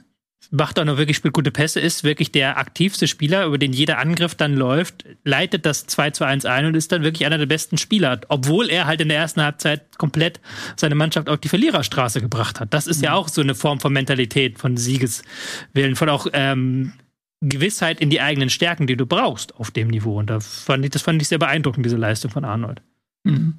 [0.51, 3.99] macht auch noch wirklich spielt gute Pässe, ist wirklich der aktivste Spieler, über den jeder
[3.99, 7.45] Angriff dann läuft, leitet das 2 zu 1 ein und ist dann wirklich einer der
[7.45, 10.39] besten Spieler, obwohl er halt in der ersten Halbzeit komplett
[10.75, 12.73] seine Mannschaft auf die Verliererstraße gebracht hat.
[12.73, 16.93] Das ist ja auch so eine Form von Mentalität, von Siegeswillen, von auch ähm,
[17.41, 20.17] Gewissheit in die eigenen Stärken, die du brauchst auf dem Niveau.
[20.17, 22.81] Und da fand ich, das fand ich sehr beeindruckend, diese Leistung von Arnold.
[23.23, 23.53] Mhm.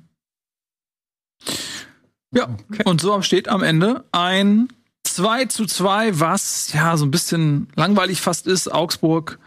[2.32, 4.68] Ja, und so steht am Ende ein
[5.14, 8.72] 2 zu 2, was ja so ein bisschen langweilig fast ist.
[8.72, 9.38] Augsburg,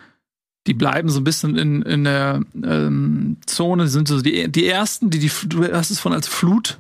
[0.68, 5.10] die bleiben so ein bisschen in, in der ähm, Zone, sind so die, die ersten,
[5.10, 6.80] die, die du hast es von als Flut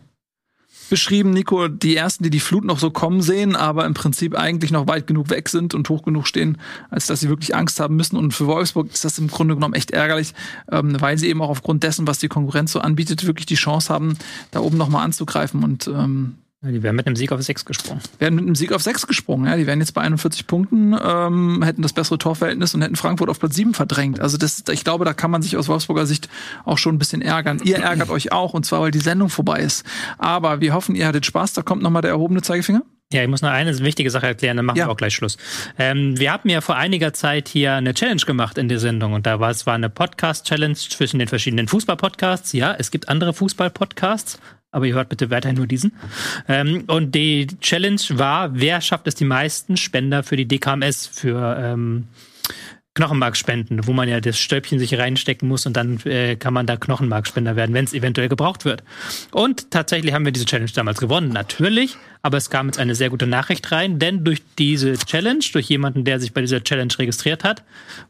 [0.89, 4.72] beschrieben, Nico, die ersten, die die Flut noch so kommen sehen, aber im Prinzip eigentlich
[4.72, 6.60] noch weit genug weg sind und hoch genug stehen,
[6.91, 8.15] als dass sie wirklich Angst haben müssen.
[8.15, 10.34] Und für Wolfsburg ist das im Grunde genommen echt ärgerlich,
[10.72, 13.91] ähm, weil sie eben auch aufgrund dessen, was die Konkurrenz so anbietet, wirklich die Chance
[13.91, 14.18] haben,
[14.51, 15.64] da oben noch mal anzugreifen.
[15.64, 18.02] Und ähm, Ja, Die wären mit einem Sieg auf sechs gesprungen.
[18.19, 19.48] wären mit einem Sieg auf sechs gesprungen.
[19.48, 23.30] Ja, die wären jetzt bei 41 Punkten, ähm, hätten das bessere Torverhältnis und hätten Frankfurt
[23.30, 24.19] auf Platz 7 verdrängt.
[24.22, 26.30] Also das, ich glaube, da kann man sich aus Wolfsburger Sicht
[26.64, 27.60] auch schon ein bisschen ärgern.
[27.64, 29.85] Ihr ärgert euch auch und zwar, weil die Sendung vorbei ist.
[30.18, 31.53] Aber wir hoffen, ihr hattet Spaß.
[31.53, 32.84] Da kommt noch mal der erhobene Zeigefinger.
[33.11, 34.88] Ja, ich muss noch eine wichtige Sache erklären, dann machen Ja.
[34.88, 35.38] wir auch gleich Schluss.
[35.77, 39.27] Ähm, wir haben ja vor einiger Zeit hier eine Challenge gemacht in der Sendung und
[39.27, 42.53] da war es war eine Podcast-Challenge zwischen den verschiedenen Fußball-Podcasts.
[42.53, 44.40] Ja, es gibt andere Fußball-Podcasts,
[44.74, 45.94] aber ihr hört bitte weiterhin nur diesen.
[46.48, 51.58] Ähm, und die Challenge war, wer schafft es die meisten Spender für die DKMS, für
[51.60, 52.08] ähm,
[52.95, 56.78] Knochenmarkspenden, wo man ja das Stäubchen sich reinstecken muss und dann äh, kann man da
[56.78, 58.84] Knochenmarkspender werden, wenn es eventuell gebraucht wird.
[59.32, 61.98] Und tatsächlich haben wir diese Challenge damals gewonnen, natürlich.
[62.22, 66.06] Aber es kam jetzt eine sehr gute Nachricht rein, denn durch diese Challenge, durch jemanden,
[66.06, 67.64] der sich bei dieser Challenge registriert hat,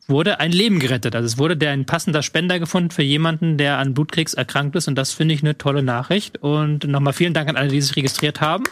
[0.08, 1.16] wurde ein Leben gerettet.
[1.16, 4.88] Also es wurde der ein passender Spender gefunden für jemanden, der an Blutkrebs erkrankt ist.
[4.88, 6.38] Und das finde ich eine tolle Nachricht.
[6.44, 8.66] Und nochmal vielen Dank an alle, die sich registriert haben.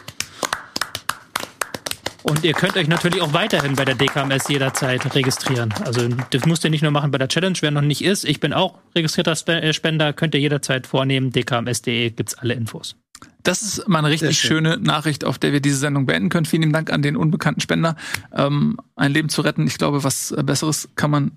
[2.22, 5.74] Und ihr könnt euch natürlich auch weiterhin bei der DKMS jederzeit registrieren.
[5.84, 8.24] Also das müsst ihr nicht nur machen bei der Challenge, wer noch nicht ist.
[8.24, 11.30] Ich bin auch registrierter äh, Spender, könnt ihr jederzeit vornehmen.
[11.30, 12.96] dkms.de gibt's alle Infos.
[13.42, 16.46] Das ist mal eine richtig Sehr schöne Nachricht, auf der wir diese Sendung beenden können.
[16.46, 17.96] Vielen lieben Dank an den unbekannten Spender,
[18.32, 19.66] ähm, ein Leben zu retten.
[19.66, 21.32] Ich glaube, was äh, Besseres kann man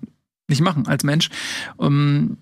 [0.48, 1.30] nicht machen als Mensch.
[1.80, 2.38] Ähm,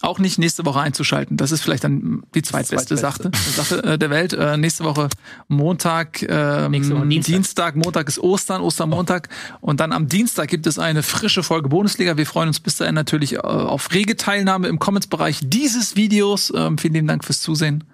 [0.00, 1.36] auch nicht nächste Woche einzuschalten.
[1.36, 2.96] Das ist vielleicht dann die zweitbeste.
[2.96, 4.32] Sache, Sache äh, der Welt.
[4.32, 5.08] Äh, nächste Woche
[5.48, 7.32] Montag, ähm, Nächste Woche Dienstag.
[7.32, 9.28] Dienstag, Montag ist Ostern, Ostermontag.
[9.60, 12.16] Und dann am Dienstag gibt es eine frische Folge Bundesliga.
[12.16, 16.52] Wir freuen uns bis dahin natürlich äh, auf rege Teilnahme im Comments-Bereich dieses Videos.
[16.54, 17.84] Ähm, vielen lieben Dank fürs Zusehen.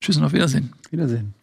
[0.00, 0.72] Tschüss und auf Wiedersehen.
[0.90, 1.34] Wiedersehen.